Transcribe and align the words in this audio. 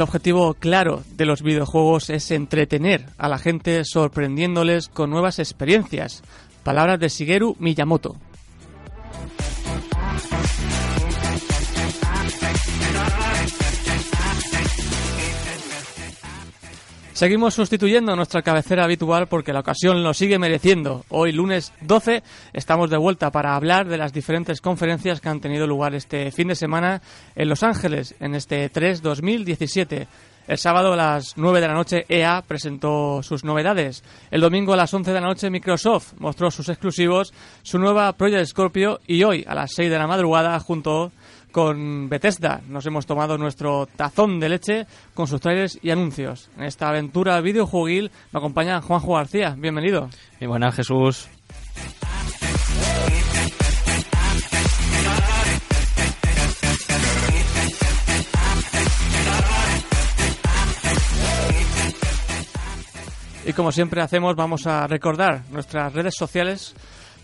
El 0.00 0.04
objetivo 0.04 0.54
claro 0.54 1.02
de 1.14 1.26
los 1.26 1.42
videojuegos 1.42 2.08
es 2.08 2.30
entretener 2.30 3.04
a 3.18 3.28
la 3.28 3.36
gente 3.36 3.84
sorprendiéndoles 3.84 4.88
con 4.88 5.10
nuevas 5.10 5.38
experiencias. 5.38 6.22
Palabras 6.62 6.98
de 7.00 7.10
Shigeru 7.10 7.54
Miyamoto. 7.58 8.16
Seguimos 17.20 17.52
sustituyendo 17.52 18.16
nuestra 18.16 18.40
cabecera 18.40 18.84
habitual 18.84 19.28
porque 19.28 19.52
la 19.52 19.60
ocasión 19.60 20.02
lo 20.02 20.14
sigue 20.14 20.38
mereciendo. 20.38 21.04
Hoy, 21.10 21.32
lunes 21.32 21.70
12, 21.82 22.22
estamos 22.54 22.88
de 22.88 22.96
vuelta 22.96 23.30
para 23.30 23.54
hablar 23.54 23.86
de 23.88 23.98
las 23.98 24.14
diferentes 24.14 24.62
conferencias 24.62 25.20
que 25.20 25.28
han 25.28 25.42
tenido 25.42 25.66
lugar 25.66 25.94
este 25.94 26.32
fin 26.32 26.48
de 26.48 26.54
semana 26.54 27.02
en 27.36 27.50
Los 27.50 27.62
Ángeles, 27.62 28.14
en 28.20 28.34
este 28.34 28.70
3 28.70 29.02
2017. 29.02 30.08
El 30.50 30.58
sábado 30.58 30.94
a 30.94 30.96
las 30.96 31.34
9 31.36 31.60
de 31.60 31.68
la 31.68 31.74
noche 31.74 32.06
EA 32.08 32.42
presentó 32.42 33.22
sus 33.22 33.44
novedades. 33.44 34.02
El 34.32 34.40
domingo 34.40 34.72
a 34.72 34.76
las 34.76 34.92
11 34.92 35.12
de 35.12 35.20
la 35.20 35.28
noche 35.28 35.48
Microsoft 35.48 36.14
mostró 36.18 36.50
sus 36.50 36.68
exclusivos, 36.68 37.32
su 37.62 37.78
nueva 37.78 38.12
Project 38.14 38.46
Scorpio 38.46 38.98
y 39.06 39.22
hoy 39.22 39.44
a 39.46 39.54
las 39.54 39.70
6 39.74 39.88
de 39.88 39.96
la 39.96 40.08
madrugada 40.08 40.58
junto 40.58 41.12
con 41.52 42.08
Bethesda. 42.08 42.62
Nos 42.66 42.84
hemos 42.84 43.06
tomado 43.06 43.38
nuestro 43.38 43.86
tazón 43.94 44.40
de 44.40 44.48
leche 44.48 44.86
con 45.14 45.28
sus 45.28 45.40
trailers 45.40 45.78
y 45.82 45.90
anuncios. 45.90 46.50
En 46.56 46.64
esta 46.64 46.88
aventura 46.88 47.40
videojueguil 47.40 48.10
me 48.32 48.38
acompaña 48.38 48.82
Juanjo 48.82 49.14
García. 49.14 49.54
Bienvenido. 49.56 50.10
Y 50.40 50.46
buenas, 50.46 50.74
Jesús. 50.74 51.28
Y 63.50 63.52
como 63.52 63.72
siempre 63.72 64.00
hacemos, 64.00 64.36
vamos 64.36 64.68
a 64.68 64.86
recordar 64.86 65.42
nuestras 65.50 65.92
redes 65.92 66.14
sociales 66.16 66.72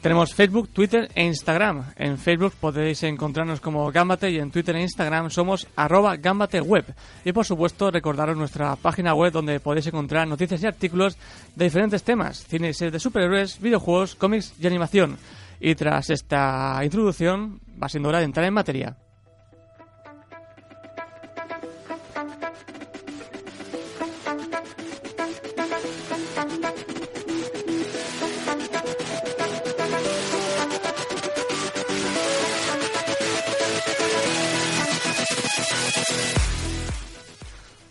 tenemos 0.01 0.35
Facebook, 0.35 0.71
Twitter 0.71 1.09
e 1.15 1.25
Instagram. 1.25 1.85
En 1.95 2.19
Facebook 2.19 2.55
podéis 2.61 3.05
encontrarnos 3.05 3.61
como 3.61 3.93
Gambate 3.93 4.33
y 4.33 4.39
en 4.39 4.51
Twitter 4.51 4.75
e 4.75 4.83
Instagram 4.83 5.31
somos 5.31 5.69
arroba 5.77 6.17
gambateweb. 6.17 6.85
Y 7.25 7.31
por 7.31 7.45
supuesto 7.45 7.93
recordaros 7.93 8.37
nuestra 8.37 8.75
página 8.75 9.15
web 9.15 9.33
donde 9.33 9.61
podéis 9.61 9.87
encontrar 9.87 10.27
noticias 10.27 10.65
y 10.65 10.67
artículos 10.67 11.17
de 11.55 11.67
diferentes 11.67 12.03
temas, 12.03 12.45
cine 12.45 12.71
y 12.71 12.75
series 12.75 12.95
de 12.95 12.99
superhéroes, 12.99 13.61
videojuegos, 13.61 14.17
cómics 14.17 14.53
y 14.61 14.67
animación. 14.67 15.19
Y 15.61 15.77
tras 15.77 16.11
esta 16.11 16.81
introducción 16.83 17.61
va 17.81 17.89
siendo 17.89 18.09
hora 18.09 18.19
de 18.19 18.25
entrar 18.25 18.47
en 18.47 18.55
materia. 18.55 18.97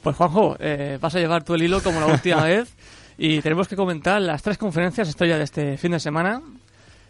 Pues 0.05 0.17
Juanjo, 0.17 0.55
eh, 0.59 0.99
vas 1.01 1.15
a 1.15 1.19
llevar 1.19 1.43
tú 1.43 1.55
el 1.55 1.63
hilo 1.63 1.81
como 1.81 1.99
la 1.99 2.05
última 2.05 2.43
vez 2.43 2.71
y 3.17 3.41
tenemos 3.41 3.67
que 3.67 3.75
comentar 3.75 4.21
las 4.21 4.43
tres 4.43 4.55
conferencias 4.55 5.09
estrella 5.09 5.35
de 5.35 5.45
este 5.45 5.77
fin 5.77 5.93
de 5.93 5.99
semana. 5.99 6.43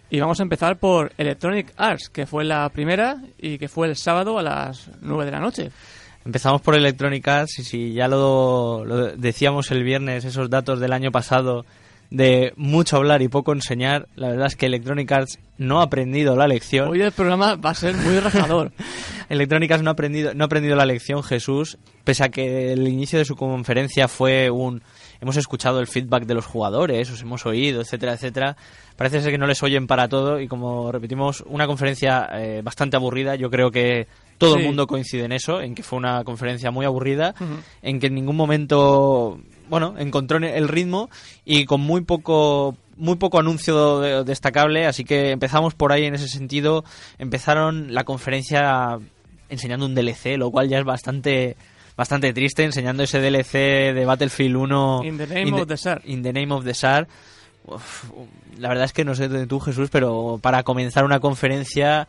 Y 0.10 0.22
vamos 0.22 0.40
a 0.40 0.44
empezar 0.44 0.78
por 0.78 1.12
Electronic 1.18 1.74
Arts, 1.76 2.08
que 2.08 2.26
fue 2.26 2.46
la 2.46 2.70
primera 2.70 3.18
y 3.38 3.58
que 3.58 3.68
fue 3.68 3.90
el 3.90 3.98
sábado 3.98 4.40
a 4.40 4.44
las 4.44 4.90
9 5.02 5.26
de 5.26 5.32
la 5.32 5.42
noche. 5.42 5.72
Empezamos 6.24 6.62
por 6.62 6.74
Electronic 6.74 7.28
Arts 7.28 7.60
y 7.60 7.64
si 7.66 7.92
ya 7.92 8.08
lo, 8.08 8.86
lo 8.86 9.08
decíamos 9.18 9.72
el 9.72 9.84
viernes, 9.84 10.24
esos 10.24 10.50
datos 10.50 10.80
del 10.80 10.94
año 10.94 11.12
pasado 11.12 11.66
de 12.10 12.54
mucho 12.56 12.98
hablar 12.98 13.22
y 13.22 13.28
poco 13.28 13.54
enseñar, 13.54 14.08
la 14.16 14.30
verdad 14.30 14.48
es 14.48 14.56
que 14.56 14.66
Electronic 14.66 15.12
Arts 15.12 15.40
no 15.58 15.80
ha 15.80 15.84
aprendido 15.84 16.36
la 16.36 16.48
lección. 16.48 16.90
Hoy 16.90 17.02
el 17.02 17.12
programa 17.12 17.56
va 17.56 17.72
a 17.72 17.76
ser 17.76 17.96
muy 17.96 18.20
rajador. 18.20 18.72
Electronic 19.30 19.72
Arts 19.72 19.84
no 19.84 19.90
ha 19.90 19.94
aprendido, 19.94 20.34
no 20.34 20.44
ha 20.44 20.48
aprendido 20.48 20.76
la 20.76 20.86
lección, 20.86 21.24
Jesús, 21.24 21.78
pese 22.04 22.24
a 22.24 22.30
que 22.30 22.74
el 22.74 22.88
inicio 22.88 23.20
de 23.20 23.26
su 23.26 23.36
conferencia 23.36 24.08
fue 24.08 24.50
un 24.50 24.82
hemos 25.22 25.38
escuchado 25.38 25.80
el 25.80 25.88
feedback 25.88 26.26
de 26.26 26.34
los 26.34 26.46
jugadores, 26.46 27.10
os 27.10 27.22
hemos 27.22 27.46
oído, 27.46 27.82
etcétera, 27.82 28.14
etcétera. 28.14 28.56
Parece 28.96 29.22
ser 29.22 29.32
que 29.32 29.38
no 29.38 29.48
les 29.48 29.62
oyen 29.64 29.88
para 29.88 30.08
todo 30.08 30.40
y 30.40 30.48
como 30.48 30.92
repetimos, 30.92 31.44
una 31.48 31.68
conferencia 31.68 32.30
eh, 32.34 32.62
bastante 32.64 32.96
aburrida. 32.96 33.36
Yo 33.36 33.50
creo 33.50 33.72
que 33.72 34.08
todo 34.38 34.58
el 34.58 34.66
mundo 34.66 34.88
coincide 34.88 35.26
en 35.26 35.32
eso, 35.32 35.62
en 35.62 35.76
que 35.76 35.84
fue 35.84 35.98
una 35.98 36.24
conferencia 36.24 36.72
muy 36.72 36.86
aburrida, 36.86 37.34
en 37.82 38.00
que 38.00 38.08
en 38.08 38.16
ningún 38.16 38.36
momento 38.36 39.40
bueno, 39.70 39.96
encontró 39.98 40.38
el 40.38 40.68
ritmo 40.68 41.10
y 41.44 41.66
con 41.66 41.82
muy 41.82 42.02
poco 42.02 42.76
muy 42.98 43.16
poco 43.18 43.40
anuncio 43.40 44.24
destacable, 44.24 44.86
así 44.86 45.04
que 45.04 45.32
empezamos 45.32 45.74
por 45.74 45.92
ahí 45.92 46.06
en 46.06 46.16
ese 46.16 46.28
sentido. 46.28 46.86
Empezaron 47.18 47.94
la 47.94 48.04
conferencia 48.06 49.00
enseñando 49.50 49.86
un 49.86 49.96
DLC, 49.96 50.38
lo 50.38 50.50
cual 50.52 50.70
ya 50.70 50.80
es 50.80 50.86
bastante 50.86 51.58
bastante 51.96 52.34
triste, 52.34 52.64
enseñando 52.64 53.04
ese 53.04 53.20
DLC 53.20 53.94
de 53.94 54.06
Battlefield 54.06 54.56
1 54.56 55.02
In 55.06 55.18
the 55.18 55.28
Name 55.28 55.62
of 55.62 55.68
the 55.68 55.78
SAR. 55.78 56.02
In 56.06 56.24
the 56.24 56.34
Name 56.34 56.54
of 56.54 56.66
the 56.66 56.74
SAR. 56.74 57.08
la 58.58 58.70
verdad 58.70 58.86
es 58.86 58.94
que 58.94 59.06
no 59.06 59.16
sé 59.16 59.28
de 59.28 59.48
tú, 59.48 59.60
Jesús, 59.60 59.90
pero 59.92 60.40
para 60.42 60.64
comenzar 60.64 61.06
una 61.06 61.20
conferencia 61.20 62.08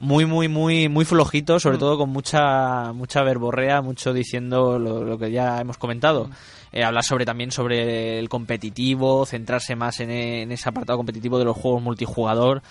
muy, 0.00 0.26
muy, 0.26 0.48
muy, 0.48 0.88
muy 0.88 1.04
flojito, 1.04 1.60
sobre 1.60 1.76
mm. 1.76 1.80
todo 1.80 1.98
con 1.98 2.10
mucha, 2.10 2.92
mucha 2.92 3.22
verborrea, 3.22 3.82
mucho 3.82 4.12
diciendo 4.12 4.78
lo, 4.78 5.16
que 5.16 5.30
ya 5.30 5.60
hemos 5.60 5.78
comentado. 5.78 6.26
Mm. 6.26 6.32
Eh, 6.72 6.84
hablar 6.84 7.04
sobre 7.04 7.26
también 7.26 7.50
sobre 7.50 8.18
el 8.18 8.28
competitivo, 8.30 9.26
centrarse 9.26 9.76
más 9.76 10.00
en, 10.00 10.50
ese 10.50 10.68
apartado 10.68 10.96
competitivo 10.96 11.38
de 11.38 11.44
los 11.44 11.56
juegos 11.56 11.82
multijugador, 11.82 12.62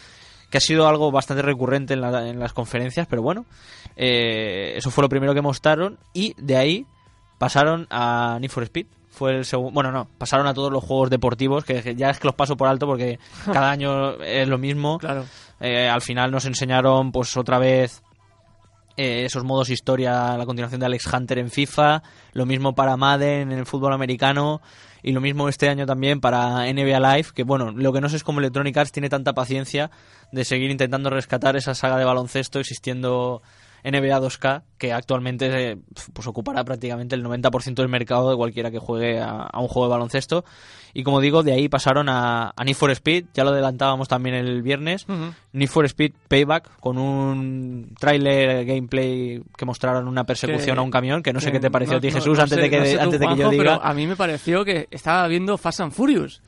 que 0.50 0.57
ha 0.57 0.62
sido 0.62 0.88
algo 0.88 1.12
bastante 1.12 1.44
recurrente 1.44 1.94
en, 1.94 2.39
las 2.39 2.53
conferencias, 2.53 3.07
pero 3.07 3.22
bueno, 3.22 3.45
eh, 3.95 4.73
eso 4.75 4.89
fue 4.89 5.03
lo 5.03 5.09
primero 5.09 5.35
que 5.35 5.41
mostraron 5.41 6.00
y 6.13 6.34
de 6.38 6.57
ahí 6.57 6.85
pasaron 7.38 7.88
a 7.89 8.38
Need 8.41 8.51
for 8.51 8.63
Speed. 8.63 8.88
Fue 9.09 9.35
el 9.35 9.45
segundo, 9.45 9.73
bueno, 9.73 9.91
no, 9.91 10.07
pasaron 10.18 10.47
a 10.47 10.53
todos 10.53 10.72
los 10.72 10.83
juegos 10.83 11.09
deportivos, 11.09 11.63
que 11.63 11.95
ya 11.95 12.09
es 12.09 12.19
que 12.19 12.28
los 12.28 12.35
paso 12.35 12.57
por 12.57 12.68
alto 12.68 12.88
porque 12.88 13.19
cada 13.45 13.69
año 13.69 14.13
es 14.22 14.47
lo 14.47 14.57
mismo. 14.57 14.97
Claro. 14.97 15.25
Eh, 15.59 15.88
al 15.88 16.01
final 16.01 16.31
nos 16.31 16.45
enseñaron, 16.45 17.12
pues 17.12 17.38
otra 17.38 17.59
vez, 17.59 18.01
eh, 19.01 19.25
esos 19.25 19.44
modos 19.44 19.71
historia, 19.71 20.38
la 20.38 20.45
continuación 20.45 20.80
de 20.80 20.86
Alex 20.86 21.12
Hunter 21.12 21.39
en 21.39 21.50
FIFA, 21.50 22.03
lo 22.33 22.45
mismo 22.45 22.75
para 22.75 22.95
Madden 22.98 23.51
en 23.51 23.57
el 23.57 23.65
fútbol 23.65 23.94
americano 23.94 24.62
y 25.01 25.12
lo 25.12 25.21
mismo 25.21 25.50
este 25.50 25.69
año 25.69 25.88
también 25.88 26.21
para 26.21 26.71
NBA 26.71 27.00
Live, 27.00 27.30
que 27.33 27.42
bueno, 27.42 27.71
lo 27.71 27.92
que 27.92 28.00
no 28.00 28.09
sé 28.09 28.18
es 28.18 28.24
cómo 28.24 28.42
Electronic 28.42 28.77
Arts 28.77 28.92
tiene 28.92 29.09
tanta 29.09 29.33
paciencia 29.33 29.89
de 30.31 30.45
seguir 30.45 30.69
intentando 30.69 31.09
rescatar 31.09 31.56
esa 31.56 31.74
saga 31.74 31.98
de 31.98 32.06
baloncesto 32.06 32.59
existiendo 32.59 33.42
NBA 33.83 34.19
2K, 34.19 34.63
que 34.78 34.94
actualmente 34.94 35.78
pues 36.13 36.28
ocupará 36.28 36.63
prácticamente 36.63 37.16
el 37.16 37.24
90% 37.24 37.75
del 37.75 37.89
mercado 37.89 38.30
de 38.30 38.36
cualquiera 38.36 38.72
que 38.72 38.80
juegue 38.80 39.19
a, 39.19 39.50
un 39.60 39.68
juego 39.68 39.88
de 39.88 39.92
baloncesto. 39.92 40.45
Y 40.94 41.04
como 41.04 41.22
digo, 41.22 41.44
de 41.44 41.54
ahí 41.54 41.69
pasaron 41.69 42.10
a, 42.10 42.54
Need 42.63 42.75
for 42.75 42.92
Speed, 42.92 43.25
ya 43.33 43.44
lo 43.44 43.51
adelantábamos 43.51 44.07
también 44.07 44.36
el 44.36 44.62
viernes, 44.62 45.06
Need 45.54 45.69
for 45.69 45.86
Speed 45.86 46.13
Payback, 46.28 46.80
con 46.80 46.98
un 46.98 47.95
trailer 48.00 48.66
gameplay 48.66 49.42
que 49.57 49.66
mostraron 49.66 50.07
una 50.07 50.25
persecución 50.25 50.78
a 50.80 50.81
un 50.81 50.92
camión, 50.92 51.24
que 51.24 51.33
no 51.33 51.39
sé 51.39 51.51
qué 51.51 51.60
te 51.60 51.72
pareció 51.72 51.98
a 51.98 52.01
ti, 52.01 52.12
Jesús, 52.12 52.38
antes, 52.39 52.57
de 52.57 52.69
que, 52.69 53.00
antes 53.00 53.19
de 53.19 53.28
que 53.28 53.36
yo 53.36 53.50
diga. 53.50 53.63
Pero 53.63 53.83
a 53.83 53.94
mí 53.94 54.06
me 54.07 54.16
pareció 54.16 54.66
que 54.66 54.88
estaba 54.92 55.28
viendo 55.28 55.57
Fast 55.57 55.81
and 55.81 55.94
Furious. 55.94 56.42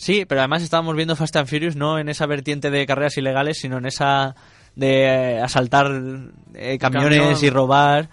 Sí, 0.00 0.24
pero 0.24 0.40
además 0.40 0.62
estábamos 0.62 0.96
viendo 0.96 1.14
Fast 1.14 1.36
and 1.36 1.46
Furious 1.46 1.76
no 1.76 1.98
en 1.98 2.08
esa 2.08 2.24
vertiente 2.24 2.70
de 2.70 2.86
carreras 2.86 3.18
ilegales, 3.18 3.58
sino 3.58 3.76
en 3.76 3.84
esa 3.84 4.34
de 4.76 5.04
eh, 5.04 5.40
asaltar 5.40 5.86
eh, 6.54 6.78
camiones 6.78 7.18
Camión. 7.18 7.38
y 7.44 7.50
robar. 7.50 8.08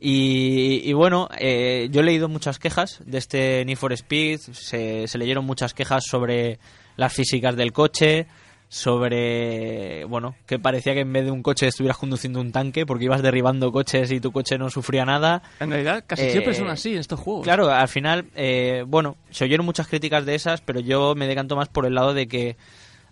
Y, 0.00 0.80
y 0.88 0.92
bueno, 0.92 1.28
eh, 1.38 1.88
yo 1.90 2.02
he 2.02 2.04
leído 2.04 2.28
muchas 2.28 2.58
quejas 2.60 3.00
de 3.04 3.18
este 3.18 3.64
Need 3.64 3.76
for 3.76 3.92
Speed, 3.92 4.38
se, 4.38 5.08
se 5.08 5.18
leyeron 5.18 5.44
muchas 5.44 5.74
quejas 5.74 6.04
sobre 6.08 6.60
las 6.96 7.12
físicas 7.12 7.56
del 7.56 7.72
coche, 7.72 8.28
sobre, 8.68 10.04
bueno, 10.04 10.34
que 10.46 10.58
parecía 10.58 10.94
que 10.94 11.00
en 11.00 11.12
vez 11.12 11.24
de 11.24 11.30
un 11.30 11.42
coche 11.42 11.66
estuvieras 11.66 11.98
conduciendo 11.98 12.40
un 12.40 12.52
tanque 12.52 12.86
porque 12.86 13.04
ibas 13.06 13.22
derribando 13.22 13.72
coches 13.72 14.10
y 14.12 14.20
tu 14.20 14.32
coche 14.32 14.56
no 14.56 14.70
sufría 14.70 15.04
nada. 15.04 15.42
En 15.60 15.70
realidad, 15.70 16.04
casi 16.06 16.22
Eh, 16.22 16.30
siempre 16.30 16.54
son 16.54 16.68
así 16.70 16.92
en 16.92 16.98
estos 17.00 17.18
juegos. 17.20 17.42
Claro, 17.44 17.68
al 17.70 17.88
final, 17.88 18.26
eh, 18.34 18.84
bueno, 18.86 19.16
se 19.30 19.44
oyeron 19.44 19.66
muchas 19.66 19.88
críticas 19.88 20.24
de 20.24 20.36
esas, 20.36 20.60
pero 20.60 20.80
yo 20.80 21.14
me 21.14 21.26
decanto 21.26 21.56
más 21.56 21.68
por 21.68 21.86
el 21.86 21.94
lado 21.94 22.14
de 22.14 22.28
que 22.28 22.56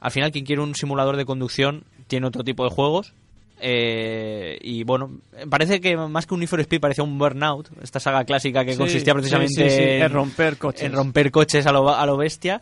al 0.00 0.10
final 0.10 0.32
quien 0.32 0.44
quiere 0.44 0.62
un 0.62 0.74
simulador 0.74 1.16
de 1.16 1.24
conducción 1.24 1.84
tiene 2.08 2.26
otro 2.26 2.42
tipo 2.44 2.64
de 2.64 2.70
juegos. 2.70 3.12
eh, 3.62 4.58
y 4.62 4.84
bueno, 4.84 5.10
parece 5.50 5.80
que 5.80 5.96
más 5.96 6.26
que 6.26 6.34
un 6.34 6.40
Need 6.40 6.48
for 6.48 6.60
Speed 6.60 6.80
parecía 6.80 7.04
un 7.04 7.18
Burnout, 7.18 7.68
esta 7.82 8.00
saga 8.00 8.24
clásica 8.24 8.64
que 8.64 8.72
Sí, 8.72 8.78
consistía 8.78 9.12
precisamente 9.14 9.68
sí, 9.68 9.76
sí, 9.76 9.82
en, 9.82 10.02
en 10.02 10.10
romper 10.12 10.56
coches. 10.56 10.82
en 10.82 10.92
romper 10.92 11.30
coches 11.30 11.66
a 11.66 11.72
lo, 11.72 11.88
a 11.94 12.04
lo 12.06 12.16
bestia. 12.16 12.60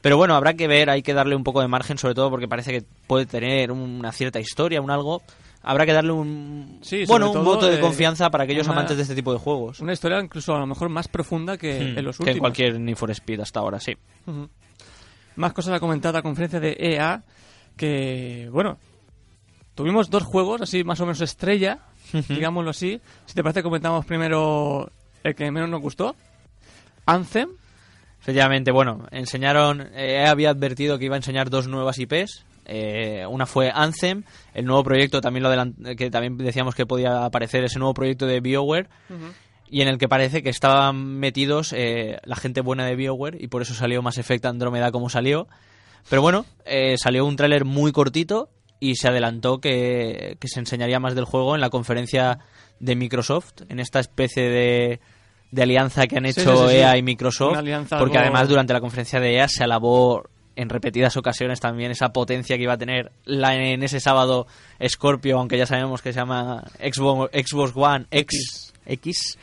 Pero 0.00 0.16
bueno, 0.16 0.34
habrá 0.34 0.54
que 0.54 0.66
ver, 0.66 0.88
hay 0.90 1.02
que 1.02 1.12
darle 1.14 1.36
un 1.36 1.44
poco 1.44 1.60
de 1.60 1.68
margen, 1.68 1.98
sobre 1.98 2.14
todo 2.14 2.30
porque 2.30 2.48
parece 2.48 2.72
que 2.72 2.82
puede 3.06 3.26
tener 3.26 3.70
una 3.70 4.10
cierta 4.12 4.40
historia, 4.40 4.80
un 4.80 4.90
algo. 4.90 5.22
Habrá 5.62 5.84
que 5.84 5.92
darle 5.92 6.12
un, 6.12 6.78
Sí, 6.80 7.04
bueno, 7.06 7.30
un 7.30 7.44
voto 7.44 7.66
de 7.66 7.76
eh, 7.76 7.80
confianza 7.80 8.30
para 8.30 8.44
aquellos 8.44 8.66
una- 8.66 8.76
amantes 8.76 8.96
de 8.96 9.02
este 9.02 9.14
tipo 9.14 9.30
de 9.32 9.38
juegos. 9.38 9.78
Una 9.80 9.92
historia 9.92 10.18
incluso 10.18 10.54
a 10.54 10.58
lo 10.58 10.66
mejor 10.66 10.88
más 10.88 11.06
profunda 11.06 11.58
que 11.58 11.80
Hmm, 11.80 11.98
en 11.98 12.04
los 12.04 12.16
que 12.16 12.22
últimos. 12.22 12.36
en 12.36 12.40
cualquier 12.40 12.80
Need 12.80 12.96
for 12.96 13.10
Speed 13.10 13.40
hasta 13.40 13.60
ahora, 13.60 13.78
sí. 13.78 13.92
Ujú. 14.26 14.48
Más 15.40 15.54
cosas 15.54 15.72
a 15.72 15.80
comentar 15.80 16.12
de 16.12 16.18
la 16.18 16.22
conferencia 16.22 16.60
de 16.60 16.76
EA, 16.78 17.22
que, 17.74 18.50
bueno, 18.52 18.76
tuvimos 19.74 20.10
dos 20.10 20.22
juegos, 20.22 20.60
así 20.60 20.84
más 20.84 21.00
o 21.00 21.06
menos 21.06 21.22
estrella, 21.22 21.78
digámoslo 22.28 22.68
así. 22.68 23.00
Si 23.24 23.34
te 23.34 23.42
parece, 23.42 23.62
comentamos 23.62 24.04
primero 24.04 24.92
el 25.24 25.34
que 25.34 25.50
menos 25.50 25.70
nos 25.70 25.80
gustó. 25.80 26.14
Anthem. 27.06 27.48
Efectivamente, 28.20 28.70
bueno, 28.70 29.06
enseñaron, 29.12 29.88
eh, 29.94 30.26
había 30.28 30.50
advertido 30.50 30.98
que 30.98 31.06
iba 31.06 31.14
a 31.14 31.20
enseñar 31.20 31.48
dos 31.48 31.68
nuevas 31.68 31.98
IPs. 31.98 32.44
Eh, 32.66 33.24
una 33.26 33.46
fue 33.46 33.72
Anthem, 33.74 34.24
el 34.52 34.66
nuevo 34.66 34.84
proyecto 34.84 35.22
también 35.22 35.42
lo 35.42 35.96
que 35.96 36.10
también 36.10 36.36
decíamos 36.36 36.74
que 36.74 36.84
podía 36.84 37.24
aparecer 37.24 37.64
ese 37.64 37.78
nuevo 37.78 37.94
proyecto 37.94 38.26
de 38.26 38.40
BioWare 38.40 38.90
y 39.70 39.82
en 39.82 39.88
el 39.88 39.98
que 39.98 40.08
parece 40.08 40.42
que 40.42 40.50
estaban 40.50 40.96
metidos 41.18 41.72
eh, 41.72 42.18
la 42.24 42.36
gente 42.36 42.60
buena 42.60 42.84
de 42.86 42.96
BioWare 42.96 43.38
y 43.40 43.46
por 43.48 43.62
eso 43.62 43.72
salió 43.74 44.02
Mass 44.02 44.18
Effect 44.18 44.44
Andrómeda 44.46 44.90
como 44.90 45.08
salió. 45.08 45.46
Pero 46.08 46.22
bueno, 46.22 46.44
eh, 46.64 46.96
salió 46.98 47.24
un 47.26 47.36
tráiler 47.36 47.64
muy 47.64 47.92
cortito 47.92 48.48
y 48.80 48.96
se 48.96 49.08
adelantó 49.08 49.60
que, 49.60 50.36
que 50.40 50.48
se 50.48 50.58
enseñaría 50.60 50.98
más 50.98 51.14
del 51.14 51.24
juego 51.26 51.54
en 51.54 51.60
la 51.60 51.70
conferencia 51.70 52.38
de 52.80 52.96
Microsoft, 52.96 53.52
en 53.68 53.78
esta 53.78 54.00
especie 54.00 54.44
de, 54.48 55.00
de 55.50 55.62
alianza 55.62 56.06
que 56.06 56.16
han 56.16 56.24
hecho 56.26 56.40
sí, 56.40 56.46
sí, 56.64 56.70
sí. 56.70 56.76
EA 56.78 56.96
y 56.96 57.02
Microsoft, 57.02 57.52
porque 57.98 58.16
algo- 58.18 58.30
además 58.30 58.48
durante 58.48 58.72
la 58.72 58.80
conferencia 58.80 59.20
de 59.20 59.34
EA 59.36 59.48
se 59.48 59.62
alabó 59.64 60.24
en 60.56 60.68
repetidas 60.70 61.16
ocasiones 61.16 61.60
también 61.60 61.90
esa 61.90 62.12
potencia 62.12 62.56
que 62.56 62.62
iba 62.64 62.72
a 62.72 62.78
tener 62.78 63.12
la, 63.24 63.54
en 63.54 63.82
ese 63.82 64.00
sábado 64.00 64.46
Scorpio, 64.86 65.38
aunque 65.38 65.58
ya 65.58 65.66
sabemos 65.66 66.00
que 66.02 66.12
se 66.12 66.18
llama 66.18 66.64
Xbox, 66.82 67.30
Xbox 67.32 67.72
One 67.76 68.06
X. 68.10 68.69
X. 68.90 69.38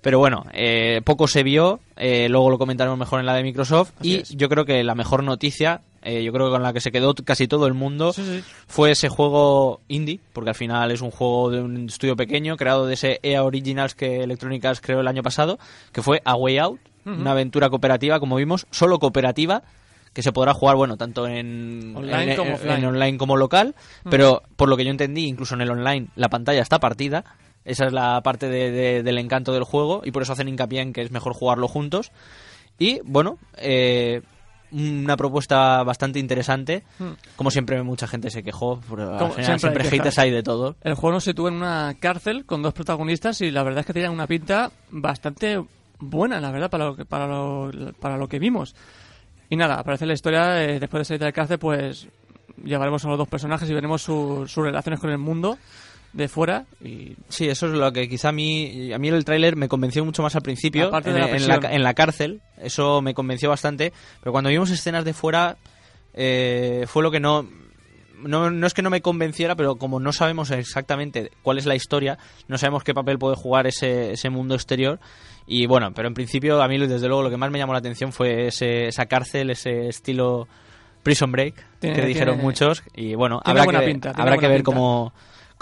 Pero 0.00 0.18
bueno, 0.18 0.44
eh, 0.52 1.00
poco 1.04 1.28
se 1.28 1.44
vio, 1.44 1.78
eh, 1.96 2.28
luego 2.28 2.50
lo 2.50 2.58
comentaremos 2.58 2.98
mejor 2.98 3.20
en 3.20 3.26
la 3.26 3.34
de 3.34 3.44
Microsoft. 3.44 3.92
Así 4.00 4.10
y 4.10 4.14
es. 4.16 4.30
yo 4.30 4.48
creo 4.48 4.64
que 4.64 4.82
la 4.82 4.96
mejor 4.96 5.22
noticia, 5.22 5.80
eh, 6.02 6.24
yo 6.24 6.32
creo 6.32 6.46
que 6.46 6.50
con 6.52 6.62
la 6.64 6.72
que 6.72 6.80
se 6.80 6.90
quedó 6.90 7.14
casi 7.14 7.46
todo 7.46 7.68
el 7.68 7.74
mundo, 7.74 8.12
Sí, 8.12 8.24
sí. 8.24 8.42
fue 8.66 8.90
ese 8.90 9.08
juego 9.08 9.80
indie, 9.86 10.18
porque 10.32 10.50
al 10.50 10.56
final 10.56 10.90
es 10.90 11.02
un 11.02 11.12
juego 11.12 11.50
de 11.50 11.60
un 11.60 11.86
estudio 11.86 12.16
pequeño, 12.16 12.56
creado 12.56 12.86
de 12.86 12.94
ese 12.94 13.20
EA 13.22 13.44
Originals 13.44 13.94
que 13.94 14.24
Electronic 14.24 14.64
Arts 14.64 14.80
creó 14.80 14.98
el 15.00 15.06
año 15.06 15.22
pasado, 15.22 15.60
que 15.92 16.02
fue 16.02 16.20
A 16.24 16.34
Way 16.34 16.58
Out, 16.58 16.80
una 17.04 17.30
aventura 17.30 17.70
cooperativa, 17.70 18.18
como 18.18 18.34
vimos, 18.36 18.66
solo 18.72 18.98
cooperativa, 18.98 19.62
que 20.12 20.22
se 20.24 20.32
podrá 20.32 20.52
jugar, 20.52 20.74
bueno, 20.76 20.96
tanto 20.96 21.28
en 21.28 21.94
Online 21.96 22.32
en- 22.32 22.36
como 22.36 22.48
en- 22.50 22.54
offline. 22.56 22.78
en 22.78 22.84
online 22.86 23.18
como 23.18 23.36
local, 23.36 23.74
pero 24.10 24.42
por 24.56 24.68
lo 24.68 24.76
que 24.76 24.84
yo 24.84 24.90
entendí, 24.90 25.26
incluso 25.26 25.54
en 25.54 25.60
el 25.62 25.70
online, 25.70 26.08
la 26.16 26.28
pantalla 26.28 26.60
está 26.60 26.80
partida. 26.80 27.24
Esa 27.64 27.86
es 27.86 27.92
la 27.92 28.20
parte 28.22 28.48
de- 28.48 28.70
de- 28.70 29.02
del 29.02 29.18
encanto 29.18 29.52
del 29.52 29.64
juego 29.64 30.02
y 30.04 30.10
por 30.10 30.22
eso 30.22 30.32
hacen 30.32 30.48
hincapié 30.48 30.80
en 30.80 30.92
que 30.92 31.02
es 31.02 31.10
mejor 31.10 31.32
jugarlo 31.34 31.68
juntos. 31.68 32.10
Y 32.78 33.00
bueno, 33.04 33.38
eh, 33.56 34.22
una 34.72 35.16
propuesta 35.16 35.82
bastante 35.84 36.18
interesante. 36.18 36.82
Hmm. 36.98 37.10
Como 37.36 37.50
siempre, 37.50 37.82
mucha 37.82 38.06
gente 38.06 38.30
se 38.30 38.42
quejó. 38.42 38.74
Al 38.74 38.82
final 38.82 39.58
siempre 39.60 39.84
siempre, 39.88 40.10
hay 40.16 40.30
de 40.30 40.42
todo. 40.42 40.76
El 40.82 40.94
juego 40.94 41.14
nos 41.14 41.24
sitúa 41.24 41.50
en 41.50 41.56
una 41.56 41.94
cárcel 42.00 42.46
con 42.46 42.62
dos 42.62 42.72
protagonistas 42.72 43.40
y 43.42 43.50
la 43.50 43.62
verdad 43.62 43.80
es 43.80 43.86
que 43.86 43.92
tenían 43.92 44.12
una 44.12 44.26
pinta 44.26 44.70
bastante 44.90 45.62
buena, 45.98 46.40
la 46.40 46.50
verdad, 46.50 46.70
para 46.70 46.86
lo 46.86 46.96
que, 46.96 47.04
para 47.04 47.26
lo, 47.26 47.70
para 48.00 48.16
lo 48.16 48.28
que 48.28 48.38
vimos. 48.38 48.74
Y 49.50 49.56
nada, 49.56 49.74
aparece 49.74 50.06
la 50.06 50.14
historia, 50.14 50.64
eh, 50.64 50.80
después 50.80 51.02
de 51.02 51.04
salir 51.04 51.20
de 51.20 51.26
la 51.26 51.32
cárcel, 51.32 51.58
pues 51.58 52.08
llevaremos 52.64 53.04
a 53.04 53.08
los 53.08 53.18
dos 53.18 53.28
personajes 53.28 53.68
y 53.68 53.74
veremos 53.74 54.00
su- 54.02 54.46
sus 54.48 54.64
relaciones 54.64 54.98
con 54.98 55.10
el 55.10 55.18
mundo 55.18 55.58
de 56.12 56.28
fuera 56.28 56.66
y 56.84 57.16
Sí, 57.28 57.48
eso 57.48 57.66
es 57.66 57.72
lo 57.72 57.92
que 57.92 58.08
quizá 58.08 58.28
a 58.28 58.32
mí, 58.32 58.92
a 58.92 58.98
mí 58.98 59.08
el 59.08 59.24
tráiler 59.24 59.56
me 59.56 59.68
convenció 59.68 60.04
mucho 60.04 60.22
más 60.22 60.36
al 60.36 60.42
principio, 60.42 60.94
en, 60.94 61.02
de 61.04 61.12
la 61.12 61.18
en 61.18 61.20
la, 61.48 61.56
presión. 61.58 61.64
en 61.72 61.82
la 61.82 61.94
cárcel, 61.94 62.40
eso 62.60 63.00
me 63.02 63.14
convenció 63.14 63.48
bastante, 63.48 63.92
pero 64.20 64.32
cuando 64.32 64.50
vimos 64.50 64.70
escenas 64.70 65.04
de 65.04 65.14
fuera 65.14 65.56
eh, 66.14 66.84
fue 66.86 67.02
lo 67.02 67.10
que 67.10 67.20
no, 67.20 67.48
no... 68.22 68.50
No 68.50 68.66
es 68.66 68.74
que 68.74 68.82
no 68.82 68.90
me 68.90 69.00
convenciera, 69.00 69.56
pero 69.56 69.76
como 69.76 69.98
no 70.00 70.12
sabemos 70.12 70.50
exactamente 70.50 71.30
cuál 71.42 71.58
es 71.58 71.66
la 71.66 71.74
historia, 71.74 72.18
no 72.48 72.58
sabemos 72.58 72.84
qué 72.84 72.92
papel 72.94 73.18
puede 73.18 73.36
jugar 73.36 73.66
ese, 73.66 74.12
ese 74.12 74.28
mundo 74.30 74.54
exterior. 74.54 75.00
Y 75.46 75.66
bueno, 75.66 75.92
pero 75.94 76.06
en 76.08 76.14
principio 76.14 76.62
a 76.62 76.68
mí 76.68 76.78
desde 76.78 77.08
luego 77.08 77.22
lo 77.22 77.30
que 77.30 77.36
más 77.36 77.50
me 77.50 77.58
llamó 77.58 77.72
la 77.72 77.78
atención 77.80 78.12
fue 78.12 78.46
ese, 78.48 78.86
esa 78.88 79.06
cárcel, 79.06 79.50
ese 79.50 79.88
estilo 79.88 80.46
Prison 81.02 81.32
Break, 81.32 81.54
Tiene- 81.80 81.96
que 81.96 82.06
dijeron 82.06 82.34
tiene- 82.34 82.42
muchos. 82.44 82.82
Y 82.94 83.14
bueno, 83.16 83.40
habrá, 83.44 83.66
que, 83.66 83.86
pinta, 83.86 84.10
habrá 84.10 84.36
que 84.38 84.46
ver 84.46 84.58
pinta. 84.58 84.64
cómo, 84.72 85.12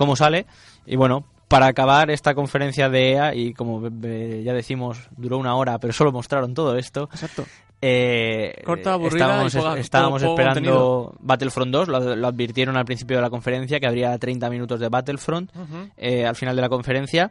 cómo 0.00 0.16
sale. 0.16 0.46
Y 0.86 0.96
bueno, 0.96 1.24
para 1.46 1.66
acabar 1.66 2.10
esta 2.10 2.34
conferencia 2.34 2.88
de 2.88 3.12
EA, 3.12 3.34
y 3.34 3.52
como 3.54 3.86
eh, 4.02 4.42
ya 4.44 4.52
decimos, 4.52 4.98
duró 5.16 5.38
una 5.38 5.54
hora, 5.54 5.78
pero 5.78 5.92
solo 5.92 6.10
mostraron 6.10 6.54
todo 6.54 6.76
esto. 6.76 7.08
exacto. 7.12 7.44
eh, 7.82 8.62
Corta, 8.64 8.94
aburrida 8.94 9.24
estábamos, 9.26 9.54
y 9.54 9.58
poca- 9.58 9.78
estábamos 9.78 10.22
poco- 10.22 10.32
poco 10.36 10.40
esperando 10.42 11.14
Battlefront 11.20 11.72
2, 11.72 11.88
lo, 11.88 12.16
lo 12.16 12.26
advirtieron 12.28 12.76
al 12.76 12.84
principio 12.84 13.16
de 13.16 13.22
la 13.22 13.30
conferencia 13.30 13.78
que 13.80 13.86
habría 13.86 14.16
30 14.18 14.48
minutos 14.50 14.80
de 14.80 14.88
Battlefront 14.88 15.50
eh, 15.96 16.24
al 16.26 16.36
final 16.36 16.56
de 16.56 16.62
la 16.62 16.68
conferencia. 16.68 17.30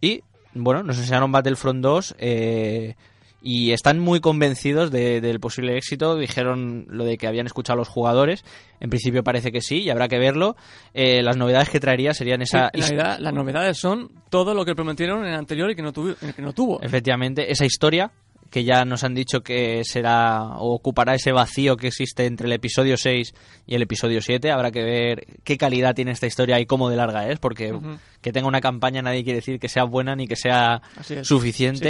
Y 0.00 0.22
bueno, 0.54 0.82
nos 0.82 0.98
enseñaron 0.98 1.30
Battlefront 1.32 1.80
2 1.82 2.14
eh, 2.18 2.94
y 3.42 3.72
están 3.72 3.98
muy 3.98 4.20
convencidos 4.20 4.90
de- 4.90 5.20
del 5.20 5.40
posible 5.40 5.76
éxito. 5.76 6.16
Dijeron 6.16 6.86
lo 6.88 7.04
de 7.04 7.18
que 7.18 7.26
habían 7.26 7.46
escuchado 7.46 7.74
a 7.74 7.78
los 7.80 7.88
jugadores. 7.88 8.44
En 8.80 8.88
principio 8.90 9.24
parece 9.24 9.50
que 9.50 9.60
sí 9.60 9.78
y 9.82 9.90
habrá 9.90 10.08
que 10.08 10.18
verlo. 10.18 10.56
Eh, 10.94 11.22
las 11.22 11.36
novedades 11.36 11.68
que 11.68 11.80
traería 11.80 12.14
serían 12.14 12.38
Sí, 12.40 12.44
esa 12.44 12.70
en 12.72 12.80
realidad, 12.80 13.18
las 13.18 13.34
novedades 13.34 13.78
son 13.78 14.10
todo 14.30 14.54
lo 14.54 14.64
que 14.64 14.74
prometieron 14.74 15.24
en 15.24 15.32
el 15.32 15.38
anterior 15.38 15.70
y 15.70 15.74
que 15.74 15.82
no, 15.82 15.92
tuvi- 15.92 16.16
que 16.34 16.42
no 16.42 16.52
tuvo. 16.52 16.80
Efectivamente, 16.82 17.50
esa 17.50 17.64
historia 17.64 18.12
que 18.50 18.64
ya 18.64 18.84
nos 18.84 19.02
han 19.02 19.14
dicho 19.14 19.40
que 19.40 19.80
será 19.82 20.42
o 20.58 20.74
ocupará 20.74 21.14
ese 21.14 21.32
vacío 21.32 21.78
que 21.78 21.86
existe 21.86 22.26
entre 22.26 22.46
el 22.48 22.52
episodio 22.52 22.98
6 22.98 23.32
y 23.66 23.74
el 23.74 23.80
episodio 23.80 24.20
7. 24.20 24.50
Habrá 24.50 24.70
que 24.70 24.82
ver 24.82 25.26
qué 25.42 25.56
calidad 25.56 25.94
tiene 25.94 26.10
esta 26.10 26.26
historia 26.26 26.60
y 26.60 26.66
cómo 26.66 26.90
de 26.90 26.96
larga 26.96 27.30
es, 27.30 27.38
porque 27.38 27.72
que 28.20 28.30
tenga 28.30 28.46
una 28.46 28.60
campaña 28.60 29.00
nadie 29.00 29.24
quiere 29.24 29.38
decir 29.38 29.58
que 29.58 29.70
sea 29.70 29.84
buena 29.84 30.14
ni 30.16 30.28
que 30.28 30.36
sea 30.36 30.82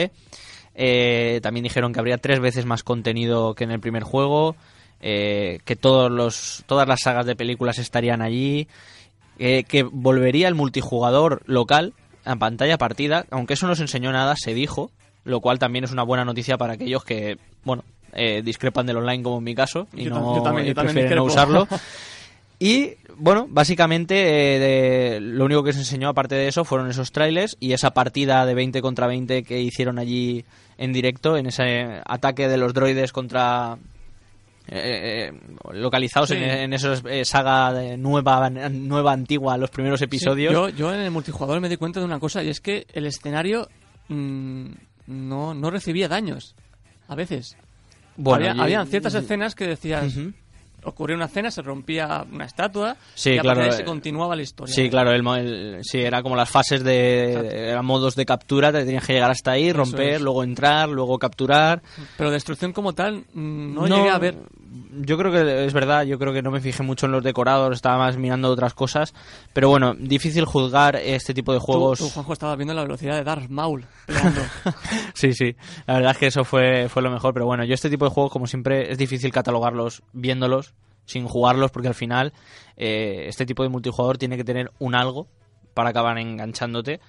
es. 0.01 0.13
Eh, 0.75 1.41
también 1.43 1.65
dijeron 1.65 1.93
que 1.93 1.99
habría 2.01 2.19
tres 2.19 2.41
veces 2.41 2.65
más 2.65 2.83
contenido 2.83 3.55
que 3.55 3.65
en 3.65 3.71
el 3.71 3.81
primer 3.81 4.03
juego, 4.03 4.57
eh, 5.01 5.59
que 5.65 5.77
todos 5.77 6.11
los, 6.11 6.63
todas 6.67 6.89
las 6.89 7.01
sagas 7.03 7.27
de 7.27 7.37
películas 7.37 7.79
estarían 7.79 8.23
allí, 8.23 8.69
eh, 9.39 9.65
que 9.65 9.83
volvería 9.83 10.49
el 10.49 10.55
multijugador 10.55 11.43
local 11.47 11.93
a 12.25 12.37
pantalla 12.37 12.79
partida, 12.79 13.27
aunque 13.31 13.55
eso 13.55 13.67
no 13.67 13.75
se 13.75 13.83
enseñó 13.83 14.13
nada, 14.13 14.35
se 14.37 14.55
dijo, 14.55 14.91
lo 15.25 15.41
cual 15.41 15.59
también 15.59 15.85
es 15.85 15.91
una 15.93 16.05
buena 16.05 16.25
noticia 16.25 16.57
para 16.57 16.75
aquellos 16.75 17.05
que, 17.05 17.37
bueno, 17.65 17.85
eh, 18.13 18.43
discrepan 18.45 18.87
del 18.87 18.99
online 18.99 19.23
como 19.23 19.39
en 19.39 19.45
mi 19.45 19.55
caso 19.55 19.89
y 19.93 20.05
Yo 20.05 20.11
no 20.11 20.37
yo 20.37 20.43
también- 20.43 20.67
yo 20.69 20.75
también 20.75 20.95
prefieren 20.95 21.17
no 21.17 21.25
usarlo. 21.25 21.67
Y 22.65 22.95
bueno, 23.17 23.49
básicamente 23.51 24.15
eh, 24.55 24.59
de- 24.61 25.21
lo 25.21 25.45
único 25.47 25.65
que 25.65 25.73
se 25.73 25.81
enseñó 25.81 26.09
aparte 26.11 26.37
de 26.37 26.47
eso 26.47 26.65
fueron 26.65 26.89
esos 26.89 27.11
trailers 27.11 27.57
y 27.59 27.73
esa 27.73 27.91
partida 27.93 28.47
de 28.47 28.55
20 28.55 28.81
contra 28.83 29.09
20 29.09 29.43
que 29.43 29.61
hicieron 29.61 29.99
allí 29.99 30.45
en 30.79 30.93
directo, 30.93 31.37
en 31.37 31.47
ese 31.47 32.01
ataque 32.07 32.47
de 32.47 32.57
los 32.59 32.73
droides 32.73 33.11
contra... 33.13 33.79
eh, 34.69 35.33
eh, 35.33 35.73
localizados 35.73 36.29
Sí. 36.29 36.37
en, 36.37 36.43
en 36.45 36.73
esos 36.73 37.03
eh, 37.09 37.25
saga 37.25 37.73
de 37.73 37.97
nueva 37.97 38.49
nueva 38.49 39.13
antigua 39.13 39.57
los 39.57 39.71
primeros 39.71 39.99
Sí, 39.99 40.05
episodios 40.05 40.53
yo, 40.53 40.69
yo 40.69 40.95
en 40.95 41.01
el 41.01 41.11
multijugador 41.11 41.61
me 41.61 41.69
di 41.69 41.77
cuenta 41.77 41.99
de 41.99 42.07
una 42.07 42.21
cosa 42.21 42.45
y 42.45 42.49
es 42.49 42.61
que 42.61 42.87
el 42.93 43.07
escenario 43.07 43.69
mm, 44.09 44.67
no, 45.09 45.53
no 45.53 45.71
recibía 45.71 46.07
daños. 46.09 46.55
A 47.09 47.17
veces. 47.17 47.57
Bueno, 48.17 48.45
Había- 48.45 48.55
yo- 48.55 48.63
habían 48.63 48.87
ciertas 48.87 49.15
escenas 49.15 49.55
que 49.57 49.67
decías. 49.67 50.15
Ocurría 50.85 51.17
una 51.17 51.27
escena, 51.27 51.51
se 51.51 51.63
rompía 51.63 52.25
una 52.31 52.45
estatua 52.45 52.97
Sí, 53.15 53.31
y 53.31 53.39
a 53.39 53.43
partir 53.43 53.65
de 53.65 53.71
ahí 53.71 53.77
se 53.77 53.83
eh, 53.83 53.85
continuaba 53.85 54.37
la 54.37 54.43
historia. 54.43 54.75
Sí, 54.75 54.89
claro, 54.91 55.13
el, 55.13 55.27
el- 55.27 55.81
sí, 55.85 56.01
era 56.01 56.23
como 56.23 56.37
las 56.37 56.51
fases 56.51 56.83
de 56.85 57.69
eran 57.71 57.85
modos 57.85 58.15
de 58.15 58.25
captura, 58.27 58.73
te 58.73 58.85
tenías 58.85 59.07
que 59.07 59.15
llegar 59.15 59.31
hasta 59.31 59.53
ahí, 59.53 59.73
romper, 59.73 60.15
es. 60.15 60.21
luego 60.21 60.43
entrar, 60.45 60.89
luego 60.89 61.19
capturar. 61.19 61.83
Pero 62.17 62.31
destrucción 62.31 62.73
como 62.73 62.93
tal, 62.95 63.25
mm, 63.33 63.75
no, 63.75 63.87
llegué 63.89 64.11
a 64.11 64.19
ver. 64.19 64.37
Yo 65.01 65.19
creo 65.19 65.31
que 65.31 65.65
es 65.67 65.73
verdad, 65.73 66.05
yo 66.05 66.19
creo 66.19 66.33
que 66.33 66.43
no 66.43 66.51
me 66.51 66.61
fijé 66.61 66.83
mucho 66.83 67.07
en 67.07 67.13
los 67.13 67.23
decorados, 67.23 67.73
estaba 67.73 67.99
más 67.99 68.17
mirando 68.17 68.51
otras 68.51 68.73
cosas, 68.75 69.13
pero 69.53 69.69
bueno, 69.69 69.95
difícil 69.95 70.45
juzgar 70.45 70.97
este 70.97 71.35
tipo 71.35 71.53
de 71.53 71.59
juegos. 71.59 71.99
Tú, 71.99 72.07
tú, 72.07 72.11
Juanjo, 72.11 72.33
estabas 72.33 72.57
viendo 72.57 72.73
la 72.73 72.83
velocidad 72.83 73.17
de 73.17 73.25
Darth 73.25 73.49
Maul. 73.49 73.85
Sí, 75.15 75.33
sí, 75.35 75.55
la 75.87 75.95
verdad 75.95 76.13
es 76.13 76.19
que 76.19 76.27
eso 76.27 76.45
fue, 76.45 76.89
fue 76.89 77.03
lo 77.03 77.11
mejor, 77.11 77.33
pero 77.35 77.47
bueno, 77.47 77.65
yo 77.65 77.75
este 77.75 77.91
tipo 77.91 78.05
de 78.07 78.11
juegos, 78.11 78.33
como 78.33 78.47
siempre, 78.47 78.91
es 78.91 78.99
difícil 78.99 79.31
catalogarlos 79.31 80.03
viéndolos, 80.13 80.75
sin 81.05 81.27
jugarlos, 81.27 81.71
porque 81.71 81.89
al 81.89 81.95
final 81.95 82.33
eh, 82.77 83.27
este 83.29 83.47
tipo 83.47 83.63
de 83.63 83.69
multijugador 83.69 84.19
tiene 84.19 84.37
que 84.37 84.45
tener 84.45 84.71
un 84.79 84.95
algo 84.95 85.29
para 85.75 85.91
acabar 85.91 86.19
enganchándote. 86.19 87.01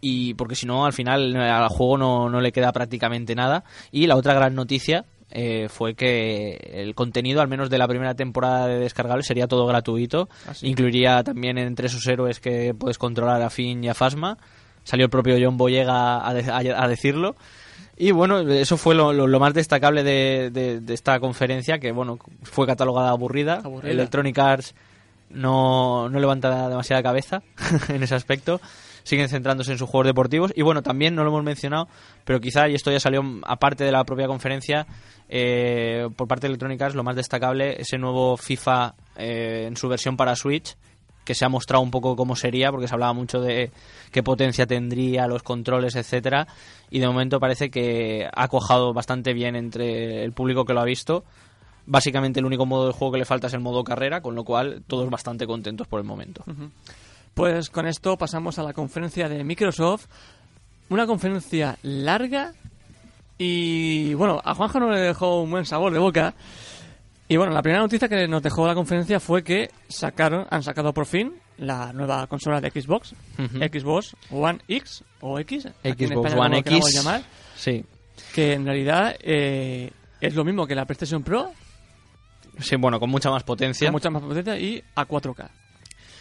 Y 0.00 0.34
porque 0.34 0.54
si 0.54 0.66
no, 0.66 0.84
al 0.84 0.92
final 0.92 1.34
eh, 1.34 1.48
al 1.48 1.68
juego 1.68 1.96
no, 1.96 2.28
no 2.28 2.40
le 2.40 2.52
queda 2.52 2.72
prácticamente 2.72 3.34
nada. 3.34 3.64
Y 3.90 4.06
la 4.06 4.16
otra 4.16 4.34
gran 4.34 4.54
noticia 4.54 5.06
eh, 5.30 5.68
fue 5.68 5.94
que 5.94 6.70
el 6.74 6.94
contenido, 6.94 7.40
al 7.40 7.48
menos 7.48 7.70
de 7.70 7.78
la 7.78 7.86
primera 7.88 8.14
temporada 8.14 8.66
de 8.66 8.78
descargable, 8.78 9.22
sería 9.22 9.46
todo 9.46 9.66
gratuito. 9.66 10.28
Ah, 10.46 10.54
sí. 10.54 10.66
Incluiría 10.68 11.22
también 11.22 11.56
entre 11.58 11.86
esos 11.86 12.06
héroes 12.06 12.40
que 12.40 12.74
puedes 12.74 12.98
controlar 12.98 13.40
a 13.42 13.50
Finn 13.50 13.82
y 13.84 13.88
a 13.88 13.94
Fasma. 13.94 14.38
Salió 14.84 15.04
el 15.04 15.10
propio 15.10 15.36
John 15.40 15.56
Boyega 15.56 16.26
a, 16.26 16.34
de- 16.34 16.50
a- 16.50 16.82
a 16.84 16.88
decirlo. 16.88 17.36
Y 17.96 18.12
bueno, 18.12 18.40
eso 18.40 18.76
fue 18.78 18.94
lo, 18.94 19.12
lo- 19.12 19.26
lo 19.26 19.38
más 19.40 19.52
destacable 19.54 20.02
de, 20.02 20.50
de- 20.50 20.80
de 20.80 20.94
esta 20.94 21.20
conferencia, 21.20 21.78
que 21.78 21.92
bueno, 21.92 22.18
fue 22.42 22.66
catalogada 22.66 23.10
aburrida. 23.10 23.60
Aburrida. 23.62 23.92
Electronic 23.92 24.38
Arts 24.38 24.74
no, 25.28 26.08
no 26.08 26.18
levanta 26.18 26.68
demasiada 26.68 27.02
cabeza 27.02 27.42
en 27.88 28.02
ese 28.02 28.14
aspecto. 28.14 28.60
Siguen 29.10 29.28
centrándose 29.28 29.72
en 29.72 29.78
sus 29.78 29.90
juegos 29.90 30.06
deportivos. 30.06 30.52
Y 30.54 30.62
bueno, 30.62 30.84
también 30.84 31.16
no 31.16 31.24
lo 31.24 31.30
hemos 31.30 31.42
mencionado, 31.42 31.88
pero 32.24 32.40
quizá, 32.40 32.68
y 32.68 32.76
esto 32.76 32.92
ya 32.92 33.00
salió 33.00 33.24
aparte 33.42 33.82
de 33.82 33.90
la 33.90 34.04
propia 34.04 34.28
conferencia, 34.28 34.86
eh, 35.28 36.08
por 36.14 36.28
parte 36.28 36.42
de 36.42 36.50
Electronic 36.50 36.80
Arts, 36.80 36.94
lo 36.94 37.02
más 37.02 37.16
destacable, 37.16 37.80
ese 37.80 37.98
nuevo 37.98 38.36
FIFA 38.36 38.94
eh, 39.16 39.64
en 39.66 39.76
su 39.76 39.88
versión 39.88 40.16
para 40.16 40.36
Switch, 40.36 40.76
que 41.24 41.34
se 41.34 41.44
ha 41.44 41.48
mostrado 41.48 41.82
un 41.82 41.90
poco 41.90 42.14
cómo 42.14 42.36
sería, 42.36 42.70
porque 42.70 42.86
se 42.86 42.94
hablaba 42.94 43.12
mucho 43.12 43.40
de 43.40 43.72
qué 44.12 44.22
potencia 44.22 44.64
tendría, 44.64 45.26
los 45.26 45.42
controles, 45.42 45.96
etcétera, 45.96 46.46
y 46.88 47.00
de 47.00 47.08
momento 47.08 47.40
parece 47.40 47.68
que 47.68 48.28
ha 48.32 48.46
cojado 48.46 48.92
bastante 48.92 49.32
bien 49.32 49.56
entre 49.56 50.22
el 50.22 50.30
público 50.32 50.64
que 50.64 50.72
lo 50.72 50.82
ha 50.82 50.84
visto. 50.84 51.24
Básicamente 51.84 52.38
el 52.38 52.46
único 52.46 52.64
modo 52.64 52.86
de 52.86 52.92
juego 52.92 53.14
que 53.14 53.18
le 53.18 53.24
falta 53.24 53.48
es 53.48 53.54
el 53.54 53.60
modo 53.60 53.82
carrera, 53.82 54.20
con 54.20 54.36
lo 54.36 54.44
cual 54.44 54.84
todos 54.86 55.10
bastante 55.10 55.48
contentos 55.48 55.88
por 55.88 55.98
el 55.98 56.06
momento. 56.06 56.44
Pues 57.34 57.70
con 57.70 57.86
esto 57.86 58.16
pasamos 58.16 58.58
a 58.58 58.62
la 58.62 58.72
conferencia 58.72 59.28
de 59.28 59.44
Microsoft. 59.44 60.06
Una 60.88 61.06
conferencia 61.06 61.78
larga 61.82 62.52
y 63.38 64.12
bueno, 64.14 64.40
a 64.44 64.54
Juanjo 64.54 64.80
no 64.80 64.90
le 64.90 65.00
dejó 65.00 65.42
un 65.42 65.50
buen 65.50 65.64
sabor 65.64 65.92
de 65.92 65.98
boca. 65.98 66.34
Y 67.28 67.36
bueno, 67.36 67.52
la 67.52 67.62
primera 67.62 67.80
noticia 67.82 68.08
que 68.08 68.26
nos 68.26 68.42
dejó 68.42 68.66
la 68.66 68.74
conferencia 68.74 69.20
fue 69.20 69.44
que 69.44 69.70
sacaron, 69.88 70.46
han 70.50 70.62
sacado 70.64 70.92
por 70.92 71.06
fin 71.06 71.34
la 71.58 71.92
nueva 71.92 72.26
consola 72.26 72.60
de 72.60 72.70
Xbox. 72.70 73.14
Xbox 73.38 74.16
One 74.30 74.58
X 74.66 75.04
o 75.20 75.38
X, 75.38 75.68
Xbox 75.84 76.34
One 76.34 76.58
X. 76.58 76.92
llamar, 76.94 77.22
Sí. 77.56 77.84
que 78.34 78.54
en 78.54 78.64
realidad 78.66 79.14
eh, 79.20 79.92
es 80.20 80.34
lo 80.34 80.44
mismo 80.44 80.66
que 80.66 80.74
la 80.74 80.84
PlayStation 80.86 81.22
Pro, 81.22 81.52
Sí, 82.58 82.76
bueno, 82.76 82.98
con 83.00 83.08
mucha 83.08 83.30
más 83.30 83.44
potencia. 83.44 83.86
con 83.86 83.92
mucha 83.92 84.10
más 84.10 84.22
potencia 84.22 84.58
y 84.58 84.82
a 84.96 85.06
4K. 85.06 85.48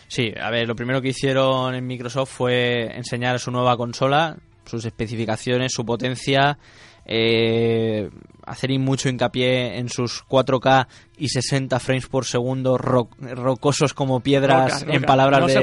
Sí, 0.09 0.33
a 0.41 0.49
ver, 0.49 0.67
lo 0.67 0.75
primero 0.75 1.01
que 1.01 1.09
hicieron 1.09 1.73
en 1.75 1.85
Microsoft 1.87 2.31
fue 2.31 2.95
enseñar 2.97 3.39
su 3.39 3.51
nueva 3.51 3.77
consola, 3.77 4.35
sus 4.65 4.83
especificaciones, 4.83 5.71
su 5.71 5.85
potencia, 5.85 6.57
eh, 7.05 8.09
hacer 8.45 8.71
mucho 8.79 9.09
hincapié 9.09 9.77
en 9.77 9.89
sus 9.89 10.23
4K 10.27 10.87
y 11.17 11.29
60 11.29 11.79
frames 11.79 12.07
por 12.07 12.25
segundo 12.25 12.77
ro- 12.77 13.09
rocosos 13.19 13.93
como 13.93 14.19
piedras 14.19 14.81
Roca, 14.81 14.93
en 14.95 15.03
palabras 15.03 15.39
no 15.41 15.47
de 15.47 15.53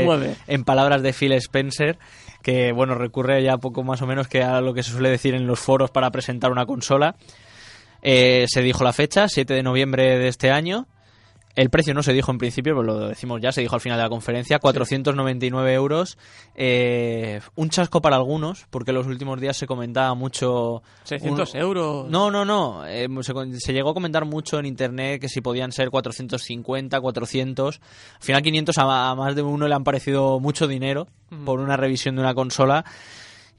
en 0.46 0.64
palabras 0.64 1.02
de 1.02 1.12
Phil 1.12 1.32
Spencer 1.32 1.98
que 2.42 2.72
bueno 2.72 2.94
recurre 2.94 3.42
ya 3.42 3.58
poco 3.58 3.82
más 3.82 4.02
o 4.02 4.06
menos 4.06 4.28
que 4.28 4.42
a 4.42 4.60
lo 4.60 4.72
que 4.74 4.82
se 4.84 4.92
suele 4.92 5.10
decir 5.10 5.34
en 5.34 5.46
los 5.46 5.58
foros 5.58 5.90
para 5.90 6.10
presentar 6.10 6.50
una 6.52 6.66
consola. 6.66 7.16
Eh, 8.02 8.44
se 8.48 8.62
dijo 8.62 8.84
la 8.84 8.92
fecha 8.92 9.26
7 9.28 9.52
de 9.54 9.62
noviembre 9.64 10.18
de 10.18 10.28
este 10.28 10.50
año 10.50 10.86
el 11.56 11.70
precio 11.70 11.94
no 11.94 12.02
se 12.02 12.12
dijo 12.12 12.30
en 12.30 12.38
principio, 12.38 12.74
pero 12.74 12.82
lo 12.84 13.08
decimos 13.08 13.40
ya, 13.40 13.50
se 13.50 13.62
dijo 13.62 13.74
al 13.74 13.80
final 13.80 13.98
de 13.98 14.04
la 14.04 14.08
conferencia, 14.10 14.58
499 14.58 15.72
euros. 15.72 16.18
Eh, 16.54 17.40
un 17.54 17.70
chasco 17.70 18.00
para 18.02 18.16
algunos, 18.16 18.66
porque 18.70 18.92
los 18.92 19.06
últimos 19.06 19.40
días 19.40 19.56
se 19.56 19.66
comentaba 19.66 20.14
mucho... 20.14 20.82
600 21.04 21.54
un- 21.54 21.60
euros. 21.60 22.10
No, 22.10 22.30
no, 22.30 22.44
no. 22.44 22.86
eh, 22.86 23.08
se, 23.58 23.72
llegó 23.72 23.90
a 23.90 23.94
comentar 23.94 24.24
mucho 24.26 24.58
en 24.58 24.66
internet 24.66 25.20
que 25.20 25.28
si 25.28 25.40
podían 25.40 25.72
ser 25.72 25.90
450, 25.90 27.00
400. 27.00 27.80
Al 28.16 28.22
final 28.22 28.42
500 28.42 28.78
a, 28.78 29.10
a 29.10 29.14
más 29.14 29.34
de 29.34 29.42
uno 29.42 29.66
le 29.66 29.74
han 29.74 29.84
parecido 29.84 30.38
mucho 30.40 30.66
dinero 30.68 31.08
por 31.44 31.60
una 31.60 31.76
revisión 31.76 32.16
de 32.16 32.20
una 32.22 32.34
consola. 32.34 32.84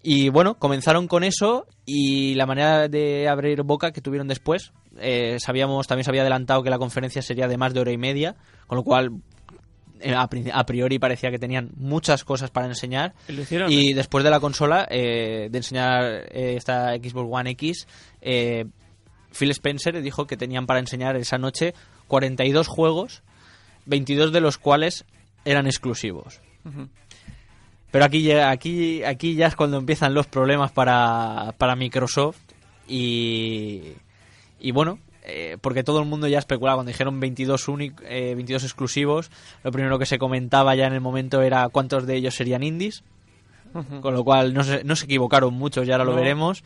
Y 0.03 0.29
bueno, 0.29 0.55
comenzaron 0.59 1.07
con 1.07 1.23
eso 1.23 1.65
y 1.85 2.35
la 2.35 2.45
manera 2.45 2.87
de 2.87 3.27
abrir 3.27 3.63
boca 3.63 3.91
que 3.91 4.01
tuvieron 4.01 4.27
después. 4.27 4.71
Eh, 4.99 5.37
sabíamos, 5.39 5.87
también 5.87 6.03
se 6.03 6.11
había 6.11 6.21
adelantado 6.21 6.63
que 6.63 6.69
la 6.69 6.77
conferencia 6.77 7.21
sería 7.21 7.47
de 7.47 7.57
más 7.57 7.73
de 7.73 7.79
hora 7.81 7.91
y 7.91 7.97
media, 7.97 8.35
con 8.67 8.75
lo 8.77 8.83
cual 8.83 9.11
eh, 9.99 10.13
a, 10.15 10.27
pri- 10.27 10.49
a 10.53 10.65
priori 10.65 10.99
parecía 10.99 11.31
que 11.31 11.39
tenían 11.39 11.69
muchas 11.75 12.23
cosas 12.23 12.49
para 12.51 12.67
enseñar. 12.67 13.13
Y 13.27 13.33
hicieron. 13.41 13.71
Y 13.71 13.93
después 13.93 14.23
de 14.23 14.29
la 14.29 14.39
consola, 14.39 14.87
eh, 14.89 15.47
de 15.51 15.57
enseñar 15.57 16.03
eh, 16.31 16.55
esta 16.57 16.95
Xbox 16.95 17.27
One 17.31 17.49
X, 17.51 17.87
eh, 18.21 18.65
Phil 19.37 19.51
Spencer 19.51 20.01
dijo 20.01 20.25
que 20.27 20.37
tenían 20.37 20.65
para 20.65 20.79
enseñar 20.79 21.15
esa 21.15 21.37
noche 21.37 21.73
42 22.07 22.67
juegos, 22.67 23.23
22 23.85 24.31
de 24.31 24.41
los 24.41 24.57
cuales 24.57 25.05
eran 25.45 25.65
exclusivos. 25.67 26.39
Pero 27.91 28.03
aquí, 28.05 28.31
aquí, 28.31 29.03
aquí 29.03 29.35
ya 29.35 29.47
es 29.47 29.55
cuando 29.55 29.77
empiezan 29.77 30.13
los 30.13 30.27
problemas 30.27 30.71
para, 30.71 31.53
para 31.57 31.75
Microsoft 31.75 32.37
y, 32.87 33.93
y 34.59 34.71
bueno, 34.71 34.99
eh, 35.23 35.57
porque 35.61 35.83
todo 35.83 35.99
el 35.99 36.05
mundo 36.05 36.27
ya 36.27 36.39
especulaba 36.39 36.77
cuando 36.77 36.91
dijeron 36.91 37.19
22, 37.19 37.67
únic- 37.67 38.01
eh, 38.05 38.33
22 38.35 38.63
exclusivos, 38.63 39.29
lo 39.63 39.71
primero 39.71 39.99
que 39.99 40.05
se 40.05 40.17
comentaba 40.17 40.73
ya 40.75 40.87
en 40.87 40.93
el 40.93 41.01
momento 41.01 41.41
era 41.41 41.67
cuántos 41.69 42.05
de 42.07 42.15
ellos 42.15 42.35
serían 42.35 42.63
indies, 42.63 43.03
con 44.01 44.13
lo 44.13 44.23
cual 44.23 44.53
no 44.53 44.63
se, 44.63 44.83
no 44.83 44.95
se 44.95 45.05
equivocaron 45.05 45.53
muchos, 45.53 45.85
ya 45.85 45.95
ahora 45.95 46.05
lo 46.05 46.11
veremos. 46.23 46.63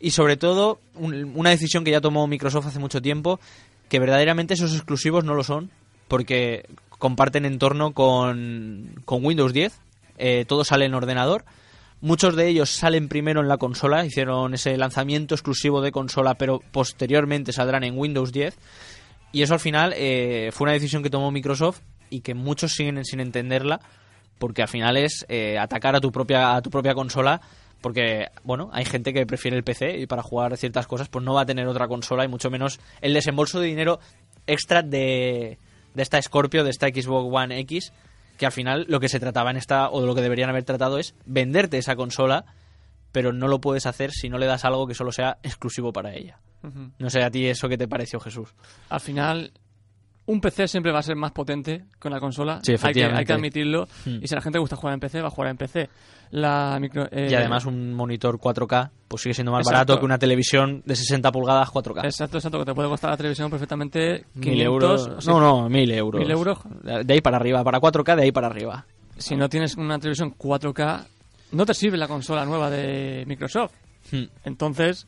Y 0.00 0.10
sobre 0.10 0.36
todo, 0.36 0.80
un- 0.96 1.32
una 1.36 1.50
decisión 1.50 1.84
que 1.84 1.90
ya 1.92 2.00
tomó 2.00 2.26
Microsoft 2.26 2.66
hace 2.66 2.78
mucho 2.80 3.00
tiempo, 3.00 3.38
que 3.88 3.98
verdaderamente 4.00 4.54
esos 4.54 4.74
exclusivos 4.74 5.24
no 5.24 5.34
lo 5.34 5.44
son, 5.44 5.70
porque 6.08 6.66
comparten 6.98 7.44
entorno 7.44 7.92
con, 7.92 9.00
con 9.04 9.24
Windows 9.24 9.52
10, 9.52 9.78
eh, 10.18 10.44
todo 10.46 10.64
sale 10.64 10.84
en 10.86 10.94
ordenador. 10.94 11.44
Muchos 12.04 12.36
de 12.36 12.48
ellos 12.48 12.68
salen 12.68 13.08
primero 13.08 13.40
en 13.40 13.48
la 13.48 13.56
consola, 13.56 14.04
hicieron 14.04 14.52
ese 14.52 14.76
lanzamiento 14.76 15.34
exclusivo 15.34 15.80
de 15.80 15.90
consola, 15.90 16.34
pero 16.34 16.60
posteriormente 16.70 17.50
saldrán 17.50 17.82
en 17.82 17.96
Windows 17.96 18.30
10. 18.30 18.58
Y 19.32 19.40
eso 19.40 19.54
al 19.54 19.60
final 19.60 19.94
eh, 19.96 20.50
fue 20.52 20.66
una 20.66 20.74
decisión 20.74 21.02
que 21.02 21.08
tomó 21.08 21.30
Microsoft 21.30 21.80
y 22.10 22.20
que 22.20 22.34
muchos 22.34 22.72
siguen 22.72 23.02
sin 23.06 23.20
entenderla, 23.20 23.80
porque 24.38 24.60
al 24.60 24.68
final 24.68 24.98
es 24.98 25.24
eh, 25.30 25.56
atacar 25.58 25.96
a 25.96 26.00
tu 26.02 26.12
propia 26.12 26.54
a 26.54 26.60
tu 26.60 26.68
propia 26.68 26.92
consola, 26.92 27.40
porque 27.80 28.26
bueno, 28.42 28.68
hay 28.74 28.84
gente 28.84 29.14
que 29.14 29.24
prefiere 29.24 29.56
el 29.56 29.64
PC 29.64 29.96
y 29.96 30.06
para 30.06 30.22
jugar 30.22 30.58
ciertas 30.58 30.86
cosas 30.86 31.08
pues 31.08 31.24
no 31.24 31.32
va 31.32 31.40
a 31.40 31.46
tener 31.46 31.66
otra 31.66 31.88
consola 31.88 32.22
y 32.26 32.28
mucho 32.28 32.50
menos 32.50 32.80
el 33.00 33.14
desembolso 33.14 33.60
de 33.60 33.68
dinero 33.68 33.98
extra 34.46 34.82
de, 34.82 35.56
de 35.94 36.02
esta 36.02 36.20
Scorpio, 36.20 36.64
de 36.64 36.70
esta 36.70 36.88
Xbox 36.88 37.34
One 37.34 37.58
X, 37.60 37.94
que 38.36 38.46
al 38.46 38.52
final 38.52 38.86
lo 38.88 39.00
que 39.00 39.08
se 39.08 39.20
trataba 39.20 39.50
en 39.50 39.56
esta 39.56 39.90
o 39.90 40.00
de 40.00 40.06
lo 40.06 40.14
que 40.14 40.22
deberían 40.22 40.50
haber 40.50 40.64
tratado 40.64 40.98
es 40.98 41.14
venderte 41.24 41.78
esa 41.78 41.96
consola, 41.96 42.44
pero 43.12 43.32
no 43.32 43.48
lo 43.48 43.60
puedes 43.60 43.86
hacer 43.86 44.10
si 44.12 44.28
no 44.28 44.38
le 44.38 44.46
das 44.46 44.64
algo 44.64 44.86
que 44.86 44.94
solo 44.94 45.12
sea 45.12 45.38
exclusivo 45.42 45.92
para 45.92 46.14
ella. 46.14 46.40
No 46.98 47.10
sé 47.10 47.22
a 47.22 47.30
ti 47.30 47.46
eso 47.46 47.68
que 47.68 47.76
te 47.76 47.86
pareció, 47.86 48.18
Jesús. 48.20 48.54
Al 48.88 49.00
final, 49.00 49.52
un 50.26 50.40
PC 50.40 50.68
siempre 50.68 50.92
va 50.92 51.00
a 51.00 51.02
ser 51.02 51.16
más 51.16 51.32
potente 51.32 51.84
que 52.00 52.08
una 52.08 52.18
consola. 52.20 52.60
Sí, 52.62 52.74
hay, 52.80 52.94
que, 52.94 53.04
hay 53.04 53.24
que 53.24 53.32
admitirlo. 53.32 53.86
Hmm. 54.04 54.18
Y 54.22 54.26
si 54.28 54.34
a 54.34 54.36
la 54.36 54.42
gente 54.42 54.58
gusta 54.58 54.76
jugar 54.76 54.94
en 54.94 55.00
PC, 55.00 55.20
va 55.20 55.28
a 55.28 55.30
jugar 55.30 55.50
en 55.50 55.56
PC. 55.56 55.88
La 56.30 56.78
micro, 56.80 57.06
eh, 57.10 57.28
Y 57.30 57.34
además 57.34 57.66
un 57.66 57.92
monitor 57.92 58.38
4K 58.38 58.90
pues 59.06 59.22
sigue 59.22 59.34
siendo 59.34 59.52
más 59.52 59.60
Exacto. 59.60 59.74
barato 59.76 59.98
que 60.00 60.04
una 60.04 60.18
televisión 60.18 60.82
de 60.84 60.96
60 60.96 61.30
pulgadas 61.30 61.68
4K. 61.68 62.04
Exacto, 62.04 62.38
exacto, 62.38 62.58
que 62.58 62.64
te 62.64 62.74
puede 62.74 62.88
costar 62.88 63.10
la 63.10 63.16
televisión 63.16 63.50
perfectamente 63.50 64.24
500 64.40 64.50
Mil 64.50 64.62
euros. 64.62 65.06
o 65.06 65.20
sea, 65.20 65.32
No, 65.34 65.40
no, 65.40 65.68
mil 65.68 65.90
euros. 65.92 66.20
Mil 66.20 66.30
euros. 66.30 66.58
De 66.82 67.12
ahí 67.12 67.20
para 67.20 67.36
arriba. 67.36 67.62
Para 67.62 67.80
4K, 67.80 68.16
de 68.16 68.22
ahí 68.22 68.32
para 68.32 68.48
arriba. 68.48 68.84
Si 69.16 69.36
no 69.36 69.48
tienes 69.48 69.76
una 69.76 69.98
televisión 69.98 70.34
4K, 70.36 71.06
no 71.52 71.66
te 71.66 71.74
sirve 71.74 71.96
la 71.96 72.08
consola 72.08 72.44
nueva 72.44 72.70
de 72.70 73.24
Microsoft. 73.26 73.74
Hmm. 74.10 74.24
Entonces, 74.44 75.06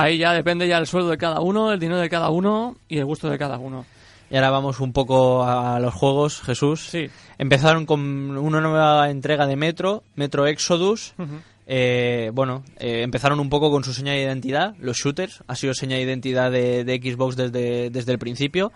Ahí 0.00 0.16
ya 0.16 0.32
depende 0.32 0.66
ya 0.66 0.78
el 0.78 0.86
sueldo 0.86 1.10
de 1.10 1.18
cada 1.18 1.40
uno, 1.40 1.72
el 1.72 1.78
dinero 1.78 2.00
de 2.00 2.08
cada 2.08 2.30
uno 2.30 2.76
y 2.88 2.96
el 2.96 3.04
gusto 3.04 3.28
de 3.28 3.36
cada 3.36 3.58
uno. 3.58 3.84
Y 4.30 4.36
ahora 4.36 4.50
vamos 4.50 4.78
un 4.80 4.92
poco 4.92 5.42
a 5.44 5.80
los 5.80 5.92
juegos, 5.92 6.40
Jesús. 6.42 6.82
Sí. 6.88 7.06
Empezaron 7.36 7.84
con 7.84 8.00
una 8.38 8.60
nueva 8.60 9.10
entrega 9.10 9.46
de 9.46 9.56
Metro, 9.56 10.04
Metro 10.14 10.46
Exodus. 10.46 11.14
Eh, 11.66 12.30
bueno, 12.32 12.64
eh, 12.78 13.02
empezaron 13.02 13.40
un 13.40 13.48
poco 13.48 13.70
con 13.70 13.84
su 13.84 13.92
seña 13.92 14.12
de 14.12 14.22
identidad, 14.22 14.74
los 14.78 14.96
shooters, 14.96 15.42
ha 15.46 15.54
sido 15.54 15.74
seña 15.74 15.96
de 15.96 16.02
identidad 16.02 16.50
de, 16.50 16.84
de 16.84 16.96
Xbox 16.96 17.36
desde, 17.36 17.90
desde 17.90 18.12
el 18.12 18.18
principio. 18.18 18.72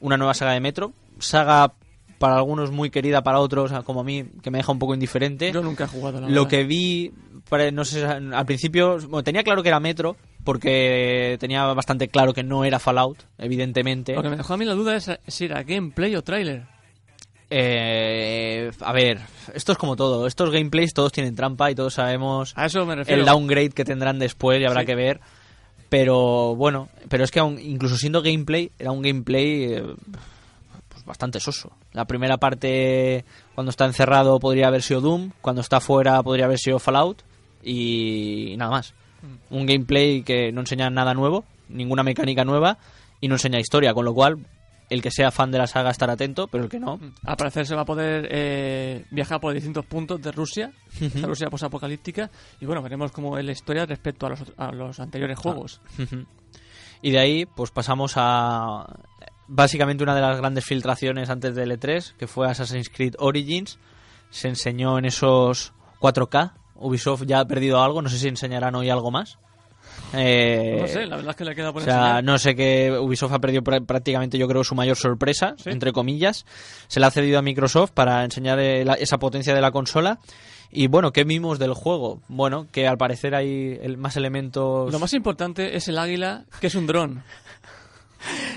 Una 0.00 0.16
nueva 0.16 0.34
saga 0.34 0.52
de 0.52 0.60
Metro, 0.60 0.92
saga 1.18 1.72
para 2.18 2.36
algunos 2.36 2.70
muy 2.70 2.90
querida, 2.90 3.22
para 3.22 3.40
otros, 3.40 3.72
como 3.84 4.00
a 4.00 4.04
mí, 4.04 4.24
que 4.42 4.50
me 4.50 4.58
deja 4.58 4.72
un 4.72 4.78
poco 4.78 4.94
indiferente. 4.94 5.52
Yo 5.52 5.62
nunca 5.62 5.84
he 5.84 5.88
jugado 5.88 6.20
la 6.20 6.28
Lo 6.28 6.44
verdad. 6.44 6.48
que 6.50 6.64
vi, 6.64 7.12
no 7.72 7.84
sé, 7.84 8.04
al 8.04 8.46
principio, 8.46 8.98
bueno, 9.08 9.22
tenía 9.22 9.42
claro 9.42 9.62
que 9.62 9.68
era 9.68 9.80
Metro, 9.80 10.16
porque 10.46 11.36
tenía 11.38 11.64
bastante 11.74 12.08
claro 12.08 12.32
que 12.32 12.42
no 12.42 12.64
era 12.64 12.78
Fallout, 12.78 13.18
evidentemente. 13.36 14.14
Lo 14.14 14.22
que 14.22 14.30
me 14.30 14.36
dejó 14.38 14.54
a 14.54 14.56
mí 14.56 14.64
la 14.64 14.72
duda 14.72 14.96
es 14.96 15.10
si 15.26 15.44
era 15.44 15.62
gameplay 15.62 16.16
o 16.16 16.22
trailer. 16.22 16.64
Eh, 17.50 18.70
a 18.80 18.92
ver, 18.92 19.20
esto 19.54 19.72
es 19.72 19.78
como 19.78 19.94
todo. 19.96 20.26
Estos 20.26 20.50
gameplays 20.50 20.94
todos 20.94 21.12
tienen 21.12 21.34
trampa 21.36 21.70
y 21.70 21.74
todos 21.74 21.94
sabemos 21.94 22.52
A 22.56 22.66
eso 22.66 22.84
me 22.86 22.96
refiero. 22.96 23.20
el 23.20 23.26
downgrade 23.26 23.70
que 23.70 23.84
tendrán 23.84 24.18
después 24.18 24.60
y 24.60 24.64
habrá 24.64 24.80
Sí. 24.80 24.86
que 24.86 24.94
ver. 24.94 25.20
Pero 25.88 26.56
bueno, 26.56 26.88
pero 27.08 27.22
es 27.22 27.30
que 27.30 27.40
aun- 27.40 27.60
incluso 27.60 27.96
siendo 27.96 28.20
gameplay, 28.22 28.72
era 28.78 28.90
un 28.90 29.02
gameplay 29.02 29.74
eh, 29.74 29.84
pues 30.88 31.04
bastante 31.04 31.38
soso. 31.38 31.70
La 31.92 32.04
primera 32.06 32.36
parte, 32.38 33.24
cuando 33.54 33.70
está 33.70 33.84
encerrado, 33.84 34.40
podría 34.40 34.66
haber 34.66 34.82
sido 34.82 35.00
Doom. 35.00 35.30
Cuando 35.40 35.60
está 35.60 35.80
fuera, 35.80 36.20
podría 36.24 36.46
haber 36.46 36.58
sido 36.58 36.78
Fallout. 36.80 37.22
Y, 37.62 38.54
nada 38.58 38.70
más. 38.72 38.94
Mm. 39.22 39.54
Un 39.54 39.66
gameplay 39.66 40.22
que 40.22 40.52
no 40.52 40.60
enseña 40.60 40.90
nada 40.90 41.14
nuevo, 41.14 41.44
ninguna 41.68 42.02
mecánica 42.02 42.44
nueva 42.44 42.78
y 43.20 43.28
no 43.28 43.34
enseña 43.34 43.58
historia. 43.60 43.94
Con 43.94 44.04
lo 44.04 44.14
cual, 44.14 44.46
el 44.88 45.02
que 45.02 45.10
sea 45.10 45.30
fan 45.30 45.50
de 45.50 45.58
la 45.58 45.66
saga 45.66 45.90
estará 45.90 46.14
atento, 46.14 46.48
pero 46.48 46.64
el 46.64 46.70
que 46.70 46.78
no, 46.78 46.98
Al 47.24 47.36
parecer 47.36 47.66
se 47.66 47.74
va 47.74 47.82
a 47.82 47.86
poder 47.86 48.28
eh, 48.30 49.04
viajar 49.10 49.40
por 49.40 49.52
distintos 49.52 49.84
puntos 49.86 50.20
de 50.22 50.32
Rusia, 50.32 50.72
esa 51.00 51.26
Rusia 51.26 51.48
posapocalíptica, 51.50 52.30
y 52.60 52.66
bueno, 52.66 52.82
veremos 52.82 53.12
cómo 53.12 53.36
es 53.38 53.44
la 53.44 53.52
historia 53.52 53.86
respecto 53.86 54.26
a 54.26 54.30
los, 54.30 54.52
a 54.56 54.72
los 54.72 55.00
anteriores 55.00 55.38
juegos. 55.38 55.80
Ujú. 55.98 56.24
Y 57.02 57.10
de 57.10 57.18
ahí, 57.18 57.46
pues 57.46 57.70
pasamos 57.70 58.14
a 58.16 58.86
básicamente 59.48 60.02
una 60.02 60.14
de 60.14 60.20
las 60.20 60.38
grandes 60.38 60.64
filtraciones 60.64 61.30
antes 61.30 61.54
del 61.54 61.70
E3, 61.70 62.14
que 62.16 62.26
fue 62.26 62.48
Assassin's 62.48 62.88
Creed 62.88 63.14
Origins. 63.18 63.78
Se 64.30 64.48
enseñó 64.48 64.98
en 64.98 65.04
esos 65.04 65.72
4K. 66.00 66.52
Ubisoft 66.78 67.24
ya 67.26 67.40
ha 67.40 67.46
perdido 67.46 67.82
algo, 67.82 68.02
no 68.02 68.08
sé 68.08 68.18
si 68.18 68.28
enseñarán 68.28 68.74
hoy 68.74 68.90
algo 68.90 69.10
más. 69.10 69.38
Eh, 70.14 70.78
no 70.80 70.86
sé, 70.88 71.06
la 71.06 71.16
verdad 71.16 71.30
es 71.30 71.36
que 71.36 71.44
le 71.44 71.54
queda 71.54 71.72
por 71.72 71.82
o 71.82 71.84
sea, 71.84 71.94
enseñar. 71.94 72.24
no 72.24 72.38
sé 72.38 72.54
que 72.54 72.96
Ubisoft 72.98 73.32
ha 73.32 73.38
perdido 73.40 73.62
pr- 73.62 73.84
prácticamente, 73.86 74.38
yo 74.38 74.46
creo, 74.46 74.62
su 74.62 74.74
mayor 74.74 74.96
sorpresa, 74.96 75.54
Sí. 75.58 75.70
entre 75.70 75.92
comillas. 75.92 76.44
Se 76.88 77.00
la 77.00 77.08
ha 77.08 77.10
cedido 77.10 77.38
a 77.38 77.42
Microsoft 77.42 77.90
para 77.92 78.22
enseñar 78.24 78.58
eh, 78.60 78.84
la- 78.84 78.94
esa 78.94 79.18
potencia 79.18 79.54
de 79.54 79.60
la 79.60 79.70
consola. 79.72 80.18
Y 80.70 80.88
bueno, 80.88 81.12
¿qué 81.12 81.24
mimos 81.24 81.58
del 81.58 81.74
juego? 81.74 82.20
Bueno, 82.28 82.66
que 82.72 82.86
al 82.86 82.98
parecer 82.98 83.34
hay 83.34 83.78
el- 83.82 83.96
más 83.96 84.16
elementos. 84.16 84.92
Lo 84.92 84.98
más 84.98 85.12
importante 85.14 85.76
es 85.76 85.88
el 85.88 85.98
águila, 85.98 86.44
que 86.60 86.66
es 86.68 86.74
un 86.74 86.86
dron. 86.86 87.22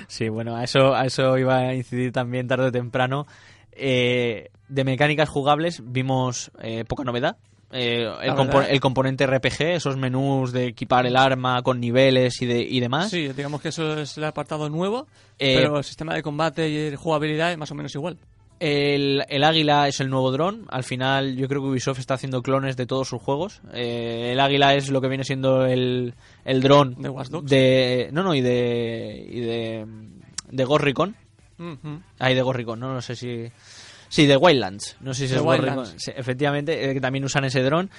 Sí, 0.08 0.30
bueno, 0.30 0.56
a 0.56 0.64
eso, 0.64 0.96
a 0.96 1.06
eso 1.06 1.38
iba 1.38 1.58
a 1.58 1.74
incidir 1.76 2.12
también 2.12 2.48
tarde 2.48 2.68
o 2.68 2.72
temprano. 2.72 3.28
Eh, 3.72 4.50
de 4.68 4.84
mecánicas 4.84 5.30
jugables 5.30 5.82
vimos 5.86 6.52
eh, 6.62 6.84
poca 6.86 7.04
novedad. 7.04 7.38
Eh, 7.72 8.12
el, 8.22 8.28
La 8.28 8.36
compo- 8.36 8.58
verdad. 8.58 8.72
el 8.72 8.80
componente 8.80 9.28
RPG, 9.28 9.62
esos 9.76 9.96
menús 9.96 10.52
de 10.52 10.68
equipar 10.68 11.06
el 11.06 11.16
arma 11.16 11.62
con 11.62 11.80
niveles 11.80 12.42
y, 12.42 12.46
de, 12.48 12.62
y 12.62 12.80
demás. 12.80 13.10
Sí, 13.12 13.28
digamos 13.30 13.62
que 13.62 13.70
eso 13.70 14.00
es 14.00 14.18
el 14.18 14.24
apartado 14.24 14.70
nuevo, 14.70 15.08
Eh, 15.38 15.56
pero 15.58 15.78
el 15.78 15.84
sistema 15.84 16.16
de 16.16 16.24
combate 16.24 16.68
y 16.70 16.96
jugabilidad 16.96 17.52
es 17.52 17.58
más 17.58 17.70
o 17.72 17.76
menos 17.76 17.94
igual. 17.94 18.18
El, 18.60 19.24
el 19.30 19.44
águila 19.46 19.88
es 19.88 20.02
el 20.02 20.10
nuevo 20.10 20.32
dron. 20.32 20.66
Al 20.70 20.84
final, 20.84 21.38
yo 21.38 21.48
creo 21.48 21.62
que 21.62 21.70
Ubisoft 21.70 22.00
está 22.00 22.16
haciendo 22.16 22.42
clones 22.42 22.76
de 22.76 22.86
todos 22.86 23.08
sus 23.08 23.22
juegos. 23.22 23.62
Eh, 23.74 24.32
el 24.34 24.40
águila 24.42 24.74
es 24.76 24.90
lo 24.90 25.00
que 25.00 25.08
viene 25.08 25.24
siendo 25.24 25.66
el, 25.66 26.14
el 26.44 26.62
dron 26.62 26.96
De 27.02 27.08
Watch 27.08 27.30
Dogs. 27.30 27.50
de. 27.50 28.10
No, 28.12 28.22
no, 28.24 28.36
y 28.36 28.42
de. 28.42 29.28
Y 29.32 29.40
de. 29.40 29.86
De 30.52 30.64
Ghost 30.66 30.84
Recon. 30.84 31.16
Ahí 32.20 32.36
de 32.36 32.42
Ghost 32.42 32.58
Recon, 32.58 32.80
¿no? 32.82 32.94
No 32.94 33.02
sé 33.02 33.16
si. 33.16 33.46
Sí, 34.10 34.26
de 34.26 34.36
Wildlands. 34.36 34.98
No 35.00 35.14
sé 35.14 35.28
si 35.28 35.36
es 35.36 35.42
Wildlands. 35.42 35.96
Sí, 35.98 36.12
efectivamente, 36.16 36.90
eh, 36.90 36.94
que 36.94 37.02
también 37.02 37.24
usan 37.24 37.46
ese 37.46 37.62
dron. 37.62 37.90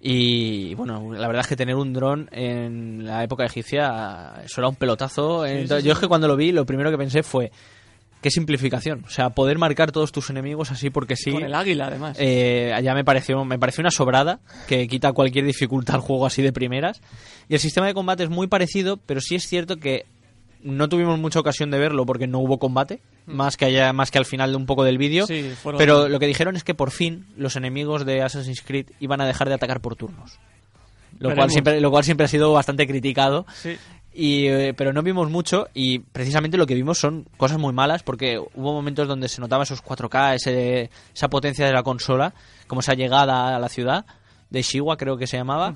Y 0.00 0.74
bueno, 0.74 1.12
la 1.14 1.26
verdad 1.26 1.40
es 1.40 1.48
que 1.48 1.56
tener 1.56 1.74
un 1.74 1.92
dron 1.92 2.28
en 2.30 3.06
la 3.06 3.24
época 3.24 3.44
egipcia, 3.44 4.34
eso 4.44 4.60
era 4.60 4.68
un 4.68 4.76
pelotazo. 4.76 5.46
Entonces, 5.46 5.82
sí, 5.82 5.88
yo 5.88 5.94
es 5.94 5.98
que 5.98 6.06
cuando 6.06 6.28
lo 6.28 6.36
vi, 6.36 6.52
lo 6.52 6.66
primero 6.66 6.90
que 6.90 6.98
pensé 6.98 7.22
fue. 7.22 7.50
Qué 8.20 8.30
simplificación. 8.30 9.04
O 9.06 9.10
sea, 9.10 9.30
poder 9.30 9.58
marcar 9.58 9.92
todos 9.92 10.10
tus 10.10 10.30
enemigos 10.30 10.70
así 10.70 10.90
porque 10.90 11.16
sí. 11.16 11.32
Con 11.32 11.44
el 11.44 11.54
águila, 11.54 11.86
además. 11.86 12.16
Eh, 12.20 12.74
ya 12.82 12.94
me 12.94 13.04
pareció, 13.04 13.44
me 13.44 13.58
pareció 13.58 13.82
una 13.82 13.90
sobrada 13.90 14.40
que 14.66 14.88
quita 14.88 15.12
cualquier 15.12 15.44
dificultad 15.44 15.96
al 15.96 16.00
juego 16.00 16.26
así 16.26 16.42
de 16.42 16.52
primeras. 16.52 17.00
Y 17.48 17.54
el 17.54 17.60
sistema 17.60 17.86
de 17.86 17.94
combate 17.94 18.24
es 18.24 18.30
muy 18.30 18.46
parecido, 18.48 18.96
pero 18.96 19.20
sí 19.20 19.34
es 19.36 19.46
cierto 19.46 19.76
que 19.76 20.06
no 20.66 20.88
tuvimos 20.88 21.18
mucha 21.18 21.38
ocasión 21.38 21.70
de 21.70 21.78
verlo 21.78 22.04
porque 22.04 22.26
no 22.26 22.40
hubo 22.40 22.58
combate, 22.58 23.00
más 23.24 23.56
que 23.56 23.66
haya, 23.66 23.92
más 23.92 24.10
que 24.10 24.18
al 24.18 24.24
final 24.24 24.50
de 24.50 24.56
un 24.56 24.66
poco 24.66 24.82
del 24.82 24.98
vídeo. 24.98 25.24
Mm. 25.24 25.28
Sí, 25.28 25.54
Pero 25.78 26.08
lo 26.08 26.18
que 26.18 26.26
dijeron 26.26 26.56
es 26.56 26.64
que 26.64 26.74
por 26.74 26.90
fin 26.90 27.26
los 27.36 27.54
enemigos 27.54 28.04
de 28.04 28.22
Assassin's 28.22 28.62
Creed 28.62 28.88
iban 28.98 29.20
a 29.20 29.26
dejar 29.26 29.48
de 29.48 29.54
atacar 29.54 29.80
por 29.80 29.94
turnos. 29.94 30.38
Lo 31.18 31.34
cual, 31.34 31.50
siempre, 31.50 31.80
lo 31.80 31.90
cual 31.90 32.04
siempre 32.04 32.26
ha 32.26 32.28
sido 32.28 32.52
bastante 32.52 32.86
criticado. 32.86 33.46
Sí. 33.54 33.76
Y, 34.12 34.48
eh, 34.48 34.74
pero 34.74 34.92
no 34.92 35.02
vimos 35.02 35.30
mucho 35.30 35.68
y 35.72 36.00
precisamente 36.00 36.56
lo 36.56 36.66
que 36.66 36.74
vimos 36.74 36.98
son 36.98 37.26
cosas 37.36 37.58
muy 37.58 37.72
malas 37.72 38.02
porque 38.02 38.38
hubo 38.38 38.72
momentos 38.72 39.06
donde 39.06 39.28
se 39.28 39.40
notaba 39.40 39.62
esos 39.62 39.84
4K, 39.84 40.34
ese, 40.34 40.90
esa 41.14 41.28
potencia 41.28 41.66
de 41.66 41.72
la 41.72 41.82
consola, 41.82 42.34
como 42.66 42.80
esa 42.80 42.94
llegada 42.94 43.54
a 43.54 43.58
la 43.58 43.68
ciudad 43.68 44.04
de 44.50 44.62
Shiwa 44.62 44.96
creo 44.96 45.16
que 45.16 45.26
se 45.26 45.36
llamaba. 45.36 45.74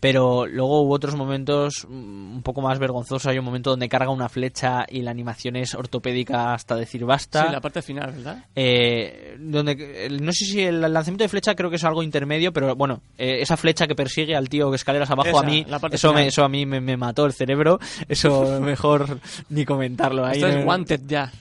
Pero 0.00 0.46
luego 0.46 0.82
hubo 0.82 0.94
otros 0.94 1.16
momentos 1.16 1.84
mm, 1.88 2.36
un 2.36 2.42
poco 2.42 2.60
más 2.60 2.78
vergonzosos. 2.78 3.26
Hay 3.26 3.38
un 3.38 3.44
momento 3.44 3.70
donde 3.70 3.88
carga 3.88 4.10
una 4.10 4.28
flecha 4.28 4.86
y 4.88 5.02
la 5.02 5.10
animación 5.10 5.56
es 5.56 5.74
ortopédica 5.74 6.54
hasta 6.54 6.76
decir 6.76 7.04
basta. 7.04 7.46
Sí, 7.46 7.52
la 7.52 7.60
parte 7.60 7.82
final, 7.82 8.12
¿verdad? 8.12 8.44
Eh, 8.54 9.36
donde 9.40 10.06
el- 10.06 10.24
no 10.24 10.30
sé 10.32 10.44
si 10.44 10.60
el 10.62 10.80
lanzamiento 10.80 11.24
de 11.24 11.28
flecha 11.28 11.54
creo 11.56 11.68
que 11.70 11.76
es 11.76 11.84
algo 11.84 12.02
intermedio, 12.02 12.52
pero 12.52 12.76
bueno, 12.76 13.02
eh, 13.18 13.38
esa 13.40 13.56
flecha 13.56 13.86
que 13.88 13.94
persigue 13.96 14.36
al 14.36 14.48
tío 14.48 14.70
que 14.70 14.76
escaleras 14.76 15.10
abajo 15.10 15.28
Esa, 15.30 15.40
a 15.40 15.42
mí, 15.42 15.66
eso, 15.90 16.12
me, 16.12 16.26
eso 16.28 16.44
a 16.44 16.48
mí 16.48 16.64
me, 16.64 16.80
me 16.80 16.96
mató 16.96 17.26
el 17.26 17.32
cerebro, 17.32 17.80
eso 18.08 18.60
mejor 18.60 19.18
ni 19.48 19.64
comentarlo. 19.64 20.24
Ahí 20.24 20.40
Esto 20.40 20.46
es 20.48 20.64
Wanted 20.64 21.00
ya. 21.08 21.32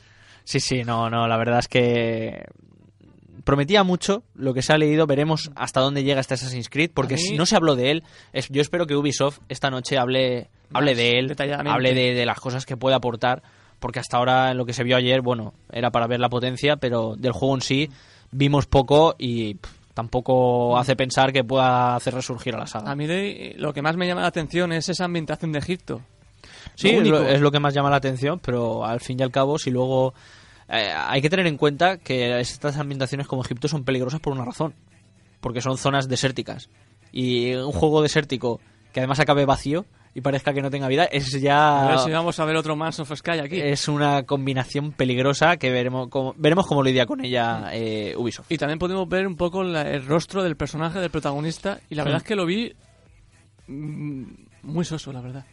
Sí, 0.43 0.59
sí, 0.59 0.83
no, 0.83 1.09
no, 1.09 1.27
la 1.27 1.37
verdad 1.37 1.59
es 1.59 1.67
que 1.67 2.43
prometía 3.47 3.83
mucho 3.83 4.23
lo 4.35 4.53
que 4.53 4.61
se 4.61 4.73
ha 4.73 4.77
leído, 4.77 5.07
veremos 5.07 5.49
hasta 5.55 5.79
dónde 5.79 6.03
llega 6.03 6.19
este 6.19 6.33
Assassin's 6.35 6.69
Creed, 6.69 6.91
porque 6.93 7.15
mí- 7.15 7.21
si 7.21 7.37
no 7.37 7.45
se 7.45 7.55
habló 7.55 7.75
de 7.75 7.91
él, 7.91 8.03
es, 8.33 8.49
yo 8.49 8.61
espero 8.61 8.85
que 8.85 8.95
Ubisoft 8.95 9.39
esta 9.49 9.69
noche 9.71 9.97
hable, 9.97 10.49
hable 10.73 10.91
Más 10.91 10.97
de 10.97 11.11
él, 11.17 11.35
hable 11.67 11.93
de, 11.93 12.13
de 12.13 12.25
las 12.25 12.39
cosas 12.39 12.65
que 12.65 12.75
puede 12.77 12.95
aportar, 12.95 13.41
porque 13.79 13.99
hasta 13.99 14.17
ahora 14.17 14.51
en 14.51 14.57
lo 14.57 14.65
que 14.65 14.73
se 14.73 14.83
vio 14.83 14.97
ayer, 14.97 15.21
bueno, 15.21 15.53
era 15.71 15.89
para 15.91 16.07
ver 16.07 16.19
la 16.19 16.29
potencia, 16.29 16.75
pero 16.75 17.15
del 17.15 17.31
juego 17.31 17.55
en 17.55 17.61
sí 17.61 17.89
vimos 18.31 18.65
poco 18.65 19.15
y 19.17 19.53
pff, 19.55 19.71
tampoco 19.93 20.77
hace 20.77 20.95
pensar 20.95 21.31
que 21.31 21.43
pueda 21.43 21.95
hacer 21.95 22.13
resurgir 22.13 22.53
a 22.55 22.59
la 22.59 22.67
saga. 22.67 22.91
A 22.91 22.95
mí 22.95 23.07
de- 23.07 23.55
lo 23.57 23.73
que 23.73 23.81
más 23.81 23.95
me 23.95 24.05
llama 24.07 24.21
la 24.21 24.27
atención 24.27 24.71
es 24.73 24.89
esa 24.89 25.05
ambientación 25.05 25.51
de 25.53 25.59
Egipto. 25.59 26.01
Sí, 26.75 26.91
Lo 26.91 27.01
es 27.01 27.07
lo, 27.07 27.17
único. 27.17 27.31
es 27.33 27.39
lo 27.41 27.51
que 27.51 27.59
más 27.59 27.73
llama 27.73 27.89
la 27.89 27.95
atención, 27.95 28.39
pero 28.39 28.85
al 28.85 28.99
fin 28.99 29.17
y 29.19 29.23
al 29.23 29.31
cabo, 29.31 29.57
si 29.57 29.71
luego... 29.71 30.13
eh, 30.69 30.91
hay 30.95 31.21
que 31.21 31.29
tener 31.29 31.47
en 31.47 31.57
cuenta 31.57 31.97
que 31.97 32.39
estas 32.39 32.77
ambientaciones 32.77 33.27
como 33.27 33.41
Egipto 33.43 33.67
son 33.67 33.83
peligrosas 33.83 34.19
por 34.19 34.33
una 34.33 34.45
razón. 34.45 34.73
Porque 35.39 35.61
son 35.61 35.77
zonas 35.77 36.07
desérticas. 36.09 36.69
Y 37.11 37.53
un 37.53 37.71
juego 37.71 38.01
desértico 38.01 38.59
que 38.91 38.99
además 38.99 39.19
acabe 39.19 39.45
vacío 39.45 39.85
y 40.15 40.21
parezca 40.21 40.51
que 40.51 40.63
no 40.63 40.71
tenga 40.71 40.87
vida, 40.87 41.05
es 41.05 41.31
A 41.31 41.37
ver 41.37 41.41
ya... 41.43 41.97
si 42.03 42.09
vamos 42.11 42.39
a 42.39 42.45
ver 42.45 42.55
otro 42.55 42.75
Mars 42.75 42.99
of 42.99 43.13
Sky 43.15 43.31
aquí. 43.39 43.61
Es 43.61 43.87
una 43.87 44.23
combinación 44.23 44.91
peligrosa 44.91 45.57
que 45.57 45.69
veremos 45.69 46.07
cómo, 46.09 46.33
veremos 46.37 46.65
cómo 46.65 46.81
lidia 46.81 47.05
con 47.05 47.23
ella 47.23 47.69
eh, 47.71 48.15
Ubisoft. 48.17 48.51
Y 48.51 48.57
también 48.57 48.79
podemos 48.79 49.07
ver 49.07 49.27
un 49.27 49.35
poco 49.35 49.63
la- 49.63 49.83
el 49.87 50.03
rostro 50.07 50.41
del 50.43 50.55
personaje, 50.57 50.99
del 50.99 51.11
protagonista. 51.11 51.79
Y 51.89 51.93
la 51.95 52.03
verdad 52.03 52.17
es 52.21 52.27
que 52.27 52.35
lo 52.35 52.47
vi 52.47 52.73
mm, 53.67 54.23
muy 54.63 54.85
soso, 54.85 55.13
la 55.13 55.21
verdad. 55.21 55.45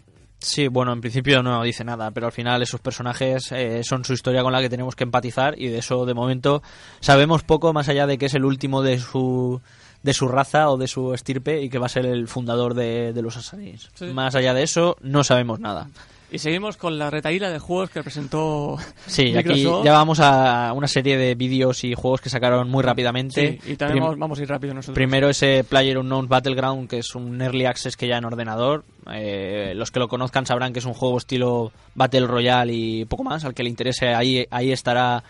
Sí, 0.45 0.69
bueno, 0.69 0.93
en 0.93 1.01
principio 1.01 1.43
no 1.43 1.63
dice 1.63 1.85
nada, 1.85 2.11
pero 2.11 2.27
al 2.27 2.33
final 2.33 2.63
esos 2.63 2.81
personajes 2.81 3.51
eh, 3.53 3.83
son 3.83 4.05
su 4.05 4.13
historia 4.13 4.43
con 4.43 4.53
la 4.53 4.61
que 4.61 4.69
tenemos 4.69 4.95
que 4.95 5.05
empatizar 5.05 5.59
y 5.59 5.69
de 5.69 5.79
eso 5.79 6.05
de 6.05 6.15
momento 6.15 6.63
sabemos 7.01 7.43
poco 7.43 7.73
más 7.73 7.89
allá 7.89 8.07
de 8.07 8.19
que 8.19 8.27
es 8.27 8.35
el 8.35 8.45
último 8.45 8.83
de 8.83 8.99
su 8.99 9.61
de 10.03 10.13
su 10.13 10.29
raza 10.29 10.69
o 10.69 10.77
de 10.77 10.87
su 10.87 11.15
estirpe 11.15 11.63
y 11.63 11.71
que 11.71 11.79
va 11.79 11.87
a 11.87 11.89
ser 11.89 12.05
el 12.05 12.29
fundador 12.29 12.75
de, 12.75 13.15
de 13.15 13.23
los 13.23 13.39
Assassins. 13.39 13.91
Sí. 13.95 14.05
Más 14.07 14.35
allá 14.35 14.53
de 14.53 14.63
eso 14.63 14.97
no 15.01 15.25
sabemos 15.25 15.61
nada. 15.61 15.89
Y 16.35 16.39
seguimos 16.41 16.77
con 16.77 16.99
la 16.99 17.11
retaíla 17.11 17.49
de 17.49 17.61
juegos 17.61 17.91
que 17.91 18.03
presentó 18.03 18.77
Sí, 19.07 19.37
aquí 19.37 19.63
ya 19.85 19.93
vamos 19.93 20.19
a 20.19 20.73
una 20.73 20.89
serie 20.89 21.17
de 21.17 21.37
vídeos 21.37 21.85
y 21.85 21.95
juegos 21.95 22.21
que 22.21 22.29
sacaron 22.29 22.69
muy 22.69 22.83
rápidamente. 22.83 23.61
Sí, 23.63 23.71
y 23.71 23.77
también 23.77 24.05
Prim- 24.05 24.19
vamos, 24.19 24.41
a 24.41 24.43
ir 24.43 24.49
rápido 24.49 24.75
nosotros. 24.75 24.97
Primero 24.97 25.29
ese 25.29 25.63
Player 25.63 25.97
Unknown 25.97 26.27
Battleground, 26.27 26.89
que 26.89 26.99
es 26.99 27.15
un 27.15 27.41
early 27.41 27.67
access 27.67 27.97
que 27.97 28.09
ya 28.09 28.19
en 28.19 28.25
ordenador. 28.25 28.85
Eh, 29.13 29.75
los 29.77 29.93
que 29.93 30.01
lo 30.01 30.09
conozcan 30.09 30.45
sabrán 30.45 30.73
que 30.73 30.81
es 30.81 30.85
un 30.87 30.95
juego 30.95 31.19
estilo 31.19 31.71
Battle 31.95 32.27
Royale 32.27 32.73
y 32.75 33.05
poco 33.05 33.23
más. 33.23 33.45
Al 33.45 33.55
que 33.55 33.63
le 33.63 33.69
interese, 33.71 34.09
ahí, 34.09 34.45
ahí 34.51 34.73
estará 34.73 35.23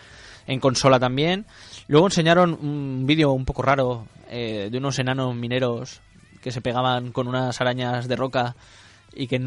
en 0.47 0.59
consola 0.59 0.99
también. 0.99 1.45
Luego 1.87 2.07
enseñaron 2.07 2.57
un 2.59 3.05
vídeo 3.05 3.31
un 3.31 3.45
poco 3.45 3.61
raro 3.61 4.07
eh, 4.31 4.69
de 4.71 4.77
unos 4.79 4.97
enanos 4.97 5.35
mineros 5.35 6.01
que 6.41 6.51
se 6.51 6.61
pegaban 6.61 7.11
con 7.11 7.27
unas 7.27 7.61
arañas 7.61 8.07
de 8.07 8.15
roca 8.15 8.55
y 9.13 9.27
que 9.27 9.37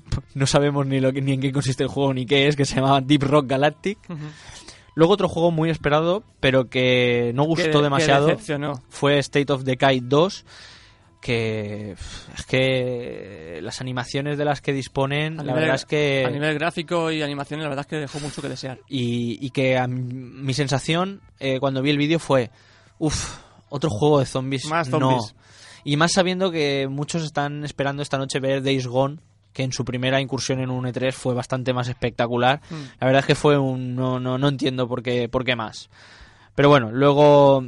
no 0.34 0.46
sabemos 0.46 0.86
ni, 0.86 1.00
lo 1.00 1.12
que, 1.12 1.20
ni 1.22 1.32
en 1.32 1.40
qué 1.40 1.52
consiste 1.52 1.82
el 1.82 1.88
juego 1.88 2.12
ni 2.14 2.26
qué 2.26 2.48
es, 2.48 2.56
que 2.56 2.64
se 2.64 2.76
llama 2.76 3.00
Deep 3.00 3.22
Rock 3.24 3.46
Galactic. 3.48 3.98
Luego 4.94 5.14
otro 5.14 5.28
juego 5.28 5.50
muy 5.50 5.70
esperado, 5.70 6.22
pero 6.40 6.68
que 6.68 7.32
no 7.34 7.44
gustó 7.44 7.78
que 7.78 7.82
demasiado 7.84 8.28
fue 8.90 9.18
State 9.18 9.50
of 9.52 9.62
Decay 9.64 10.00
2 10.00 10.44
que 11.22 11.92
es 11.92 12.44
que 12.48 13.60
las 13.62 13.80
animaciones 13.80 14.36
de 14.38 14.44
las 14.44 14.60
que 14.60 14.72
disponen 14.72 15.38
A 15.38 15.44
la 15.44 15.52
nivel- 15.52 15.60
verdad 15.60 15.74
es 15.76 15.84
que 15.84 16.24
A 16.26 16.30
nivel 16.30 16.54
gráfico 16.58 17.12
y 17.12 17.22
animación, 17.22 17.60
la 17.60 17.68
verdad 17.68 17.82
es 17.84 17.86
que 17.86 17.96
dejó 17.96 18.18
mucho 18.18 18.42
que 18.42 18.48
desear. 18.48 18.80
y, 18.88 19.38
y 19.40 19.50
que 19.50 19.78
a 19.78 19.86
mi, 19.86 20.02
mi 20.02 20.52
sensación 20.52 21.20
eh, 21.38 21.60
cuando 21.60 21.80
vi 21.80 21.90
el 21.90 21.98
vídeo 21.98 22.18
fue 22.18 22.50
uff 22.98 23.38
otro 23.68 23.88
juego 23.88 24.18
de 24.18 24.26
zombies 24.26 24.66
Más 24.66 24.88
no 24.88 24.98
zombies. 24.98 25.34
y 25.84 25.96
más 25.96 26.10
sabiendo 26.12 26.50
que 26.50 26.88
muchos 26.90 27.22
están 27.22 27.64
esperando 27.64 28.02
esta 28.02 28.18
noche 28.18 28.40
ver 28.40 28.60
Days 28.62 28.88
Gone 28.88 29.18
que 29.52 29.62
en 29.62 29.72
su 29.72 29.84
primera 29.84 30.20
incursión 30.20 30.60
en 30.60 30.70
un 30.70 30.84
E3 30.86 31.12
fue 31.12 31.34
bastante 31.34 31.72
más 31.72 31.88
espectacular. 31.88 32.60
Mm. 32.70 32.74
la 33.00 33.06
verdad 33.06 33.20
es 33.20 33.26
que 33.26 33.34
fue 33.34 33.58
un 33.58 33.94
no 33.94 34.18
no 34.20 34.38
no 34.38 34.48
entiendo 34.48 34.88
por 34.88 35.02
qué 35.02 35.28
por 35.28 35.44
qué 35.44 35.56
más. 35.56 35.90
Pero 36.54 36.68
bueno 36.68 36.90
luego 36.90 37.64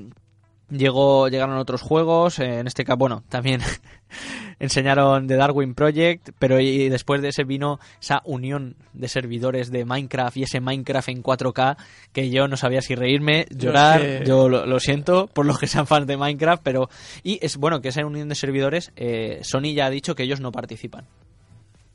llegó 0.70 1.28
llegaron 1.28 1.56
otros 1.58 1.82
juegos 1.82 2.38
eh, 2.38 2.58
en 2.60 2.66
este 2.66 2.84
caso 2.84 2.96
bueno 2.96 3.22
también 3.28 3.60
enseñaron 4.58 5.26
The 5.26 5.36
Darwin 5.36 5.74
Project 5.74 6.30
pero 6.38 6.60
y 6.60 6.88
después 6.88 7.20
de 7.22 7.28
ese 7.28 7.44
vino 7.44 7.78
esa 8.00 8.22
unión 8.24 8.76
de 8.92 9.08
servidores 9.08 9.70
de 9.70 9.84
Minecraft 9.84 10.36
y 10.38 10.42
ese 10.44 10.60
Minecraft 10.60 11.08
en 11.10 11.22
4K 11.22 11.76
que 12.12 12.30
yo 12.30 12.48
no 12.48 12.56
sabía 12.56 12.80
si 12.80 12.94
reírme 12.94 13.46
llorar 13.50 14.00
que- 14.00 14.24
yo 14.26 14.48
lo, 14.48 14.64
lo 14.66 14.80
siento 14.80 15.26
por 15.26 15.44
los 15.46 15.58
que 15.58 15.66
sean 15.66 15.86
fans 15.86 16.06
de 16.06 16.16
Minecraft 16.16 16.62
pero 16.62 16.88
y 17.22 17.38
es 17.44 17.56
bueno 17.56 17.80
que 17.80 17.88
esa 17.88 18.04
unión 18.06 18.28
de 18.28 18.34
servidores 18.34 18.92
eh, 18.96 19.40
Sony 19.42 19.74
ya 19.74 19.86
ha 19.86 19.90
dicho 19.90 20.14
que 20.14 20.22
ellos 20.22 20.40
no 20.40 20.52
participan 20.52 21.04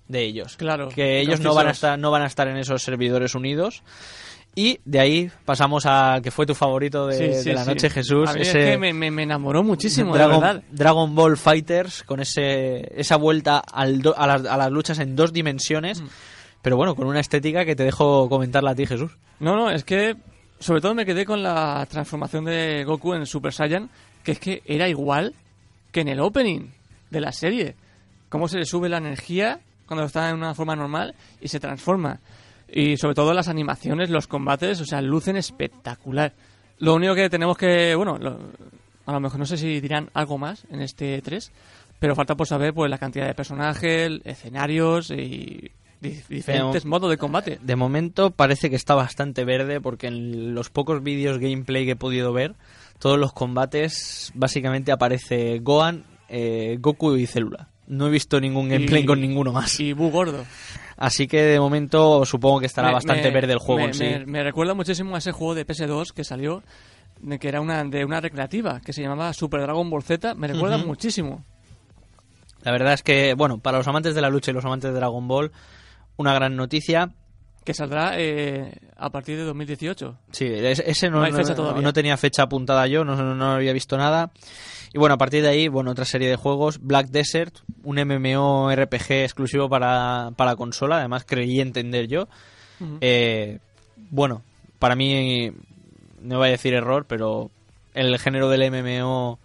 de 0.10 0.24
ellos 0.26 0.58
Claro, 0.58 0.90
que 0.90 1.22
ellos 1.22 1.40
no 1.40 1.54
van 1.56 1.68
a 1.68 1.72
estar 1.72 1.98
no 1.98 2.12
van 2.12 2.24
a 2.24 2.26
estar 2.28 2.48
en 2.50 2.58
esos 2.58 2.82
servidores 2.84 3.34
unidos 3.36 3.82
y 4.56 4.80
de 4.84 5.00
ahí 5.00 5.32
pasamos 5.46 5.86
al 5.86 6.22
que 6.22 6.32
fue 6.32 6.46
tu 6.46 6.56
favorito 6.56 7.08
de, 7.08 7.36
Sí, 7.42 7.50
de 7.50 7.54
la 7.56 7.64
sí. 7.64 7.70
noche 7.70 7.90
Jesús 7.90 8.28
A 8.30 8.34
mí 8.34 8.42
ese 8.42 8.60
es 8.60 8.66
que 8.72 8.78
me, 8.78 8.92
me- 8.94 9.12
me 9.12 9.24
enamoró 9.24 9.64
muchísimo, 9.64 10.12
de 10.14 10.18
Dragon, 10.20 10.42
verdad. 10.42 10.64
Dragon 10.72 11.16
Ball 11.16 11.38
Fighters 11.38 12.04
con 12.04 12.20
ese 12.20 12.92
esa 13.00 13.16
vuelta 13.16 13.60
al 13.60 14.02
do- 14.02 14.18
a, 14.18 14.26
las, 14.28 14.46
a 14.46 14.58
las 14.58 14.72
luchas 14.72 15.00
en 15.00 15.16
dos 15.16 15.32
dimensiones 15.32 16.02
Mm. 16.02 16.08
pero 16.64 16.76
bueno 16.76 16.96
con 16.96 17.08
una 17.08 17.20
estética 17.22 17.64
que 17.64 17.76
te 17.76 17.84
dejo 17.84 18.28
comentarla 18.28 18.72
a 18.72 18.76
ti 18.76 18.86
Jesús 18.88 19.12
No, 19.40 19.56
no, 19.56 19.70
es 19.70 19.84
que 19.86 20.16
sobre 20.60 20.82
todo 20.82 20.94
me 20.96 21.06
quedé 21.06 21.24
con 21.26 21.42
la 21.44 21.86
transformación 21.90 22.44
de 22.44 22.84
Goku 22.84 23.14
en 23.14 23.26
Super 23.26 23.54
Saiyan, 23.54 23.90
que 24.24 24.34
es 24.34 24.40
que 24.40 24.62
era 24.66 24.90
igual 24.90 25.34
que 25.94 26.02
en 26.02 26.10
el 26.10 26.20
opening 26.20 26.68
de 27.12 27.22
la 27.22 27.32
serie. 27.32 27.76
Cómo 28.28 28.50
se 28.50 28.58
le 28.58 28.66
sube 28.66 28.90
la 28.90 28.98
energía 28.98 29.60
cuando 29.90 30.06
está 30.06 30.30
en 30.30 30.38
una 30.38 30.56
forma 30.56 30.76
normal 30.78 31.14
y 31.42 31.50
se 31.50 31.60
transforma. 31.60 32.20
Y 32.72 32.96
sobre 32.96 33.16
todo 33.16 33.34
las 33.34 33.50
animaciones, 33.50 34.10
los 34.10 34.28
combates, 34.28 34.80
o 34.80 34.86
sea, 34.86 35.02
lucen 35.02 35.36
espectacular. 35.36 36.32
Lo 36.78 36.94
único 36.96 37.14
que 37.16 37.30
tenemos 37.30 37.58
que, 37.58 37.94
bueno, 37.96 38.18
lo- 38.18 38.40
a 39.06 39.12
lo 39.12 39.20
mejor 39.20 39.40
no 39.40 39.46
sé 39.46 39.58
si 39.58 39.82
dirán 39.82 40.10
algo 40.14 40.38
más 40.38 40.66
en 40.72 40.82
este 40.82 41.22
3, 41.22 41.52
pero 42.00 42.16
falta 42.16 42.36
por 42.36 42.48
saber 42.48 42.74
pues 42.74 42.90
la 42.90 42.98
cantidad 43.00 43.26
de 43.28 43.34
personajes, 43.34 44.22
escenarios 44.24 45.10
y 45.12 45.72
di- 46.00 46.22
diferentes 46.30 46.86
modos 46.86 47.10
de 47.10 47.18
combate. 47.18 47.60
de 47.62 47.76
momento 47.76 48.32
parece 48.32 48.70
que 48.70 48.76
está 48.78 48.94
bastante 48.96 49.44
verde 49.44 49.82
porque 49.82 50.08
en 50.08 50.54
los 50.54 50.70
pocos 50.70 51.02
vídeos 51.04 51.40
gameplay 51.40 51.86
que 51.86 51.92
he 51.94 51.96
podido 51.98 52.32
ver 52.32 52.54
todos 53.00 53.18
los 53.18 53.34
combates 53.34 54.32
básicamente 54.36 54.92
aparece 54.92 55.60
Gohan 55.60 56.04
eh, 56.30 56.78
Goku 56.80 57.16
y 57.16 57.26
Célula 57.26 57.68
no 57.90 58.08
he 58.08 58.10
visto 58.10 58.40
ningún 58.40 58.70
gameplay 58.70 59.04
Y- 59.04 59.06
con 59.06 59.20
ninguno 59.22 59.52
más 59.52 59.80
Y 59.80 59.94
Bu 59.94 60.10
Gordo. 60.10 60.46
Así 60.98 61.28
que 61.28 61.42
de 61.42 61.60
momento 61.60 62.26
supongo 62.26 62.60
que 62.62 62.66
estará 62.66 62.88
Me- 62.90 62.94
bastante 62.96 63.24
me- 63.26 63.32
verde 63.32 63.54
el 63.54 63.60
juego 63.60 63.82
me, 63.82 63.88
en 63.88 63.94
sí. 63.94 64.06
me- 64.26 64.44
recuerda 64.44 64.74
muchísimo 64.74 65.16
a 65.16 65.20
ese 65.20 65.32
juego 65.32 65.56
de 65.56 65.66
PS2 65.66 66.12
que 66.14 66.24
salió, 66.24 66.64
que 67.40 67.48
era 67.48 67.62
una 67.62 67.84
de 67.84 68.06
una 68.06 68.20
recreativa, 68.22 68.80
que 68.82 68.94
se 68.94 69.02
llamaba 69.02 69.34
Super 69.34 69.62
Dragon 69.62 69.90
Ball 69.90 70.04
Z. 70.04 70.36
Me 70.36 70.48
recuerda 70.48 70.78
muchísimo. 70.78 71.44
La 72.64 72.72
verdad 72.74 72.94
es 72.94 73.04
que, 73.04 73.34
bueno, 73.36 73.60
para 73.60 73.78
los 73.78 73.88
amantes 73.88 74.14
de 74.16 74.22
la 74.22 74.30
lucha 74.30 74.52
y 74.52 74.54
los 74.54 74.66
amantes 74.66 74.92
de 74.92 74.98
Dragon 75.00 75.28
Ball, 75.28 75.52
una 76.18 76.34
gran 76.34 76.56
noticia. 76.58 77.12
Que 77.64 77.74
saldrá 77.74 78.14
eh, 78.18 78.74
a 78.98 79.10
partir 79.12 79.38
de 79.38 79.44
2018. 79.44 80.18
Sí, 80.32 80.46
es- 80.46 80.80
ese 80.86 81.10
no, 81.10 81.22
No 81.26 81.30
no- 81.30 81.82
no 81.82 81.94
tenía 81.94 82.18
fecha 82.18 82.44
apuntada 82.44 82.88
yo, 82.88 83.06
no, 83.06 83.16
no 83.36 83.52
había 83.54 83.72
visto 83.74 83.98
nada. 83.98 84.32
Y 84.94 84.98
bueno, 84.98 85.16
a 85.16 85.18
partir 85.18 85.44
de 85.44 85.50
ahí, 85.50 85.68
bueno, 85.68 85.92
otra 85.92 86.06
serie 86.06 86.30
de 86.30 86.36
juegos, 86.36 86.80
Black 86.82 87.08
Desert, 87.10 87.56
un 87.84 87.98
MMO 87.98 88.74
RPG 88.74 89.24
exclusivo 89.24 89.70
para, 89.70 90.32
para 90.36 90.56
consola, 90.56 90.98
además 90.98 91.26
creí 91.28 91.62
entender 91.62 92.08
yo. 92.08 92.28
Eh, 93.02 93.60
bueno, 94.10 94.42
para 94.80 94.96
mí, 94.96 95.52
no 96.22 96.38
voy 96.38 96.48
a 96.48 96.52
decir 96.52 96.74
error, 96.74 97.06
pero 97.08 97.52
el 97.94 98.18
género 98.18 98.50
del 98.50 98.72
MMO 98.72 99.40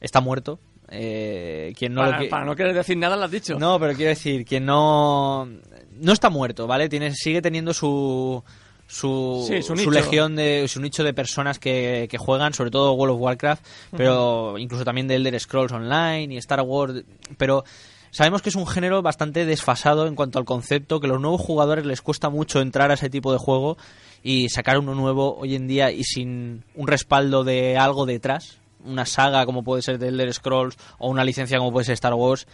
está 0.00 0.20
muerto. 0.20 0.60
Eh, 0.90 1.72
quien 1.76 1.94
no 1.94 2.02
para, 2.02 2.20
lo 2.20 2.28
para 2.28 2.44
no 2.44 2.54
querer 2.54 2.74
decir 2.74 2.96
nada, 2.96 3.16
lo 3.16 3.24
has 3.24 3.30
dicho. 3.30 3.58
No, 3.58 3.80
pero 3.80 3.94
quiero 3.94 4.10
decir 4.10 4.44
que 4.44 4.60
no 4.60 5.48
no 5.92 6.12
está 6.12 6.28
muerto, 6.30 6.66
¿vale? 6.66 6.88
Tiene 6.88 7.12
sigue 7.14 7.40
teniendo 7.40 7.72
su 7.72 8.44
su, 8.86 9.44
Sí, 9.48 9.62
su 9.62 9.90
legión 9.90 10.36
de 10.36 10.66
su 10.68 10.80
nicho 10.80 11.04
de 11.04 11.14
personas 11.14 11.58
que, 11.58 12.06
que 12.10 12.18
juegan, 12.18 12.54
sobre 12.54 12.70
todo 12.70 12.92
World 12.92 13.14
of 13.14 13.20
Warcraft, 13.20 13.64
pero 13.96 14.58
incluso 14.58 14.84
también 14.84 15.08
de 15.08 15.16
Elder 15.16 15.38
Scrolls 15.40 15.72
Online 15.72 16.34
y 16.34 16.36
Star 16.36 16.60
Wars, 16.60 17.02
pero 17.36 17.64
sabemos 18.10 18.42
que 18.42 18.50
es 18.50 18.54
un 18.54 18.66
género 18.66 19.02
bastante 19.02 19.44
desfasado 19.44 20.06
en 20.06 20.14
cuanto 20.14 20.38
al 20.38 20.44
concepto, 20.44 21.00
que 21.00 21.06
a 21.06 21.10
los 21.10 21.20
nuevos 21.20 21.40
jugadores 21.40 21.84
les 21.84 22.02
cuesta 22.02 22.30
mucho 22.30 22.60
entrar 22.60 22.90
a 22.90 22.94
ese 22.94 23.10
tipo 23.10 23.32
de 23.32 23.38
juego 23.38 23.76
y 24.22 24.48
sacar 24.48 24.78
uno 24.78 24.94
nuevo 24.94 25.36
hoy 25.36 25.54
en 25.54 25.66
día 25.66 25.90
y 25.90 26.04
sin 26.04 26.64
un 26.74 26.86
respaldo 26.86 27.44
de 27.44 27.76
algo 27.76 28.06
detrás, 28.06 28.58
una 28.84 29.06
saga 29.06 29.46
como 29.46 29.64
puede 29.64 29.82
ser 29.82 29.98
de 29.98 30.08
Elder 30.08 30.32
Scrolls 30.32 30.76
o 30.98 31.08
una 31.08 31.24
licencia 31.24 31.58
como 31.58 31.72
puede 31.72 31.86
ser 31.86 31.94
Star 31.94 32.14
Wars, 32.14 32.46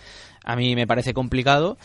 a 0.45 0.57
mí 0.57 0.75
me 0.75 0.87
parece 0.87 1.12
complicado. 1.12 1.77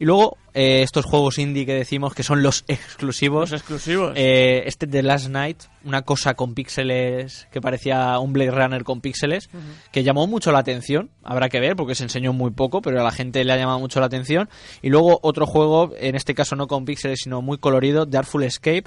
Y 0.00 0.06
luego, 0.06 0.38
eh, 0.54 0.80
estos 0.82 1.04
juegos 1.04 1.38
indie 1.38 1.66
que 1.66 1.74
decimos 1.74 2.14
que 2.14 2.22
son 2.22 2.42
los 2.42 2.64
exclusivos. 2.66 3.50
Los 3.50 3.60
exclusivos. 3.60 4.12
Eh, 4.16 4.62
este 4.66 4.86
de 4.86 5.02
Last 5.02 5.28
Night, 5.28 5.58
una 5.84 6.02
cosa 6.02 6.32
con 6.34 6.54
píxeles 6.54 7.46
que 7.52 7.60
parecía 7.60 8.18
un 8.18 8.32
Blade 8.32 8.50
Runner 8.50 8.82
con 8.82 9.02
píxeles, 9.02 9.50
que 9.92 10.02
llamó 10.02 10.26
mucho 10.26 10.52
la 10.52 10.58
atención. 10.60 11.10
Habrá 11.22 11.50
que 11.50 11.60
ver 11.60 11.76
porque 11.76 11.94
se 11.94 12.02
enseñó 12.04 12.32
muy 12.32 12.50
poco, 12.50 12.80
pero 12.80 12.98
a 13.00 13.04
la 13.04 13.12
gente 13.12 13.44
le 13.44 13.52
ha 13.52 13.56
llamado 13.58 13.78
mucho 13.78 14.00
la 14.00 14.06
atención. 14.06 14.48
Y 14.82 14.88
luego 14.88 15.20
otro 15.22 15.46
juego, 15.46 15.92
en 15.98 16.14
este 16.16 16.34
caso 16.34 16.56
no 16.56 16.66
con 16.66 16.86
píxeles, 16.86 17.20
sino 17.22 17.42
muy 17.42 17.58
colorido, 17.58 18.06
The 18.08 18.16
Artful 18.16 18.42
Escape, 18.44 18.84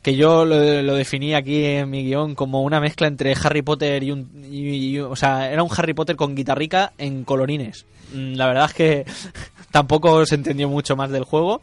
que 0.00 0.16
yo 0.16 0.46
lo, 0.46 0.82
lo 0.82 0.94
definí 0.94 1.34
aquí 1.34 1.64
en 1.64 1.90
mi 1.90 2.02
guion 2.04 2.34
como 2.34 2.62
una 2.62 2.80
mezcla 2.80 3.08
entre 3.08 3.34
Harry 3.42 3.60
Potter 3.62 4.02
y 4.04 4.10
un... 4.12 4.30
y- 4.50 4.94
y- 4.94 5.00
o 5.00 5.16
sea, 5.16 5.50
era 5.52 5.62
un 5.62 5.70
Harry 5.76 5.92
Potter 5.94 6.16
con 6.16 6.34
guitarrica 6.34 6.92
en 6.96 7.24
colorines. 7.24 7.84
Mm, 8.14 8.34
La 8.36 8.46
verdad 8.46 8.66
es 8.66 8.72
que 8.74 9.04
tampoco 9.76 10.24
se 10.24 10.36
entendió 10.36 10.70
mucho 10.70 10.96
más 10.96 11.10
del 11.10 11.24
juego. 11.24 11.60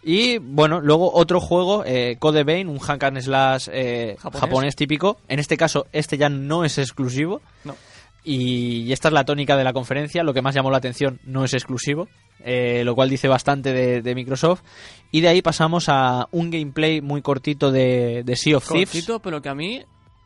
Y 0.00 0.38
bueno, 0.38 0.80
luego 0.80 1.12
otro 1.12 1.40
juego, 1.40 1.82
eh, 1.84 2.14
Code 2.20 2.44
Vein, 2.44 2.68
un 2.68 2.78
hack 2.78 3.02
and 3.02 3.20
slash 3.20 3.68
eh, 3.72 4.14
Japonés. 4.16 4.40
japonés. 4.40 4.76
típico. 4.76 5.18
En 5.26 5.40
este 5.40 5.56
caso, 5.56 5.88
este 5.92 6.16
ya 6.16 6.28
no 6.28 6.64
es 6.64 6.78
exclusivo. 6.78 7.42
No. 7.64 7.74
Y, 8.22 8.92
esta 8.92 9.08
es 9.08 9.14
la 9.14 9.24
tónica 9.24 9.56
de 9.56 9.64
la 9.64 9.72
conferencia. 9.72 10.22
Lo 10.22 10.32
que 10.32 10.40
más 10.40 10.54
llamó 10.54 10.70
la 10.70 10.76
atención 10.76 11.18
no 11.24 11.44
es 11.44 11.52
exclusivo, 11.52 12.06
eh, 12.44 12.82
lo 12.84 12.94
cual 12.94 13.10
dice 13.10 13.26
bastante 13.26 13.72
de, 13.72 14.02
de 14.02 14.14
Microsoft. 14.14 14.62
Y 15.10 15.20
de 15.20 15.26
ahí 15.26 15.42
pasamos 15.42 15.88
a 15.88 16.28
un 16.30 16.48
gameplay 16.50 17.00
muy 17.00 17.22
cortito 17.22 17.72
de, 17.72 18.22
de 18.24 18.36
Sea 18.36 18.58
of 18.58 18.68
Thieves. 18.68 18.90
Cortito, 18.90 19.18
pero 19.18 19.42
que 19.42 19.48
a 19.48 19.54
mí 19.56 19.82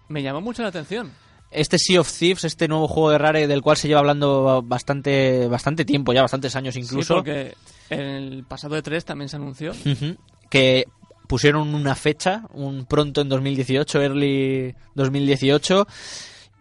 me 0.09 0.23
llamó 0.23 0.43
mucho 0.43 0.63
la 0.63 0.69
atención. 0.69 1.13
Este 1.51 1.79
Sea 1.79 2.01
of 2.01 2.13
Thieves, 2.13 2.45
este 2.45 2.69
nuevo 2.69 2.89
juego 2.89 3.11
de 3.11 3.19
Rare 3.19 3.47
del 3.47 3.63
cual 3.63 3.77
se 3.77 3.89
lleva 3.89 4.01
hablando 4.01 4.63
bastante, 4.63 5.47
bastante 5.49 5.85
tiempo, 5.85 6.13
ya 6.13 6.23
bastantes 6.23 6.55
años 6.57 6.77
incluso. 6.77 7.15
Sí, 7.15 7.19
porque 7.19 7.55
en 7.91 8.01
el 8.01 8.45
pasado 8.45 8.75
de 8.75 8.83
3 8.83 9.05
también 9.05 9.29
se 9.29 9.37
anunció. 9.37 9.73
Que 10.51 10.87
pusieron 11.27 11.75
una 11.75 11.95
fecha, 11.95 12.43
un 12.53 12.87
pronto 12.87 13.21
en 13.21 13.29
2018, 13.29 14.03
early 14.03 14.75
2018, 14.95 15.87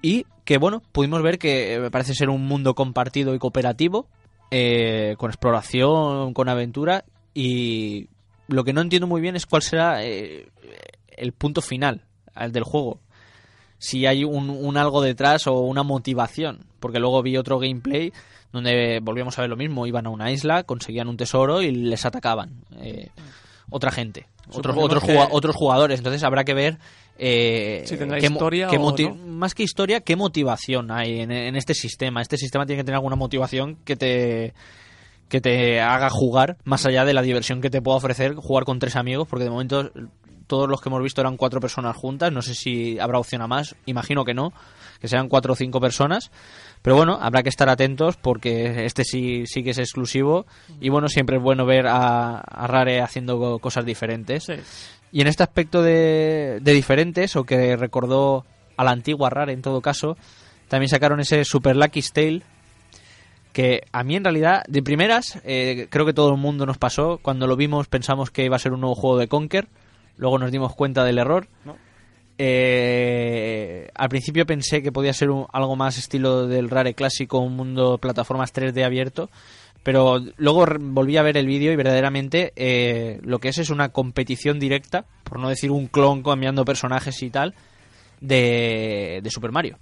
y 0.01 0.25
que 0.43 0.57
bueno, 0.57 0.81
pudimos 0.91 1.21
ver 1.21 1.39
que 1.39 1.75
eh, 1.75 1.91
parece 1.91 2.13
ser 2.13 2.29
un 2.29 2.45
mundo 2.45 2.75
compartido 2.75 3.33
y 3.33 3.39
cooperativo, 3.39 4.07
eh, 4.51 5.15
con 5.17 5.31
exploración, 5.31 6.33
con 6.33 6.49
aventura, 6.49 7.05
y 7.33 8.09
lo 8.47 8.63
que 8.63 8.73
no 8.73 8.81
entiendo 8.81 9.07
muy 9.07 9.21
bien 9.21 9.35
es 9.35 9.45
cuál 9.45 9.63
será 9.63 10.03
eh, 10.03 10.47
el 11.07 11.31
punto 11.33 11.61
final 11.61 12.05
al 12.33 12.51
del 12.51 12.63
juego. 12.63 12.99
Si 13.77 14.05
hay 14.05 14.23
un, 14.23 14.49
un 14.49 14.77
algo 14.77 15.01
detrás 15.01 15.47
o 15.47 15.59
una 15.61 15.83
motivación. 15.83 16.59
Porque 16.79 16.99
luego 16.99 17.21
vi 17.21 17.37
otro 17.37 17.59
gameplay 17.59 18.11
donde 18.51 18.99
volvíamos 19.01 19.37
a 19.37 19.41
ver 19.41 19.49
lo 19.49 19.57
mismo. 19.57 19.85
Iban 19.87 20.05
a 20.07 20.09
una 20.09 20.31
isla, 20.31 20.63
conseguían 20.63 21.07
un 21.07 21.17
tesoro 21.17 21.61
y 21.61 21.71
les 21.71 22.05
atacaban. 22.05 22.51
eh, 22.79 23.09
otra 23.69 23.91
gente. 23.91 24.27
Otros, 24.51 24.77
otros, 24.77 25.03
que- 25.03 25.27
otros 25.31 25.55
jugadores. 25.55 25.99
Entonces 25.99 26.23
habrá 26.23 26.43
que 26.43 26.53
ver... 26.53 26.77
eh, 27.17 27.83
Si 27.85 27.97
qué 27.97 28.27
historia 28.33 28.67
qué 28.67 28.77
o 28.77 28.81
moti- 28.81 29.09
no. 29.09 29.15
Más 29.15 29.55
que 29.55 29.63
historia, 29.63 30.01
¿qué 30.01 30.15
motivación 30.15 30.91
hay 30.91 31.21
en, 31.21 31.31
en 31.31 31.55
este 31.55 31.73
sistema? 31.73 32.21
Este 32.21 32.37
sistema 32.37 32.65
tiene 32.67 32.81
que 32.81 32.85
tener 32.85 32.95
alguna 32.97 33.15
motivación 33.15 33.75
que 33.83 33.95
te 33.95 34.53
que 35.27 35.41
te 35.41 35.81
haga 35.81 36.11
jugar 36.11 36.57
más 36.65 36.85
allá 36.85 37.03
de 37.03 37.13
la 37.15 37.23
diversión 37.23 37.59
que 37.59 37.71
te 37.71 37.81
pueda 37.81 37.97
ofrecer 37.97 38.35
jugar 38.35 38.63
con 38.65 38.77
tres 38.77 38.95
amigos, 38.95 39.27
porque 39.27 39.45
de 39.45 39.49
momento 39.49 39.91
todos 40.47 40.69
los 40.69 40.81
que 40.81 40.89
hemos 40.89 41.01
visto 41.03 41.21
eran 41.21 41.37
cuatro 41.37 41.59
personas 41.59 41.95
juntas, 41.95 42.31
no 42.31 42.41
sé 42.41 42.55
si 42.55 42.99
habrá 42.99 43.19
opción 43.19 43.41
a 43.41 43.47
más, 43.47 43.75
imagino 43.85 44.23
que 44.25 44.33
no, 44.33 44.53
que 44.99 45.07
sean 45.07 45.27
cuatro 45.29 45.53
o 45.53 45.55
cinco 45.55 45.79
personas, 45.81 46.31
pero 46.81 46.95
bueno, 46.95 47.17
habrá 47.21 47.43
que 47.43 47.49
estar 47.49 47.69
atentos 47.69 48.17
porque 48.17 48.85
este 48.85 49.03
sí, 49.03 49.45
sí 49.47 49.63
que 49.63 49.71
es 49.71 49.77
exclusivo 49.77 50.45
y 50.79 50.89
bueno, 50.89 51.07
siempre 51.09 51.37
es 51.37 51.41
bueno 51.43 51.65
ver 51.65 51.87
a, 51.87 52.37
a 52.39 52.67
Rare 52.67 53.01
haciendo 53.01 53.37
co- 53.39 53.59
cosas 53.59 53.85
diferentes. 53.85 54.43
Sí. 54.45 54.53
Y 55.11 55.21
en 55.21 55.27
este 55.27 55.43
aspecto 55.43 55.81
de, 55.81 56.59
de 56.61 56.73
diferentes, 56.73 57.35
o 57.35 57.43
que 57.43 57.75
recordó 57.75 58.45
a 58.77 58.83
la 58.83 58.91
antigua 58.91 59.29
Rare 59.29 59.53
en 59.53 59.61
todo 59.61 59.81
caso, 59.81 60.17
también 60.67 60.89
sacaron 60.89 61.19
ese 61.19 61.45
Super 61.45 61.75
Lucky 61.75 62.01
Tale, 62.13 62.41
que 63.53 63.83
a 63.93 64.03
mí 64.03 64.15
en 64.17 64.23
realidad, 64.25 64.63
de 64.67 64.83
primeras, 64.83 65.39
eh, 65.45 65.87
creo 65.89 66.05
que 66.05 66.13
todo 66.13 66.31
el 66.31 66.37
mundo 66.37 66.65
nos 66.65 66.77
pasó. 66.77 67.19
Cuando 67.21 67.47
lo 67.47 67.55
vimos 67.55 67.87
pensamos 67.87 68.29
que 68.29 68.43
iba 68.43 68.57
a 68.57 68.59
ser 68.59 68.73
un 68.73 68.81
nuevo 68.81 68.95
juego 68.95 69.17
de 69.17 69.29
Conker, 69.29 69.67
luego 70.17 70.37
nos 70.39 70.51
dimos 70.51 70.73
cuenta 70.75 71.03
del 71.03 71.17
error. 71.17 71.47
No. 71.65 71.75
Eh, 72.37 73.89
al 73.95 74.09
principio 74.09 74.45
pensé 74.45 74.81
que 74.83 74.91
podía 74.91 75.13
ser 75.13 75.29
un- 75.29 75.45
algo 75.53 75.75
más 75.75 75.97
estilo 75.97 76.47
del 76.47 76.69
Rare 76.69 76.93
clásico, 76.93 77.39
un 77.39 77.55
mundo 77.55 77.97
plataformas 77.97 78.51
3D 78.53 78.83
abierto, 78.83 79.29
pero 79.83 80.19
luego 80.37 80.65
volví 80.79 81.17
a 81.17 81.21
ver 81.23 81.37
el 81.37 81.45
vídeo 81.47 81.71
y 81.71 81.75
verdaderamente 81.75 82.51
eh, 82.55 83.19
lo 83.23 83.39
que 83.39 83.49
es 83.49 83.57
es 83.57 83.69
una 83.69 83.89
competición 83.89 84.59
directa, 84.59 85.05
por 85.23 85.39
no 85.39 85.49
decir 85.49 85.71
un 85.71 85.87
clon 85.87 86.23
cambiando 86.23 86.65
personajes 86.65 87.21
y 87.23 87.29
tal, 87.29 87.53
de, 88.21 89.19
de 89.23 89.29
Super 89.29 89.51
Mario. 89.51 89.77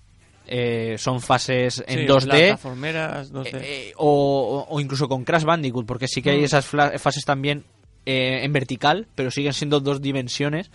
Eh, 0.46 0.96
son 0.98 1.22
fases 1.22 1.82
en 1.88 2.00
Sí, 2.00 2.06
2D 2.06 2.26
plataformeras, 2.30 3.32
2D. 3.32 3.48
eh, 3.48 3.62
eh, 3.64 3.94
o, 3.98 4.68
o 4.70 4.80
incluso 4.82 5.08
con 5.08 5.24
Crash 5.24 5.44
Bandicoot, 5.44 5.86
porque 5.86 6.08
sí 6.08 6.22
que 6.22 6.32
hay 6.32 6.42
Mm. 6.42 6.46
esas 6.46 6.66
fases 6.66 7.24
también 7.24 7.64
eh, 8.06 8.42
en 8.44 8.54
vertical, 8.54 9.08
pero 9.16 9.32
siguen 9.32 9.54
siendo 9.54 9.80
dos 9.80 10.02
dimensiones. 10.02 10.72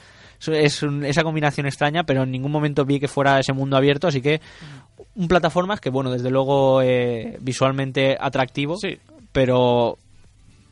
Es 0.46 0.82
un- 0.82 1.04
esa 1.04 1.24
combinación 1.24 1.66
extraña, 1.66 2.04
pero 2.04 2.22
en 2.22 2.30
ningún 2.30 2.52
momento 2.52 2.84
vi 2.84 3.00
que 3.00 3.08
fuera 3.08 3.40
ese 3.40 3.52
mundo 3.52 3.76
abierto, 3.76 4.06
así 4.08 4.20
que 4.22 4.40
un 5.16 5.26
plataformas 5.28 5.80
que, 5.80 5.90
bueno, 5.90 6.10
desde 6.12 6.30
luego 6.30 6.80
eh, 6.82 7.36
visualmente 7.40 8.16
atractivo, 8.20 8.76
Sí, 8.76 8.98
pero 9.32 9.98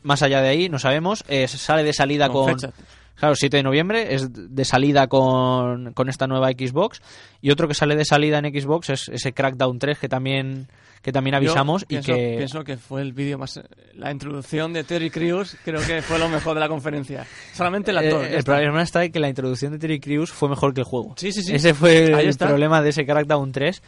más 0.03 0.21
allá 0.21 0.41
de 0.41 0.47
ahí 0.49 0.69
no 0.69 0.79
sabemos. 0.79 1.23
Eh, 1.27 1.47
sale 1.49 1.83
de 1.83 1.91
salida 1.93 2.29
con 2.29 2.55
con. 2.57 2.71
Claro, 3.15 3.35
7 3.35 3.57
de 3.57 3.63
noviembre 3.63 4.13
es 4.13 4.27
de 4.31 4.63
salida 4.63 5.07
con, 5.07 5.91
con 5.93 6.07
esta 6.07 6.27
nueva 6.27 6.49
Xbox. 6.51 7.01
Y 7.41 7.49
otro 7.49 7.67
que 7.67 7.73
sale 7.73 7.95
de 7.95 8.05
salida 8.05 8.37
en 8.37 8.45
Xbox 8.45 8.91
es 8.91 9.09
ese 9.09 9.33
Crackdown 9.33 9.79
3 9.79 9.97
que 9.97 10.07
también, 10.07 10.67
que 11.01 11.11
también 11.11 11.33
Yo 11.33 11.37
avisamos 11.37 11.85
y 11.87 11.99
que... 12.01 12.35
pienso 12.37 12.63
que 12.63 12.77
fue 12.77 13.01
el 13.01 13.13
vídeo 13.13 13.37
más 13.37 13.59
la 13.93 14.11
introducción 14.11 14.73
de 14.73 14.83
Terry 14.83 15.09
Crews 15.09 15.55
creo 15.63 15.79
que 15.85 16.01
fue 16.01 16.19
lo 16.19 16.27
mejor 16.29 16.53
de 16.55 16.59
la 16.59 16.67
conferencia 16.67 17.25
solamente 17.53 17.91
el 17.91 17.97
actor 17.99 18.21
Eh, 18.23 18.27
ya 18.27 18.33
el 18.33 18.39
está. 18.39 18.53
problema 18.53 18.81
está 18.81 19.03
en 19.05 19.11
que 19.11 19.19
la 19.19 19.29
introducción 19.29 19.71
de 19.71 19.79
Terry 19.79 19.99
Crews 19.99 20.31
fue 20.31 20.49
mejor 20.49 20.73
que 20.73 20.81
el 20.81 20.85
juego. 20.85 21.13
Sí, 21.17 21.31
sí, 21.31 21.41
sí. 21.43 21.55
Ese 21.55 21.73
fue 21.73 22.13
Ahí 22.13 22.23
el 22.23 22.29
está. 22.29 22.47
problema 22.47 22.81
de 22.81 22.89
ese 22.89 23.05
Crackdown 23.05 23.51
3 23.51 23.81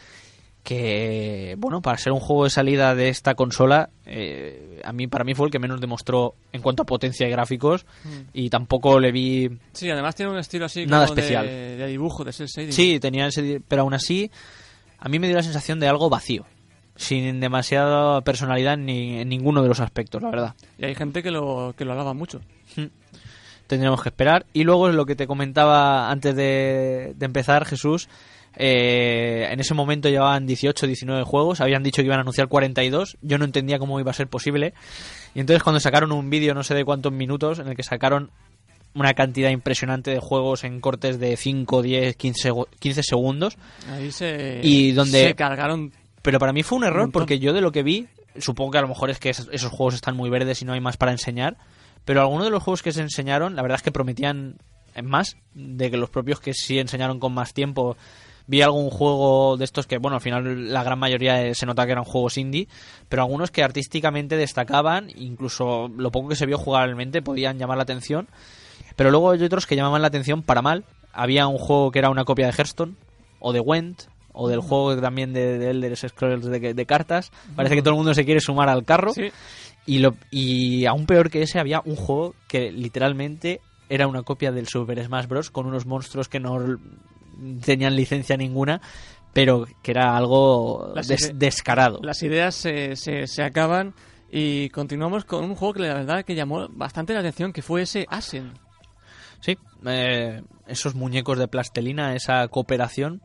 que 0.64 1.56
bueno 1.58 1.82
para 1.82 1.98
ser 1.98 2.12
un 2.12 2.20
juego 2.20 2.44
de 2.44 2.50
salida 2.50 2.94
de 2.94 3.10
esta 3.10 3.34
consola 3.36 3.90
eh, 4.06 4.82
a 4.84 4.92
mí 4.92 5.08
para 5.08 5.24
mí 5.24 5.34
fue 5.34 5.48
el 5.48 5.52
que 5.52 5.58
menos 5.60 5.80
demostró 5.80 6.36
en 6.52 6.62
cuanto 6.62 6.84
a 6.84 6.86
potencia 6.86 7.28
y 7.28 7.32
gráficos 7.32 7.86
Mm. 8.04 8.10
y 8.34 8.50
tampoco 8.50 9.00
le 9.00 9.12
vi 9.12 9.50
sí 9.74 9.90
además 9.90 10.16
tiene 10.16 10.32
un 10.32 10.38
estilo 10.38 10.66
así 10.66 10.86
Nada 10.86 11.06
como 11.06 11.16
de- 11.16 11.22
especial. 11.22 11.46
de, 11.48 11.88
dibujo 11.88 12.24
de 12.24 12.32
shading 12.32 12.72
Sí, 12.74 13.00
tenía 13.00 13.28
ese, 13.28 13.62
pero 13.68 13.84
aún 13.84 13.94
así 13.94 14.30
a 15.00 15.08
mí 15.10 15.18
me 15.18 15.28
dio 15.28 15.36
la 15.38 15.44
sensación 15.44 15.80
de 15.80 15.88
algo 15.88 16.10
vacío, 16.10 16.46
sin 17.00 17.40
demasiada 17.40 18.20
personalidad 18.22 18.76
ni 18.78 19.20
en 19.22 19.30
ninguno 19.30 19.62
de 19.64 19.70
los 19.70 19.80
aspectos, 19.80 20.22
la 20.22 20.30
verdad. 20.30 20.56
y 20.78 20.84
hay 20.84 20.96
gente 20.96 21.24
que 21.24 21.32
lo 21.32 21.74
que 21.78 21.86
lo 21.86 21.94
alaba 21.94 22.14
mucho 22.14 22.42
Tendremos 23.68 24.02
que 24.02 24.10
esperar. 24.10 24.46
Y 24.52 24.64
luego 24.64 24.90
lo 24.90 25.06
que 25.06 25.16
te 25.16 25.28
comentaba 25.28 26.10
antes 26.10 26.36
de, 26.36 27.14
de 27.16 27.26
empezar, 27.26 27.66
Jesús, 27.66 28.10
eh, 28.56 29.48
en 29.52 29.60
ese 29.60 29.76
momento 29.76 30.10
llevaban 30.10 30.48
18, 30.48 30.88
19 30.88 31.24
juegos, 31.24 31.62
habían 31.62 31.84
dicho 31.84 32.02
que 32.02 32.08
iban 32.08 32.18
a 32.18 32.22
anunciar 32.22 32.48
42, 32.48 33.18
yo 33.22 33.38
no 33.38 33.46
entendía 33.46 33.78
cómo 33.78 34.00
iba 34.00 34.10
a 34.10 34.16
ser 34.16 34.28
posible. 34.28 34.74
Y 35.36 35.40
entonces 35.40 35.62
cuando 35.62 35.80
sacaron 35.80 36.12
un 36.12 36.30
vídeo, 36.32 36.56
no 36.56 36.64
sé 36.64 36.74
de 36.74 36.84
cuántos 36.84 37.14
minutos, 37.14 37.60
en 37.60 37.68
el 37.68 37.76
que 37.76 37.84
sacaron 37.84 38.32
una 38.96 39.14
cantidad 39.14 39.52
impresionante 39.52 40.10
de 40.10 40.20
juegos 40.20 40.64
en 40.64 40.82
cortes 40.82 41.20
de 41.20 41.38
5, 41.38 41.84
10, 41.84 42.16
15, 42.16 42.50
segu- 42.50 42.68
15 42.80 43.04
segundos, 43.04 43.56
ahí 43.92 44.12
se 44.12 44.62
Y 44.64 44.94
donde- 44.94 45.26
se 45.28 45.36
cargaron 45.36 45.92
Pero 46.22 46.40
para 46.40 46.54
mí 46.54 46.64
fue 46.64 46.78
un 46.78 46.84
error 46.84 47.12
porque 47.12 47.40
yo 47.40 47.54
de 47.54 47.62
lo 47.62 47.72
que 47.72 47.84
vi, 47.84 48.08
supongo 48.38 48.72
que 48.72 48.78
a 48.78 48.82
lo 48.82 48.88
mejor 48.88 49.10
es 49.10 49.20
que 49.20 49.30
esos, 49.30 49.72
juegos 49.72 49.96
están 49.96 50.16
muy 50.16 50.30
verdes 50.30 50.62
y 50.62 50.66
no 50.66 50.74
hay 50.74 50.82
más 50.82 50.98
para 50.98 51.12
enseñar, 51.12 51.58
pero 52.06 52.22
algunos 52.22 52.46
de 52.46 52.52
los 52.52 52.64
juegos 52.64 52.82
que 52.82 52.92
se 52.92 53.02
enseñaron, 53.02 53.56
la 53.56 53.62
verdad 53.62 53.78
es 53.78 53.84
que 53.84 53.92
prometían 53.92 54.58
más 55.04 55.38
de 55.54 55.92
que 55.92 55.98
los 55.98 56.10
propios 56.10 56.40
que 56.40 56.54
sí 56.54 56.80
enseñaron 56.80 57.20
con 57.20 57.34
más 57.34 57.54
tiempo. 57.54 57.96
Vi 58.48 58.64
algún 58.64 58.90
juego 58.90 59.58
de 59.58 59.64
estos 59.64 59.86
que, 59.86 60.00
bueno, 60.00 60.16
al 60.16 60.22
final 60.22 60.74
la 60.74 60.84
gran 60.84 60.98
mayoría 60.98 61.46
eh, 61.46 61.54
se 61.54 61.68
nota 61.68 61.86
que 61.86 61.92
eran 61.92 62.04
juegos 62.04 62.38
indie, 62.38 62.68
pero 63.08 63.22
algunos 63.22 63.52
que 63.52 63.64
artísticamente 63.64 64.38
destacaban, 64.38 65.12
incluso 65.16 65.88
lo 65.96 66.12
poco 66.12 66.30
que 66.30 66.36
se 66.36 66.48
vio 66.48 66.58
jugarmente 66.58 67.22
podían 67.22 67.60
llamar 67.60 67.78
la 67.78 67.84
atención, 67.84 68.28
pero 68.96 69.12
luego 69.12 69.30
hay 69.30 69.44
otros 69.44 69.68
que 69.68 69.76
llamaban 69.76 70.02
la 70.02 70.08
atención 70.08 70.42
para 70.42 70.64
mal. 70.64 70.84
Había 71.14 71.46
un 71.46 71.60
juego 71.60 71.92
que 71.92 72.00
era 72.00 72.10
una 72.10 72.26
copia 72.26 72.48
de 72.48 72.54
Hearthstone, 72.54 72.96
o 73.40 73.54
de 73.54 73.60
Went, 73.60 74.06
o 74.40 74.48
del 74.48 74.62
juego 74.62 74.96
también 75.00 75.34
de, 75.34 75.58
de 75.58 75.70
Elder 75.72 75.96
Scrolls 75.98 76.46
de, 76.46 76.74
de 76.74 76.86
cartas. 76.86 77.32
Parece 77.56 77.76
que 77.76 77.82
todo 77.82 77.92
el 77.92 77.98
mundo 77.98 78.14
se 78.14 78.26
quiere 78.26 78.40
sumar 78.40 78.70
al 78.70 78.86
carro. 78.86 79.14
sí 79.14 79.30
Y, 79.86 80.00
lo, 80.00 80.16
y 80.32 80.86
aún 80.86 81.06
peor 81.06 81.30
que 81.30 81.42
ese, 81.42 81.60
había 81.60 81.82
un 81.86 81.96
juego 81.96 82.36
que 82.48 82.72
literalmente 82.72 83.60
era 83.90 84.08
una 84.08 84.24
copia 84.24 84.52
del 84.52 84.68
Super 84.68 85.04
Smash 85.04 85.28
Bros. 85.28 85.50
con 85.50 85.66
unos 85.66 85.86
monstruos 85.86 86.30
que 86.30 86.40
no 86.40 86.78
tenían 87.66 87.96
licencia 87.96 88.38
ninguna, 88.38 88.82
pero 89.34 89.66
que 89.82 89.92
era 89.92 90.16
algo 90.16 90.94
des- 91.08 91.32
descarado. 91.36 92.00
las 92.04 92.22
ideas 92.24 92.56
se, 92.56 92.96
se, 92.96 93.28
se 93.28 93.44
acaban 93.44 93.94
y 94.32 94.70
continuamos 94.70 95.26
con 95.26 95.44
un 95.44 95.56
juego 95.56 95.74
que 95.74 95.80
la 95.82 95.94
verdad 95.96 96.24
que 96.24 96.36
llamó 96.36 96.68
bastante 96.70 97.14
la 97.14 97.20
atención 97.22 97.52
que 97.54 97.62
fue 97.62 97.82
ese 97.82 98.06
Asen 98.10 98.54
Sí, 99.42 99.58
eh, 99.86 100.42
esos 100.68 100.96
muñecos 100.96 101.40
de 101.40 101.48
plastelina, 101.48 102.14
esa 102.14 102.46
cooperación, 102.50 103.22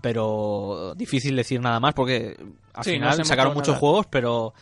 pero 0.00 0.94
difícil 0.96 1.36
decir 1.36 1.60
nada 1.60 1.80
más 1.80 1.94
porque 1.94 2.36
al 2.74 2.84
Sí, 2.84 2.98
no 2.98 3.10
final 3.10 3.24
sacaron 3.26 3.54
muchos 3.54 3.68
nada. 3.68 3.80
juegos, 3.80 4.06
pero 4.10 4.54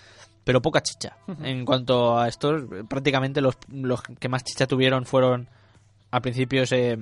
pero 0.45 0.61
poca 0.61 0.83
chicha. 0.83 1.17
En 1.43 1.65
cuanto 1.65 2.19
a 2.19 2.29
estos, 2.29 2.65
prácticamente 2.89 3.41
los, 3.41 3.57
los 3.73 4.03
que 4.03 4.29
más 4.29 4.45
chicha 4.45 4.67
tuvieron 4.67 5.07
fueron 5.07 5.49
al 6.11 6.21
principio 6.21 6.63
ese 6.65 6.99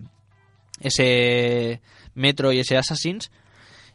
ese 0.80 1.80
Metro 2.14 2.52
y 2.52 2.60
ese 2.60 2.76
Assassins 2.76 3.30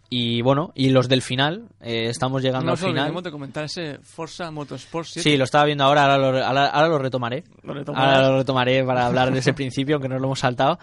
y 0.10 0.41
bueno, 0.41 0.72
y 0.76 0.89
los 0.89 1.10
del 1.10 1.22
final, 1.22 1.67
eh, 1.82 2.08
estamos 2.10 2.41
llegando 2.41 2.65
no 2.67 2.72
al 2.74 2.78
final. 2.78 3.24
de 3.24 3.32
comentar 3.32 3.65
ese 3.65 4.00
Forza 4.04 4.50
Motorsport 4.52 5.06
7 5.08 5.30
Sí, 5.30 5.38
lo 5.38 5.43
estaba 5.43 5.65
viendo 5.65 5.84
ahora, 5.84 6.04
ahora 6.04 6.17
lo, 6.17 6.46
ahora- 6.46 6.67
ahora 6.67 6.88
lo 6.88 6.98
retomaré. 7.00 7.43
Lo. 7.63 7.74
Ahora 7.93 8.30
lo 8.30 8.38
retomaré 8.38 8.84
para 8.86 9.06
hablar 9.06 9.32
de 9.34 9.39
ese 9.39 9.54
principio, 9.54 9.96
aunque 9.96 10.08
nos 10.10 10.22
lo 10.22 10.28
hemos 10.28 10.39
saltado. 10.39 10.80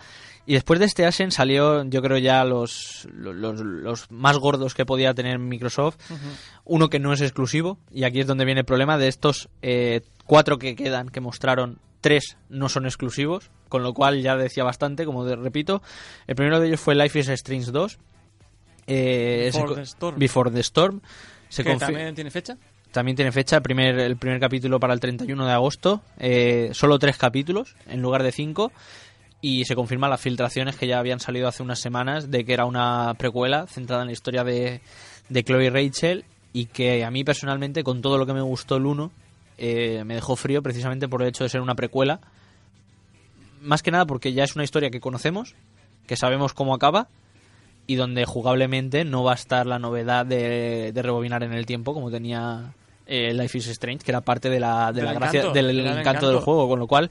Y 0.47 0.53
después 0.53 0.79
de 0.79 0.85
este 0.85 1.07
Ashen 1.07 1.31
salió, 1.31 1.85
yo 1.85 2.03
creo 2.03 2.19
ya 2.19 2.45
los, 2.45 3.09
los, 3.15 3.61
los 3.61 4.11
más 4.11 4.37
gordos 4.37 4.75
que 4.75 4.85
podía 4.85 5.15
tener 5.15 5.39
Microsoft. 5.39 5.97
Uno 6.67 6.91
que 6.91 6.99
no 6.99 7.15
es 7.15 7.23
exclusivo, 7.23 7.79
y 7.91 8.05
aquí 8.05 8.21
es 8.21 8.27
donde 8.27 8.45
viene 8.45 8.61
el 8.61 8.67
problema 8.67 8.99
de 8.99 9.09
estos 9.09 9.49
eh, 9.63 10.03
cuatro 10.27 10.59
que 10.59 10.77
quedan, 10.77 11.09
que 11.09 11.23
mostraron, 11.23 11.79
tres 12.03 12.37
no 12.51 12.69
son 12.69 12.85
exclusivos, 12.85 13.51
con 13.71 13.83
lo 13.83 13.95
cual 13.95 14.21
ya 14.21 14.37
decía 14.37 14.65
bastante, 14.65 15.07
como 15.07 15.25
de- 15.25 15.37
repito. 15.37 15.81
El 16.27 16.35
primero 16.37 16.61
de 16.61 16.67
ellos 16.69 16.81
fue 16.81 16.95
Life 16.95 17.19
is 17.19 17.29
Strange 17.31 17.71
2. 17.73 17.99
Eh, 18.87 19.51
Before 19.53 19.69
se 19.69 19.75
the 19.75 19.83
Storm. 19.83 20.19
Before 20.19 20.51
the 20.51 20.61
Storm. 20.61 21.01
Se 21.49 21.63
que 21.63 21.77
también 21.77 22.15
tiene 22.15 22.31
fecha 22.31 22.57
también 22.95 23.17
tiene 23.17 23.33
fecha, 23.33 23.57
el 23.57 23.63
primer, 23.63 23.99
el 23.99 24.17
primer 24.17 24.39
capítulo 24.39 24.79
para 24.79 24.95
el 24.95 25.01
31 25.01 25.47
de 25.47 25.53
agosto. 25.53 26.01
eh, 26.17 26.71
solo 26.73 26.99
tres 27.01 27.19
capítulos 27.19 27.75
en 27.89 28.01
lugar 28.01 28.23
de 28.23 28.31
cinco. 28.31 28.71
Y 29.41 29.65
se 29.65 29.75
confirman 29.75 30.09
las 30.11 30.21
filtraciones 30.21 30.77
que 30.77 30.87
ya 30.87 31.01
habían 31.01 31.19
salido 31.19 31.49
hace 31.49 31.63
unas 31.63 31.81
semanas 31.81 32.31
de 32.31 32.45
que 32.45 32.55
era 32.55 32.65
una 32.67 33.13
precuela 33.19 33.67
centrada 33.67 34.03
en 34.03 34.07
la 34.07 34.13
historia 34.13 34.45
de, 34.45 34.81
de 35.29 35.45
Chloe 35.45 35.67
y 35.67 35.71
Rachel. 35.71 36.25
Y 36.53 36.67
que 36.67 37.05
a 37.05 37.11
mí 37.11 37.25
personalmente, 37.25 37.83
con 37.83 38.01
todo 38.01 38.17
lo 38.17 38.27
que 38.27 38.33
me 38.33 38.41
gustó 38.41 38.77
el 38.77 38.87
1, 38.87 39.11
eh, 39.59 40.05
me 40.05 40.15
dejó 40.15 40.37
frío 40.37 40.63
precisamente 40.63 41.09
por 41.09 41.21
el 41.21 41.29
hecho 41.29 41.43
de 41.43 41.51
ser 41.51 41.61
una 41.61 41.75
precuela. 41.75 42.21
Más 43.61 43.83
que 43.83 43.91
nada 43.91 44.07
porque 44.07 44.33
ya 44.33 44.45
es 44.45 44.55
una 44.55 44.63
historia 44.63 44.91
que 44.91 45.01
conocemos, 45.01 45.57
que 46.07 46.17
sabemos 46.17 46.55
cómo 46.55 46.75
acaba 46.75 47.09
y 47.87 47.97
donde 47.97 48.25
jugablemente 48.25 49.05
no 49.05 49.23
va 49.25 49.33
a 49.33 49.35
estar 49.37 49.67
la 49.67 49.79
novedad 49.79 50.25
de, 50.27 50.93
de 50.93 51.03
rebobinar 51.03 51.43
en 51.43 51.53
el 51.53 51.67
tiempo 51.67 51.93
como 51.95 52.11
tenía 52.11 52.73
eh, 53.07 53.35
Life 53.35 53.59
is 53.59 53.67
Strange, 53.69 54.05
que 54.05 54.11
era 54.11 54.23
parte 54.23 54.49
de 54.49 54.59
la, 54.61 54.87
de 54.93 55.03
Del 55.03 55.05
la 55.05 55.13
gracia, 55.13 55.41
encanto, 55.41 55.55
del 55.55 55.67
del 55.69 55.81
encanto, 55.81 56.01
encanto. 56.01 56.29
del 56.29 56.39
juego, 56.41 56.69
con 56.69 56.79
lo 56.79 56.87
cual 56.87 57.11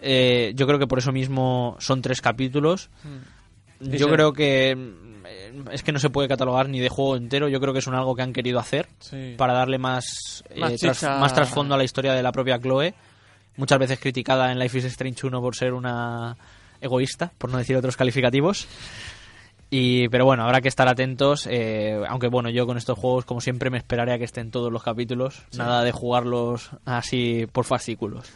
eh, 0.00 0.52
yo 0.54 0.66
creo 0.66 0.78
que 0.78 0.86
por 0.86 0.98
eso 0.98 1.12
mismo 1.12 1.76
son 1.80 2.00
tres 2.02 2.20
capítulos. 2.20 2.88
Mm. 3.04 3.90
Yo 3.96 4.08
creo 4.08 4.32
que 4.32 4.74
mm, 4.74 5.68
es 5.72 5.82
que 5.82 5.92
no 5.92 5.98
se 5.98 6.08
puede 6.10 6.28
catalogar 6.28 6.68
ni 6.68 6.80
de 6.80 6.88
juego 6.88 7.16
entero, 7.16 7.48
yo 7.48 7.60
creo 7.60 7.72
que 7.72 7.80
es 7.80 7.86
un 7.86 7.94
algo 7.94 8.14
que 8.16 8.22
han 8.22 8.32
querido 8.32 8.58
hacer 8.58 8.88
Sí. 9.00 9.34
para 9.36 9.52
darle 9.52 9.78
más, 9.78 10.42
eh, 10.50 10.60
Más 10.60 10.72
tras- 10.80 10.98
chicha. 11.00 11.18
más 11.18 11.34
trasfondo 11.34 11.74
a 11.74 11.78
la 11.78 11.84
historia 11.84 12.14
de 12.14 12.22
la 12.22 12.32
propia 12.32 12.58
Chloe. 12.58 12.94
Muchas 13.56 13.78
veces 13.78 13.98
criticada 13.98 14.50
en 14.52 14.58
Life 14.58 14.78
is 14.78 14.84
Strange 14.84 15.26
1 15.26 15.40
por 15.40 15.54
ser 15.56 15.72
una 15.74 16.36
egoísta, 16.80 17.32
por 17.38 17.50
no 17.50 17.58
decir 17.58 17.76
otros 17.76 17.96
calificativos. 17.96 18.66
Y, 19.70 20.08
pero 20.08 20.24
bueno, 20.24 20.44
habrá 20.44 20.60
que 20.60 20.68
estar 20.68 20.88
atentos. 20.88 21.46
eh, 21.50 22.00
aunque 22.08 22.28
bueno, 22.28 22.48
yo 22.48 22.66
con 22.66 22.78
estos 22.78 22.98
juegos, 22.98 23.24
como 23.24 23.40
siempre, 23.40 23.70
me 23.70 23.78
esperaré 23.78 24.12
a 24.12 24.18
que 24.18 24.24
estén 24.24 24.50
todos 24.50 24.72
los 24.72 24.82
capítulos. 24.82 25.42
Nada 25.56 25.84
de 25.84 25.92
jugarlos 25.92 26.70
así 26.84 27.46
por 27.52 27.64
fascículos. 27.64 28.30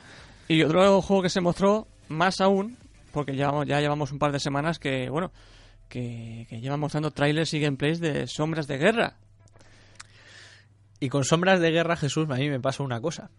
Y 0.48 0.62
otro 0.62 1.00
juego 1.00 1.22
que 1.22 1.30
se 1.30 1.40
mostró, 1.40 1.86
más 2.08 2.40
aún, 2.40 2.76
porque 3.12 3.32
llevamos, 3.32 3.66
ya 3.66 3.80
llevamos 3.80 4.12
un 4.12 4.18
par 4.18 4.32
de 4.32 4.40
semanas 4.40 4.78
que, 4.78 5.08
bueno, 5.08 5.32
que, 5.88 6.46
que 6.50 6.60
llevan 6.60 6.80
mostrando 6.80 7.10
trailers 7.10 7.54
y 7.54 7.60
gameplays 7.60 8.00
de 8.00 8.26
Sombras 8.26 8.66
de 8.66 8.76
Guerra. 8.76 9.16
Y 11.00 11.08
con 11.08 11.24
Sombras 11.24 11.60
de 11.60 11.70
Guerra, 11.70 11.96
Jesús, 11.96 12.28
a 12.30 12.34
mí 12.34 12.50
me 12.50 12.60
pasa 12.60 12.82
una 12.82 13.00
cosa. 13.00 13.30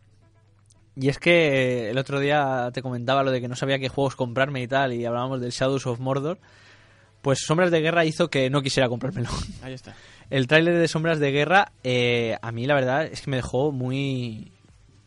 Y 0.95 1.09
es 1.09 1.17
que 1.17 1.89
el 1.89 1.97
otro 1.97 2.19
día 2.19 2.69
te 2.73 2.81
comentaba 2.81 3.23
lo 3.23 3.31
de 3.31 3.41
que 3.41 3.47
no 3.47 3.55
sabía 3.55 3.79
qué 3.79 3.89
juegos 3.89 4.15
comprarme 4.15 4.61
y 4.61 4.67
tal, 4.67 4.93
y 4.93 5.05
hablábamos 5.05 5.41
del 5.41 5.51
Shadows 5.51 5.87
of 5.87 5.99
Mordor. 5.99 6.39
Pues 7.23 7.39
Sombras 7.39 7.71
de 7.71 7.81
Guerra 7.81 8.05
hizo 8.05 8.29
que 8.29 8.51
no 8.51 8.61
quisiera 8.61 8.87
comprármelo. 8.87 9.29
Ahí 9.63 9.73
está. 9.73 9.95
El 10.29 10.45
tráiler 10.45 10.77
de 10.77 10.87
Sombras 10.87 11.19
de 11.19 11.31
Guerra, 11.31 11.71
eh, 11.83 12.37
a 12.41 12.51
mí 12.51 12.67
la 12.67 12.75
verdad 12.75 13.05
es 13.05 13.21
que 13.21 13.31
me 13.31 13.37
dejó 13.37 13.71
muy 13.71 14.51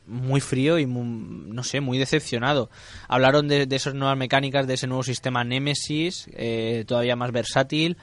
muy 0.09 0.41
frío 0.41 0.79
y 0.79 0.87
muy- 0.87 1.05
no 1.53 1.63
sé, 1.65 1.81
muy 1.81 1.99
decepcionado. 1.99 2.71
Hablaron 3.09 3.49
de, 3.49 3.67
de 3.67 3.77
esas 3.77 3.95
nuevas 3.95 4.17
mecánicas, 4.17 4.67
de 4.69 4.75
ese 4.75 4.87
nuevo 4.87 5.03
sistema 5.03 5.43
Nemesis, 5.45 6.29
eh, 6.33 6.85
todavía 6.87 7.17
más 7.17 7.33
versátil, 7.33 7.97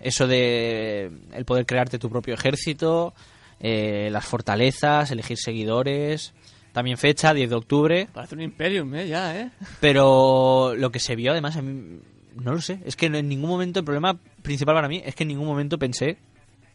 eso 0.00 0.26
de 0.26 1.12
el 1.32 1.44
poder 1.44 1.64
crearte 1.64 1.98
tu 2.00 2.10
propio 2.10 2.34
ejército, 2.34 3.14
eh, 3.60 4.08
las 4.10 4.24
fortalezas, 4.24 5.12
elegir 5.12 5.38
seguidores, 5.38 6.34
también 6.72 6.98
fecha, 6.98 7.32
10 7.32 7.48
de 7.50 7.54
octubre, 7.56 8.08
Parece 8.12 8.34
un 8.34 8.40
Imperium, 8.42 8.92
¿eh? 8.96 9.06
Ya, 9.06 9.38
¿eh? 9.40 9.50
pero 9.80 10.74
lo 10.76 10.90
que 10.90 10.98
se 10.98 11.14
vio 11.14 11.30
además, 11.30 11.56
a 11.56 11.62
mí, 11.62 12.00
no 12.40 12.52
lo 12.52 12.60
sé, 12.60 12.80
es 12.84 12.96
que 12.96 13.06
en 13.06 13.28
ningún 13.28 13.50
momento, 13.50 13.80
el 13.80 13.84
problema 13.84 14.18
principal 14.42 14.74
para 14.74 14.88
mí 14.88 15.02
es 15.04 15.14
que 15.14 15.24
en 15.24 15.28
ningún 15.28 15.46
momento 15.46 15.78
pensé 15.78 16.16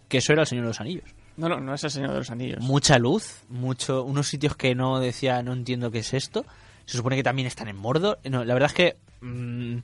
que 0.07 0.17
eso 0.19 0.33
era 0.33 0.41
el 0.43 0.47
Señor 0.47 0.63
de 0.65 0.69
los 0.69 0.81
Anillos. 0.81 1.03
No, 1.37 1.47
no, 1.47 1.59
no 1.59 1.73
es 1.73 1.83
el 1.83 1.91
Señor 1.91 2.11
de 2.11 2.17
los 2.17 2.29
Anillos. 2.31 2.59
Mucha 2.61 2.97
luz, 2.99 3.43
mucho, 3.49 4.03
unos 4.03 4.27
sitios 4.27 4.55
que 4.55 4.75
no 4.75 4.99
decía, 4.99 5.41
no 5.43 5.53
entiendo 5.53 5.91
qué 5.91 5.99
es 5.99 6.13
esto. 6.13 6.45
Se 6.85 6.97
supone 6.97 7.15
que 7.15 7.23
también 7.23 7.47
están 7.47 7.67
en 7.67 7.77
Mordor. 7.77 8.19
No, 8.23 8.43
la 8.43 8.53
verdad 8.53 8.71
es 8.71 8.73
que 8.73 8.95
mm, 9.25 9.77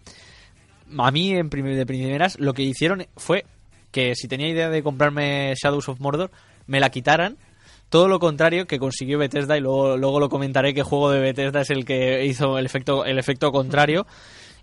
a 0.98 1.12
mí 1.12 1.32
en 1.32 1.50
prim- 1.50 1.66
de 1.66 1.86
primeras 1.86 2.40
lo 2.40 2.54
que 2.54 2.64
hicieron 2.64 3.06
fue 3.16 3.46
que 3.92 4.16
si 4.16 4.28
tenía 4.28 4.50
idea 4.50 4.70
de 4.70 4.84
comprarme 4.84 5.54
Shadows 5.56 5.88
of 5.90 6.00
Mordor, 6.00 6.32
me 6.68 6.80
la 6.80 6.90
quitaran. 6.90 7.38
Todo 7.90 8.08
lo 8.08 8.20
contrario 8.20 8.66
que 8.66 8.80
consiguió 8.80 9.20
Bethesda 9.20 9.56
y 9.58 9.62
luego, 9.62 9.96
luego 9.96 10.20
lo 10.20 10.28
comentaré 10.28 10.74
qué 10.74 10.82
juego 10.84 11.12
de 11.12 11.20
Bethesda 11.20 11.62
es 11.62 11.70
el 11.70 11.86
que 11.86 12.26
hizo 12.26 12.58
el 12.58 12.66
efecto, 12.66 13.06
el 13.06 13.20
efecto 13.20 13.52
contrario. 13.52 14.06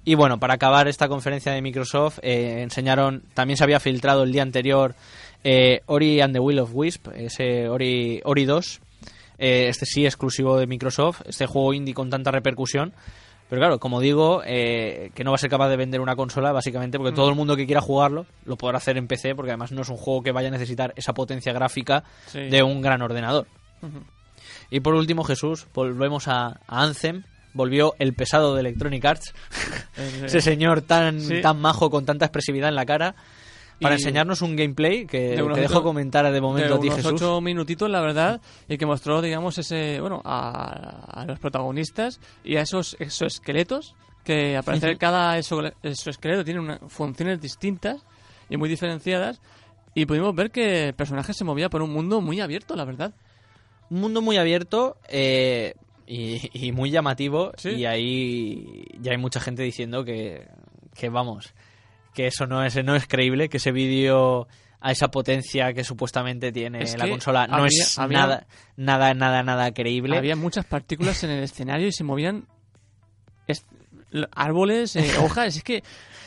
Y 0.04 0.14
bueno, 0.16 0.38
para 0.40 0.54
acabar 0.54 0.88
esta 0.88 1.08
conferencia 1.08 1.52
de 1.52 1.62
Microsoft, 1.62 2.18
eh, 2.22 2.62
enseñaron, 2.62 3.22
también 3.34 3.56
se 3.56 3.64
había 3.64 3.78
filtrado 3.80 4.24
el 4.24 4.32
día 4.32 4.42
anterior 4.42 4.94
eh, 5.44 5.82
Ori 5.86 6.20
and 6.20 6.32
the 6.34 6.40
Will 6.40 6.58
of 6.58 6.70
Wisp, 6.72 7.08
ese 7.14 7.68
Ori, 7.68 8.20
Ori 8.24 8.44
2, 8.44 8.80
eh, 9.38 9.66
este 9.68 9.86
sí 9.86 10.04
exclusivo 10.04 10.56
de 10.58 10.66
Microsoft, 10.66 11.22
este 11.26 11.46
juego 11.46 11.72
indie 11.72 11.94
con 11.94 12.10
tanta 12.10 12.30
repercusión. 12.32 12.92
Pero 13.48 13.60
claro, 13.60 13.78
como 13.78 14.00
digo, 14.00 14.42
eh, 14.46 15.10
que 15.14 15.24
no 15.24 15.30
va 15.30 15.34
a 15.34 15.38
ser 15.38 15.50
capaz 15.50 15.68
de 15.68 15.76
vender 15.76 16.00
una 16.00 16.16
consola, 16.16 16.52
básicamente 16.52 16.96
porque 16.98 17.14
todo 17.14 17.28
el 17.28 17.34
mundo 17.36 17.54
que 17.54 17.66
quiera 17.66 17.82
jugarlo 17.82 18.24
lo 18.46 18.56
podrá 18.56 18.78
hacer 18.78 18.96
en 18.96 19.06
PC, 19.06 19.34
porque 19.34 19.50
además 19.50 19.72
no 19.72 19.82
es 19.82 19.88
un 19.90 19.98
juego 19.98 20.22
que 20.22 20.32
vaya 20.32 20.48
a 20.48 20.52
necesitar 20.52 20.94
esa 20.96 21.12
potencia 21.12 21.52
gráfica 21.52 22.02
Sí. 22.26 22.38
de 22.48 22.62
un 22.62 22.80
gran 22.80 23.02
ordenador. 23.02 23.46
Y 24.70 24.80
por 24.80 24.94
último, 24.94 25.22
Jesús, 25.22 25.66
volvemos 25.74 26.28
a, 26.28 26.60
a 26.66 26.82
Anthem. 26.82 27.24
Volvió 27.54 27.94
el 27.98 28.14
pesado 28.14 28.54
de 28.54 28.60
Electronic 28.60 29.04
Arts, 29.04 29.34
ese 30.24 30.40
señor 30.40 30.82
tan, 30.82 31.20
Sí. 31.20 31.40
tan 31.42 31.60
majo 31.60 31.90
con 31.90 32.04
tanta 32.06 32.24
expresividad 32.26 32.68
en 32.68 32.74
la 32.76 32.86
cara, 32.86 33.14
para 33.80 33.94
Y- 33.94 33.98
enseñarnos 33.98 34.42
un 34.42 34.54
gameplay 34.56 35.06
que, 35.06 35.36
De 35.36 35.36
que 35.54 35.60
dejo 35.60 35.82
comentar 35.82 36.30
de 36.30 36.40
momento 36.40 36.74
de 36.74 36.74
a 36.78 36.80
ti, 36.80 36.86
unos 36.86 36.96
Jesús. 36.98 37.12
ocho 37.20 37.40
minutitos, 37.40 37.90
la 37.90 38.00
verdad, 38.00 38.40
y 38.68 38.78
que 38.78 38.86
mostró, 38.86 39.20
digamos, 39.20 39.58
ese, 39.58 40.00
bueno, 40.00 40.22
a, 40.24 41.20
a 41.20 41.26
los 41.26 41.38
protagonistas 41.40 42.20
y 42.44 42.56
a 42.56 42.62
esos 42.62 42.96
exoesqueletos, 43.00 43.94
que 44.24 44.56
al 44.56 44.62
parecer 44.62 44.96
cada 44.98 45.36
exoesqueleto 45.36 46.44
tiene 46.44 46.60
unas 46.60 46.78
funciones 46.88 47.40
distintas 47.40 48.02
y 48.48 48.56
muy 48.56 48.68
diferenciadas, 48.68 49.40
y 49.94 50.06
pudimos 50.06 50.34
ver 50.34 50.50
que 50.52 50.88
el 50.88 50.94
personaje 50.94 51.34
se 51.34 51.44
movía 51.44 51.68
por 51.68 51.82
un 51.82 51.92
mundo 51.92 52.20
muy 52.20 52.40
abierto, 52.40 52.76
la 52.76 52.84
verdad. 52.84 53.12
Un 53.90 54.00
mundo 54.00 54.22
muy 54.22 54.36
abierto 54.38 54.96
eh, 55.08 55.74
y, 56.14 56.50
y 56.52 56.72
muy 56.72 56.90
llamativo, 56.90 57.52
Sí. 57.56 57.70
y 57.70 57.86
ahí 57.86 58.84
ya 59.00 59.12
hay 59.12 59.18
mucha 59.18 59.40
gente 59.40 59.62
diciendo 59.62 60.04
que, 60.04 60.46
que 60.94 61.08
vamos, 61.08 61.54
que 62.14 62.26
eso 62.26 62.46
no 62.46 62.64
es, 62.64 62.82
no 62.84 62.94
es 62.96 63.06
creíble, 63.06 63.48
que 63.48 63.56
ese 63.58 63.72
vídeo 63.72 64.46
a 64.80 64.90
esa 64.90 65.12
potencia 65.12 65.72
que 65.72 65.84
supuestamente 65.84 66.50
tiene 66.50 66.82
Es 66.82 66.98
la 66.98 67.08
consola 67.08 67.46
no 67.46 67.54
había- 67.56 67.66
es 67.82 67.98
había- 67.98 68.18
nada, 68.18 68.46
nada, 68.76 69.14
nada, 69.14 69.42
nada 69.44 69.72
creíble. 69.72 70.18
Había 70.18 70.34
muchas 70.36 70.64
partículas 70.66 71.22
en 71.24 71.30
el 71.30 71.44
escenario 71.44 71.86
y 71.86 71.92
se 71.92 72.02
movían 72.04 72.46
árboles, 74.34 74.96
eh, 74.96 75.04
hojas, 75.22 75.56
es 75.56 75.62
que 75.64 75.82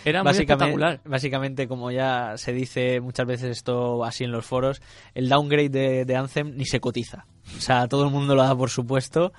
era 0.05 0.21
muy 0.23 0.31
básicamente, 0.31 0.65
espectacular. 0.75 1.01
básicamente, 1.05 1.67
como 1.67 1.91
ya 1.91 2.33
se 2.37 2.53
dice 2.53 2.99
muchas 3.01 3.25
veces 3.27 3.57
esto 3.57 4.03
así 4.03 4.23
en 4.23 4.31
los 4.31 4.45
foros, 4.45 4.81
el 5.13 5.29
downgrade 5.29 5.69
de, 5.69 6.05
de 6.05 6.15
Anthem 6.15 6.55
ni 6.55 6.65
se 6.65 6.79
cotiza. 6.79 7.25
O 7.57 7.61
sea, 7.61 7.87
todo 7.87 8.05
el 8.05 8.11
mundo 8.11 8.35
lo 8.35 8.43
da 8.43 8.55
por 8.55 8.69
supuesto. 8.69 9.33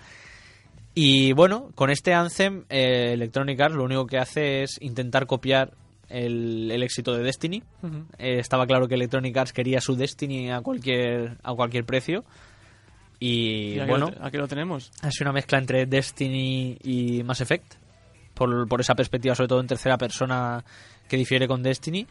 Y 0.98 1.34
bueno, 1.34 1.72
con 1.74 1.90
este 1.90 2.14
Anthem, 2.14 2.64
eh, 2.70 3.10
Electronic 3.12 3.60
Arts 3.60 3.76
lo 3.76 3.84
único 3.84 4.06
que 4.06 4.16
hace 4.16 4.62
es 4.62 4.80
intentar 4.80 5.26
copiar 5.26 5.74
el, 6.08 6.70
el 6.70 6.82
éxito 6.82 7.12
de 7.14 7.22
Destiny. 7.22 7.62
Eh, 8.16 8.38
estaba 8.38 8.66
claro 8.66 8.88
que 8.88 8.94
Electronic 8.94 9.36
Arts 9.36 9.52
quería 9.52 9.82
su 9.82 9.94
Destiny 9.94 10.50
a 10.50 10.62
cualquier, 10.62 11.36
a 11.42 11.52
cualquier 11.52 11.84
precio. 11.84 12.24
Y, 13.20 13.78
bueno, 13.80 14.10
lo, 14.10 14.24
aquí 14.24 14.38
lo 14.38 14.48
tenemos. 14.48 14.90
ha 15.02 15.10
sido 15.10 15.26
una 15.26 15.34
mezcla 15.34 15.58
entre 15.58 15.84
Destiny 15.84 16.78
y 16.82 17.22
Mass 17.24 17.42
Effect. 17.42 17.74
Por, 18.32 18.66
por 18.66 18.80
esa 18.80 18.94
perspectiva, 18.94 19.34
sobre 19.34 19.48
todo 19.48 19.60
en 19.60 19.66
tercera 19.66 19.98
persona, 19.98 20.64
que 21.10 21.18
difiere 21.18 21.46
con 21.46 21.62
Destiny. 21.62 22.06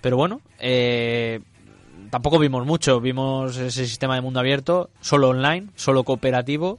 Pero 0.00 0.16
bueno, 0.16 0.40
eh, 0.60 1.40
tampoco 2.10 2.38
vimos 2.38 2.64
mucho. 2.64 3.00
Vimos 3.00 3.56
ese 3.56 3.86
sistema 3.86 4.14
de 4.14 4.20
mundo 4.20 4.38
abierto, 4.38 4.90
solo 5.00 5.30
online, 5.30 5.66
solo 5.74 6.04
cooperativo. 6.04 6.78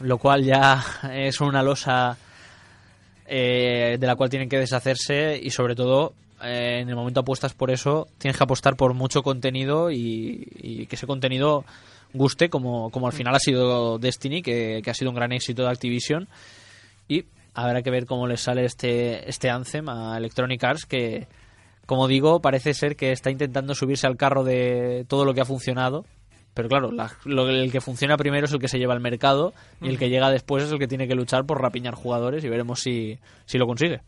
Lo 0.00 0.18
cual 0.18 0.44
ya 0.44 0.84
es 1.12 1.40
una 1.40 1.62
losa 1.62 2.16
eh, 3.26 3.96
de 3.98 4.06
la 4.06 4.16
cual 4.16 4.30
tienen 4.30 4.48
que 4.48 4.58
deshacerse 4.58 5.38
y 5.42 5.50
sobre 5.50 5.74
todo 5.74 6.14
eh, 6.42 6.80
en 6.80 6.88
el 6.88 6.96
momento 6.96 7.20
apuestas 7.20 7.54
por 7.54 7.70
eso, 7.70 8.08
tienes 8.18 8.36
que 8.36 8.44
apostar 8.44 8.76
por 8.76 8.94
mucho 8.94 9.22
contenido 9.22 9.90
y, 9.90 10.86
que 10.88 10.96
ese 10.96 11.06
contenido 11.06 11.64
guste 12.12 12.48
como, 12.48 12.90
como 12.90 13.06
al 13.06 13.12
final 13.12 13.34
ha 13.34 13.40
sido 13.40 13.98
Destiny, 13.98 14.42
que, 14.42 14.80
que 14.84 14.90
ha 14.90 14.94
sido 14.94 15.10
un 15.10 15.16
gran 15.16 15.32
éxito 15.32 15.62
de 15.62 15.70
Activision 15.70 16.28
y 17.08 17.24
habrá 17.54 17.82
que 17.82 17.90
ver 17.90 18.06
cómo 18.06 18.26
les 18.26 18.40
sale 18.40 18.64
este, 18.64 19.28
este 19.28 19.50
Anthem 19.50 19.88
a 19.88 20.16
Electronic 20.16 20.62
Arts 20.62 20.86
que 20.86 21.26
como 21.86 22.08
digo, 22.08 22.40
parece 22.40 22.74
ser 22.74 22.96
que 22.96 23.12
está 23.12 23.30
intentando 23.30 23.74
subirse 23.74 24.06
al 24.06 24.16
carro 24.16 24.44
de 24.44 25.04
todo 25.08 25.24
lo 25.24 25.34
que 25.34 25.42
ha 25.42 25.44
funcionado. 25.44 26.04
Pero 26.54 26.68
claro, 26.68 26.92
la- 26.92 27.10
lo- 27.24 27.48
el 27.48 27.72
que 27.72 27.80
funciona 27.80 28.16
primero 28.16 28.46
es 28.46 28.52
el 28.52 28.60
que 28.60 28.68
se 28.68 28.78
lleva 28.78 28.94
al 28.94 29.00
mercado 29.00 29.52
y 29.82 29.88
el 29.88 29.98
que 29.98 30.08
llega 30.08 30.30
después 30.30 30.62
es 30.64 30.70
el 30.72 30.78
que 30.78 30.86
tiene 30.86 31.08
que 31.08 31.14
luchar 31.16 31.44
por 31.44 31.60
rapiñar 31.60 31.94
jugadores 31.94 32.44
y 32.44 32.48
veremos 32.48 32.80
si, 32.80 33.18
si 33.44 33.58
lo 33.58 33.66
consigue. 33.66 34.00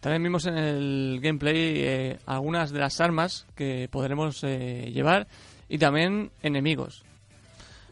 También 0.00 0.22
vimos 0.22 0.46
en 0.46 0.58
el 0.58 1.18
gameplay 1.22 1.56
eh, 1.56 2.18
algunas 2.26 2.70
de 2.72 2.78
las 2.80 3.00
armas 3.00 3.46
que 3.54 3.88
podremos 3.90 4.44
eh, 4.44 4.90
llevar 4.92 5.26
y 5.68 5.78
también 5.78 6.30
enemigos. 6.42 7.04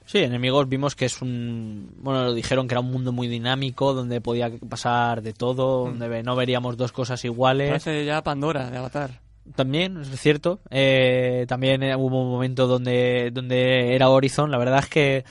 Sí, 0.04 0.18
enemigos 0.18 0.68
vimos 0.68 0.94
que 0.94 1.06
es 1.06 1.20
un... 1.20 1.90
Bueno, 1.96 2.22
lo 2.26 2.32
dijeron 2.34 2.68
que 2.68 2.74
era 2.74 2.80
un 2.80 2.92
mundo 2.92 3.10
muy 3.10 3.26
dinámico, 3.26 3.92
donde 3.92 4.20
podía 4.20 4.52
pasar 4.68 5.20
de 5.20 5.32
todo, 5.32 5.86
donde 5.86 6.22
no 6.22 6.36
veríamos 6.36 6.76
dos 6.76 6.92
cosas 6.92 7.24
iguales. 7.24 7.70
Parece 7.70 8.04
ya 8.04 8.22
Pandora 8.22 8.70
de 8.70 8.76
Avatar. 8.76 9.20
También, 9.54 9.98
es 10.00 10.20
cierto. 10.20 10.60
Eh, 10.70 11.44
también 11.48 11.82
eh, 11.82 11.94
hubo 11.96 12.22
un 12.22 12.30
momento 12.30 12.66
donde, 12.66 13.30
donde 13.32 13.94
era 13.94 14.08
Horizon. 14.10 14.50
La 14.50 14.58
verdad 14.58 14.80
es 14.80 14.88
que 14.88 15.24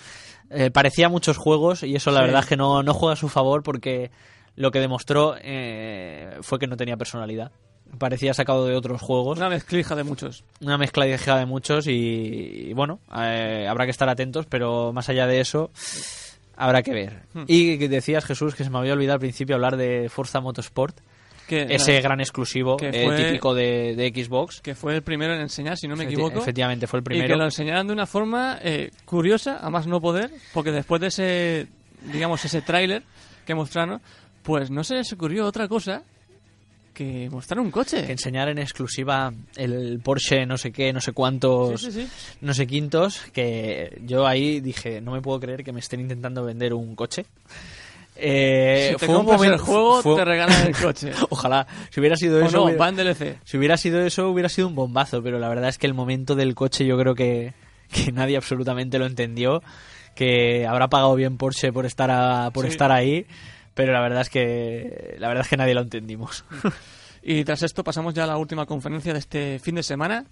eh, 0.49 0.71
parecía 0.71 1.09
muchos 1.09 1.37
juegos 1.37 1.83
y 1.83 1.95
eso 1.95 2.11
la 2.11 2.19
Sí. 2.21 2.25
verdad 2.25 2.41
es 2.41 2.47
que 2.47 2.57
no, 2.57 2.81
no 2.83 2.93
juega 2.93 3.13
a 3.13 3.17
su 3.17 3.29
favor 3.29 3.61
porque 3.63 4.11
lo 4.55 4.71
que 4.71 4.79
demostró 4.79 5.35
eh, 5.41 6.37
fue 6.41 6.59
que 6.59 6.67
no 6.67 6.77
tenía 6.77 6.97
personalidad. 6.97 7.51
Parecía 7.99 8.33
sacado 8.33 8.65
de 8.65 8.75
otros 8.75 9.01
juegos. 9.01 9.37
Una 9.37 9.49
mezclija 9.49 9.95
de 9.95 10.03
muchos. 10.03 10.43
Una 10.61 10.77
mezcla 10.77 11.05
de 11.05 11.45
muchos 11.45 11.87
y, 11.87 11.91
y 12.69 12.73
bueno, 12.73 12.99
eh, 13.15 13.67
habrá 13.69 13.85
que 13.85 13.91
estar 13.91 14.09
atentos, 14.09 14.45
pero 14.47 14.91
más 14.91 15.07
allá 15.09 15.27
de 15.27 15.39
eso, 15.39 15.69
habrá 16.57 16.81
que 16.83 16.93
ver. 16.93 17.21
Hmm. 17.33 17.43
Y 17.47 17.77
decías, 17.87 18.25
Jesús, 18.25 18.55
que 18.55 18.63
se 18.63 18.69
me 18.69 18.79
había 18.79 18.93
olvidado 18.93 19.13
al 19.15 19.19
principio 19.19 19.55
hablar 19.55 19.77
de 19.77 20.09
Forza 20.09 20.41
Motorsport, 20.41 20.97
Que, 21.47 21.67
ese 21.69 22.01
gran 22.01 22.19
exclusivo 22.21 22.75
que 22.77 22.89
eh, 22.89 23.05
fue- 23.05 23.17
típico 23.17 23.53
de, 23.53 23.95
de 23.95 24.09
Xbox. 24.23 24.61
que 24.61 24.73
fue 24.73 24.95
el 24.95 25.03
primero 25.03 25.33
en 25.35 25.41
enseñar, 25.41 25.77
si 25.77 25.87
no 25.87 25.95
me 25.95 26.03
Efecti- 26.05 26.13
equivoco. 26.13 26.39
Efectivamente, 26.39 26.87
fue 26.87 26.99
el 26.99 27.03
Y 27.03 27.05
que 27.05 27.09
primero. 27.09 27.35
lo 27.37 27.45
enseñaran 27.45 27.85
de 27.87 27.93
una 27.93 28.05
forma 28.07 28.57
eh, 28.63 28.89
curiosa, 29.05 29.57
a 29.59 29.69
más 29.69 29.85
no 29.85 30.01
poder, 30.01 30.31
porque 30.53 30.71
después 30.71 30.99
de 31.01 31.07
ese, 31.07 31.67
digamos, 32.11 32.43
ese 32.45 32.61
tráiler 32.61 33.03
que 33.45 33.53
mostraron, 33.53 34.01
pues 34.41 34.71
no 34.71 34.83
se 34.83 34.95
les 34.95 35.13
ocurrió 35.13 35.45
otra 35.45 35.67
cosa 35.67 36.03
que 36.95 37.29
mostrar 37.29 37.59
un 37.59 37.71
coche. 37.71 38.05
Que 38.05 38.13
enseñar 38.13 38.47
en 38.47 38.57
exclusiva 38.57 39.33
el 39.57 39.99
Porsche 40.01 40.45
no 40.45 40.57
sé 40.57 40.71
qué, 40.71 40.93
no 40.93 41.01
sé 41.01 41.11
cuántos, 41.11 41.81
Sí, 41.81 41.91
sí, 41.91 42.01
sí. 42.03 42.07
no 42.41 42.53
sé 42.53 42.65
quintos, 42.65 43.19
que 43.33 43.99
yo 44.05 44.25
ahí 44.25 44.61
dije, 44.61 45.01
no 45.01 45.11
me 45.11 45.21
puedo 45.21 45.39
creer 45.41 45.63
que 45.63 45.73
me 45.73 45.81
estén 45.81 45.99
intentando 45.99 46.43
vender 46.45 46.73
un 46.73 46.95
coche. 46.95 47.25
Eh, 48.17 48.89
si 48.93 48.97
te 48.97 49.05
fue 49.07 49.17
un 49.17 49.45
el 49.45 49.57
juego, 49.57 50.01
fue- 50.01 50.15
te 50.15 50.25
regalan 50.25 50.67
el 50.67 50.75
coche. 50.81 51.11
Ojalá, 51.29 51.67
si 51.89 51.99
hubiera 51.99 52.15
sido 52.15 52.37
o 52.43 52.45
eso, 52.47 52.57
no, 52.57 52.63
hubiera- 52.65 52.91
DLC. 52.91 53.37
si 53.43 53.57
hubiera 53.57 53.77
sido 53.77 54.01
eso, 54.05 54.29
hubiera 54.29 54.49
sido 54.49 54.67
un 54.67 54.75
bombazo, 54.75 55.21
pero 55.21 55.37
la 55.39 55.49
verdad 55.49 55.69
es 55.69 55.77
que 55.77 55.87
el 55.87 55.93
momento 55.93 56.35
del 56.35 56.55
coche 56.55 56.85
yo 56.85 56.97
creo 56.97 57.13
que, 57.15 57.53
que 57.91 58.11
nadie 58.11 58.37
absolutamente 58.37 58.99
lo 58.99 59.05
entendió, 59.05 59.61
que 60.15 60.65
habrá 60.65 60.87
pagado 60.87 61.15
bien 61.15 61.37
Porsche 61.37 61.73
por 61.73 61.85
estar 61.85 62.09
a- 62.11 62.51
por 62.53 62.65
Sí. 62.65 62.71
estar 62.71 62.91
ahí, 62.91 63.25
pero 63.73 63.91
la 63.91 63.99
verdad 64.01 64.21
es 64.21 64.29
que 64.29 65.15
la 65.19 65.27
verdad 65.27 65.43
es 65.43 65.49
que 65.49 65.57
nadie 65.57 65.73
lo 65.73 65.81
entendimos. 65.81 66.45
Y 67.27 67.43
tras 67.43 67.63
esto 67.63 67.83
pasamos 67.83 68.13
ya 68.13 68.25
a 68.25 68.27
la 68.27 68.37
última 68.37 68.67
conferencia 68.67 69.11
de 69.11 69.17
este 69.17 69.57
fin 69.57 69.73
de 69.73 69.81
semana, 69.81 70.25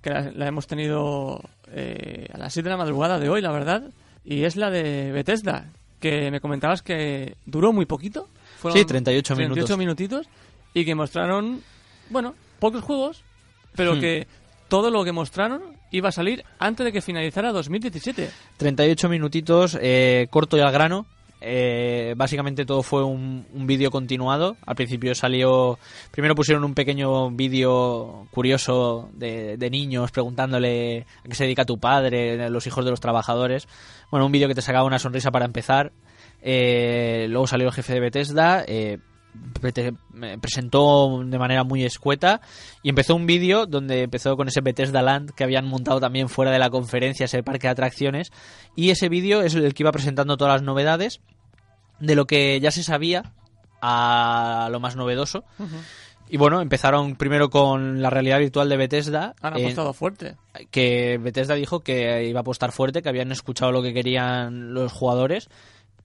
que 0.00 0.10
la, 0.10 0.22
la 0.34 0.48
hemos 0.48 0.66
tenido 0.66 1.40
eh, 1.70 2.26
a 2.34 2.36
las 2.36 2.52
7 2.52 2.64
de 2.68 2.70
la 2.70 2.76
madrugada 2.76 3.20
de 3.20 3.28
hoy, 3.28 3.40
la 3.40 3.52
verdad, 3.52 3.84
y 4.24 4.42
es 4.42 4.56
la 4.56 4.68
de 4.68 5.12
Bethesda, 5.12 5.66
que 6.02 6.30
me 6.30 6.40
comentabas 6.40 6.82
que 6.82 7.36
duró 7.46 7.72
muy 7.72 7.86
poquito. 7.86 8.28
Fueron 8.58 8.78
Sí, 8.78 8.84
38 8.84 9.34
minutos. 9.36 9.54
38 9.54 9.78
minutitos, 9.78 10.26
y 10.74 10.84
que 10.84 10.94
mostraron, 10.94 11.62
bueno, 12.10 12.34
pocos 12.58 12.82
juegos, 12.82 13.22
pero 13.76 13.94
Hmm. 13.96 14.00
que 14.00 14.26
todo 14.68 14.90
lo 14.90 15.04
que 15.04 15.12
mostraron 15.12 15.62
iba 15.92 16.08
a 16.08 16.12
salir 16.12 16.44
antes 16.58 16.84
de 16.84 16.92
que 16.92 17.00
finalizara 17.00 17.52
2017. 17.52 18.30
38 18.56 19.08
minutitos, 19.08 19.78
eh, 19.80 20.26
corto 20.30 20.56
y 20.56 20.60
al 20.60 20.72
grano. 20.72 21.06
Eh, 21.44 22.14
básicamente 22.16 22.64
todo 22.64 22.82
fue 22.82 23.04
un, 23.04 23.46
un 23.52 23.66
vídeo 23.66 23.90
continuado. 23.90 24.56
Al 24.64 24.76
principio 24.76 25.14
salió. 25.14 25.78
Primero 26.10 26.34
pusieron 26.34 26.64
un 26.64 26.74
pequeño 26.74 27.30
vídeo 27.30 28.26
curioso 28.30 29.10
de, 29.14 29.56
de 29.56 29.70
niños 29.70 30.10
preguntándole 30.12 31.06
a 31.24 31.28
qué 31.28 31.34
se 31.34 31.44
dedica 31.44 31.64
tu 31.64 31.78
padre, 31.78 32.48
los 32.48 32.66
hijos 32.66 32.84
de 32.84 32.90
los 32.92 33.00
trabajadores. 33.00 33.68
Bueno, 34.10 34.26
un 34.26 34.32
vídeo 34.32 34.48
que 34.48 34.54
te 34.54 34.62
sacaba 34.62 34.84
una 34.86 34.98
sonrisa 34.98 35.30
para 35.30 35.44
empezar. 35.44 35.92
Eh, 36.40 37.26
luego 37.28 37.46
salió 37.46 37.66
el 37.68 37.72
jefe 37.72 37.94
de 37.94 38.00
Bethesda. 38.00 38.64
eh, 38.66 38.98
presentó 40.40 41.22
de 41.24 41.38
manera 41.38 41.64
muy 41.64 41.84
escueta 41.84 42.40
y 42.82 42.88
empezó 42.88 43.14
un 43.14 43.26
vídeo 43.26 43.66
donde 43.66 44.02
empezó 44.02 44.36
con 44.36 44.48
ese 44.48 44.60
Bethesda 44.60 45.02
Land 45.02 45.30
que 45.30 45.44
habían 45.44 45.66
montado 45.66 46.00
también 46.00 46.28
fuera 46.28 46.50
de 46.50 46.58
la 46.58 46.70
conferencia, 46.70 47.24
ese 47.24 47.42
parque 47.42 47.66
de 47.66 47.72
atracciones. 47.72 48.32
Y 48.76 48.90
ese 48.90 49.08
vídeo 49.08 49.42
es 49.42 49.54
el 49.54 49.74
que 49.74 49.82
iba 49.82 49.92
presentando 49.92 50.36
todas 50.36 50.54
las 50.54 50.62
novedades. 50.62 51.20
De 52.00 52.16
lo 52.16 52.26
que 52.26 52.58
ya 52.60 52.72
se 52.72 52.82
sabía 52.82 53.32
a 53.80 54.68
lo 54.72 54.80
más 54.80 54.96
novedoso. 54.96 55.44
Y 56.28 56.36
bueno, 56.36 56.60
empezaron 56.60 57.14
primero 57.16 57.48
con 57.50 58.00
la 58.02 58.10
realidad 58.10 58.38
virtual 58.38 58.68
de 58.68 58.76
Bethesda 58.76 59.34
Han 59.40 59.56
en- 59.56 59.64
apostado 59.66 59.92
fuerte. 59.92 60.36
que 60.70 61.18
Bethesda 61.22 61.54
dijo 61.54 61.80
que 61.80 62.24
iba 62.26 62.40
a 62.40 62.42
apostar 62.42 62.72
fuerte, 62.72 63.02
que 63.02 63.08
habían 63.08 63.30
escuchado 63.32 63.70
lo 63.70 63.82
que 63.82 63.92
querían 63.94 64.74
los 64.74 64.92
jugadores. 64.92 65.48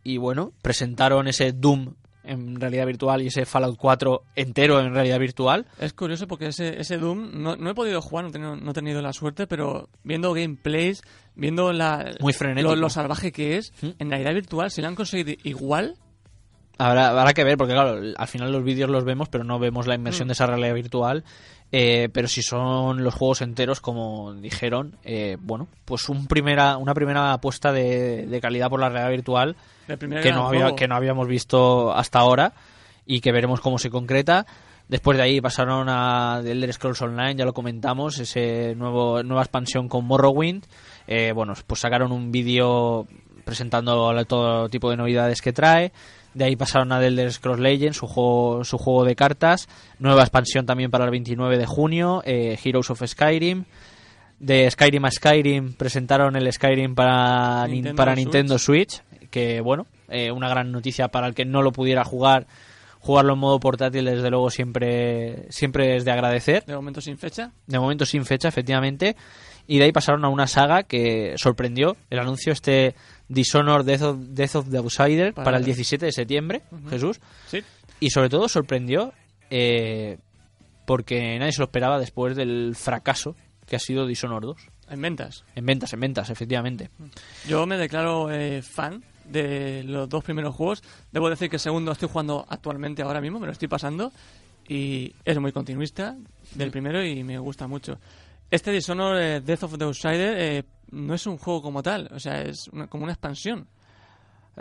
Y 0.04 0.18
bueno, 0.18 0.52
presentaron 0.62 1.28
ese 1.28 1.52
Doom 1.54 1.96
en 2.28 2.60
realidad 2.60 2.86
virtual 2.86 3.22
y 3.22 3.28
ese 3.28 3.46
Fallout 3.46 3.78
4 3.78 4.24
entero 4.36 4.80
en 4.80 4.94
realidad 4.94 5.20
virtual. 5.20 5.66
Es 5.80 5.94
curioso 5.94 6.28
porque 6.28 6.48
ese, 6.48 6.80
ese 6.80 6.98
Doom 6.98 7.42
no, 7.42 7.56
no 7.56 7.70
he 7.70 7.74
podido 7.74 8.02
jugar, 8.02 8.26
no 8.26 8.30
he, 8.30 8.34
tenido, 8.34 8.56
no 8.56 8.72
he 8.72 8.74
tenido 8.74 9.02
la 9.02 9.14
suerte, 9.14 9.48
pero 9.48 9.90
viendo 10.04 10.34
gameplays, 10.34 11.02
viendo 11.36 11.74
la, 11.74 12.16
Muy 12.20 12.34
lo, 12.62 12.76
lo 12.76 12.90
salvaje 12.90 13.32
que 13.32 13.58
es, 13.58 13.74
¿Mm? 13.82 13.90
en 14.00 14.10
realidad 14.10 14.34
virtual, 14.34 14.72
si 14.72 14.82
lo 14.82 14.88
han 14.88 14.96
conseguido 14.96 15.34
igual, 15.44 15.96
Habrá, 16.80 17.10
habrá 17.10 17.34
que 17.34 17.44
ver, 17.44 17.58
porque 17.58 17.74
claro, 17.74 18.00
al 18.16 18.28
final 18.28 18.52
los 18.52 18.64
vídeos 18.64 18.90
los 18.90 19.04
vemos, 19.04 19.30
pero 19.30 19.44
no 19.44 19.58
vemos 19.60 19.88
la 19.88 19.96
inmersión 19.96 20.28
Mm. 20.28 20.30
de 20.30 20.34
esa 20.34 20.46
realidad 20.48 20.74
virtual. 20.76 21.24
Eh, 21.72 22.08
pero 22.14 22.28
si 22.30 22.42
son 22.44 23.04
los 23.04 23.14
juegos 23.14 23.42
enteros, 23.42 23.82
como 23.82 24.34
dijeron, 24.36 24.96
eh, 25.04 25.36
bueno, 25.42 25.68
pues 25.84 26.08
un 26.08 26.28
primera, 26.28 26.78
una 26.78 26.94
primera 26.94 27.34
apuesta 27.34 27.74
de, 27.74 28.26
de 28.26 28.40
calidad 28.42 28.70
por 28.70 28.80
la 28.80 28.88
realidad 28.90 29.10
virtual 29.12 29.56
que 30.22 30.32
no, 30.32 30.48
había, 30.48 30.76
que 30.78 30.88
no 30.88 30.96
habíamos 30.96 31.28
visto 31.28 31.92
hasta 31.94 32.20
ahora 32.20 32.54
y 33.06 33.20
que 33.20 33.34
veremos 33.34 33.60
cómo 33.60 33.80
se 33.80 33.90
concreta. 33.90 34.46
Después 34.88 35.18
de 35.18 35.24
ahí 35.24 35.42
pasaron 35.42 35.88
a 35.90 36.40
The 36.42 36.52
Elder 36.52 36.72
Scrolls 36.72 37.02
Online, 37.02 37.36
ya 37.36 37.44
lo 37.44 37.54
comentamos, 37.54 38.18
ese 38.20 38.74
nuevo 38.76 39.22
nueva 39.24 39.42
expansión 39.42 39.90
con 39.90 40.06
Morrowind. 40.06 40.64
Eh, 41.08 41.34
bueno, 41.34 41.54
pues 41.68 41.82
sacaron 41.82 42.14
un 42.14 42.32
vídeo 42.32 43.06
presentando 43.44 44.14
todo 44.26 44.70
tipo 44.70 44.90
de 44.90 44.96
novedades 44.96 45.42
que 45.42 45.52
trae. 45.52 45.92
De 46.34 46.46
ahí 46.46 46.56
pasaron 46.56 46.92
a 46.92 47.00
The 47.00 47.08
Elder 47.08 47.32
Scrolls 47.34 47.60
Legends, 47.60 47.98
su 47.98 48.06
juego, 48.08 48.64
su 48.64 48.78
juego 48.78 49.04
de 49.06 49.16
cartas. 49.16 49.68
Nueva 50.00 50.22
expansión 50.22 50.66
también 50.66 50.92
para 50.92 51.06
el 51.06 51.12
29 51.12 51.58
de 51.58 51.66
junio, 51.66 52.22
eh, 52.26 52.58
Heroes 52.64 52.90
of 52.92 53.02
Skyrim. 53.06 53.66
De 54.40 54.70
Skyrim 54.70 55.04
a 55.06 55.10
Skyrim 55.12 55.74
presentaron 55.74 56.36
el 56.36 56.52
Skyrim 56.54 56.94
para 56.94 57.66
Nin- 57.68 57.72
Nintendo 57.72 57.96
para 57.96 58.14
Switch. 58.14 58.24
Nintendo 58.26 58.60
Switch, 58.60 59.02
que 59.32 59.62
bueno, 59.62 59.88
eh, 60.10 60.32
una 60.32 60.48
gran 60.48 60.72
noticia 60.72 61.08
para 61.08 61.26
el 61.28 61.34
que 61.34 61.44
no 61.46 61.62
lo 61.64 61.72
pudiera 61.72 62.04
jugar. 62.04 62.46
Jugarlo 63.00 63.34
en 63.34 63.40
modo 63.40 63.60
portátil, 63.60 64.06
desde 64.06 64.30
luego, 64.30 64.50
siempre, 64.50 65.46
siempre 65.50 65.96
es 65.96 66.04
de 66.06 66.12
agradecer. 66.12 66.66
De 66.66 66.76
momento 66.76 67.00
sin 67.00 67.18
fecha. 67.18 67.52
De 67.66 67.80
momento 67.80 68.06
sin 68.06 68.26
fecha, 68.26 68.48
efectivamente. 68.50 69.16
Y 69.66 69.78
de 69.78 69.86
ahí 69.86 69.92
pasaron 69.92 70.26
a 70.26 70.30
una 70.30 70.46
saga 70.48 70.84
que 70.84 71.34
sorprendió. 71.38 71.96
El 72.10 72.20
anuncio 72.20 72.52
este 72.52 72.96
Dishonored 73.30 73.86
Death 73.86 74.02
of, 74.02 74.18
Death 74.30 74.56
of 74.56 74.70
the 74.70 74.78
Outsider 74.78 75.34
Para- 75.34 75.46
para, 75.46 75.58
el 75.58 75.66
17 75.66 76.06
de 76.06 76.12
septiembre, 76.12 76.64
Jesús. 76.90 77.20
Sí. 77.48 77.62
Y 78.00 78.10
sobre 78.10 78.30
todo 78.30 78.48
sorprendió 78.48 79.14
eh, 79.50 80.18
porque 80.86 81.38
nadie 81.40 81.52
se 81.52 81.60
lo 81.60 81.66
esperaba 81.66 82.00
después 82.00 82.36
del 82.36 82.76
fracaso 82.76 83.36
que 83.66 83.76
ha 83.76 83.80
sido 83.80 84.08
Dishonored 84.08 84.48
2. 84.48 84.58
En 84.90 85.02
ventas. 85.02 85.44
En 85.56 85.66
ventas, 85.66 85.92
en 85.92 86.00
ventas, 86.00 86.30
efectivamente. 86.30 86.90
Yo 87.48 87.66
me 87.66 87.78
declaro 87.78 88.32
eh, 88.32 88.62
fan 88.62 89.04
de 89.26 89.84
los 89.84 90.08
dos 90.08 90.24
primeros 90.24 90.56
juegos. 90.56 90.82
Debo 91.12 91.30
decir 91.30 91.50
que 91.50 91.58
el 91.58 91.60
segundo 91.62 91.92
estoy 91.92 92.08
jugando 92.08 92.46
actualmente 92.48 93.02
ahora 93.02 93.20
mismo, 93.20 93.40
me 93.40 93.48
lo 93.48 93.52
estoy 93.52 93.68
pasando. 93.68 94.14
Y 94.70 95.14
es 95.26 95.38
muy 95.40 95.52
continuista 95.52 96.16
del 96.56 96.72
primero 96.72 97.04
y 97.04 97.24
me 97.24 97.38
gusta 97.40 97.68
mucho. 97.68 98.00
Este 98.50 98.72
Dishonored 98.72 99.38
eh, 99.38 99.42
Death 99.42 99.64
of 99.64 99.78
the 99.78 99.84
Outsider 99.84 100.36
eh, 100.38 100.64
no 100.92 101.14
es 101.14 101.26
un 101.28 101.38
juego 101.38 101.62
como 101.62 101.84
tal, 101.84 102.10
o 102.14 102.20
sea, 102.20 102.42
es 102.42 102.68
una- 102.70 102.88
como 102.88 103.04
una 103.04 103.14
expansión. 103.14 103.68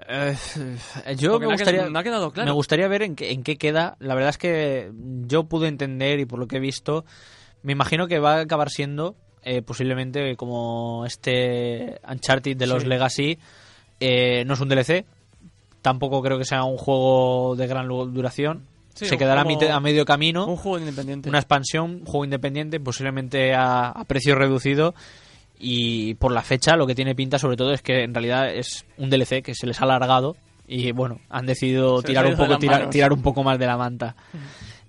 Eh, 0.09 0.37
yo 1.17 1.33
Porque 1.33 1.47
me 1.47 1.53
gustaría, 1.55 1.73
quedado- 1.81 1.91
no 1.91 1.99
ha 1.99 2.03
quedado 2.03 2.31
claro. 2.31 2.47
me 2.47 2.53
gustaría 2.55 2.87
ver 2.89 3.03
en 3.03 3.17
qué, 3.17 3.33
en 3.33 3.43
qué 3.43 3.57
queda. 3.57 3.97
La 3.99 4.15
verdad 4.15 4.31
es 4.31 4.39
que 4.39 4.91
yo 5.27 5.45
pude 5.45 5.69
entender 5.69 6.21
y 6.21 6.27
por 6.27 6.39
lo 6.39 6.47
que 6.47 6.57
he 6.57 6.61
visto, 6.61 7.05
me 7.63 7.73
imagino 7.73 8.07
que 8.07 8.19
va 8.19 8.37
a 8.37 8.41
acabar 8.41 8.69
siendo 8.71 9.17
eh, 9.43 9.63
posiblemente 9.63 10.37
como 10.37 11.07
este 11.07 12.01
Uncharted 12.09 12.57
de 12.57 12.67
los 12.67 12.83
Sí. 12.83 12.89
Legacy. 12.89 13.39
Eh, 14.01 14.45
no 14.45 14.55
es 14.55 14.61
un 14.61 14.69
DLC, 14.69 15.07
tampoco 15.83 16.21
creo 16.21 16.37
que 16.37 16.45
sea 16.45 16.65
un 16.65 16.77
juego 16.77 17.55
de 17.57 17.67
gran 17.67 17.89
duración. 17.89 18.67
Sí, 18.95 19.07
Se 19.07 19.17
quedará 19.19 19.43
a, 19.43 19.81
medio 19.81 20.05
camino. 20.05 20.47
Un 20.47 20.57
juego 20.57 20.79
independiente. 20.79 21.29
Una 21.29 21.39
expansión, 21.39 21.91
un 22.01 22.05
juego 22.07 22.25
independiente, 22.25 22.81
posiblemente 22.81 23.55
a, 23.55 23.91
a 23.91 24.05
precio 24.05 24.35
reducido. 24.35 24.95
Y 25.59 26.15
por 26.15 26.33
la 26.33 26.43
fecha, 26.43 26.77
lo 26.77 26.87
que 26.87 26.95
tiene 26.95 27.15
pinta 27.15 27.39
sobre 27.39 27.57
todo 27.57 27.73
es 27.73 27.83
que 27.83 28.03
en 28.03 28.13
realidad 28.15 28.53
es 28.53 28.85
un 28.99 29.09
DLC 29.11 29.43
que 29.43 29.55
se 29.55 29.67
les 29.67 29.81
ha 29.81 29.85
alargado. 29.85 30.37
Y 30.69 30.93
bueno, 30.93 31.21
han 31.31 31.47
decidido 31.47 32.01
Se 32.01 32.09
tirar 32.09 32.27
un, 32.27 32.37
poco, 32.37 32.59
tirar, 32.59 33.13
un 33.13 33.23
poco 33.23 33.43
más 33.45 33.59
de 33.59 33.67
la 33.67 33.77
manta. 33.77 34.17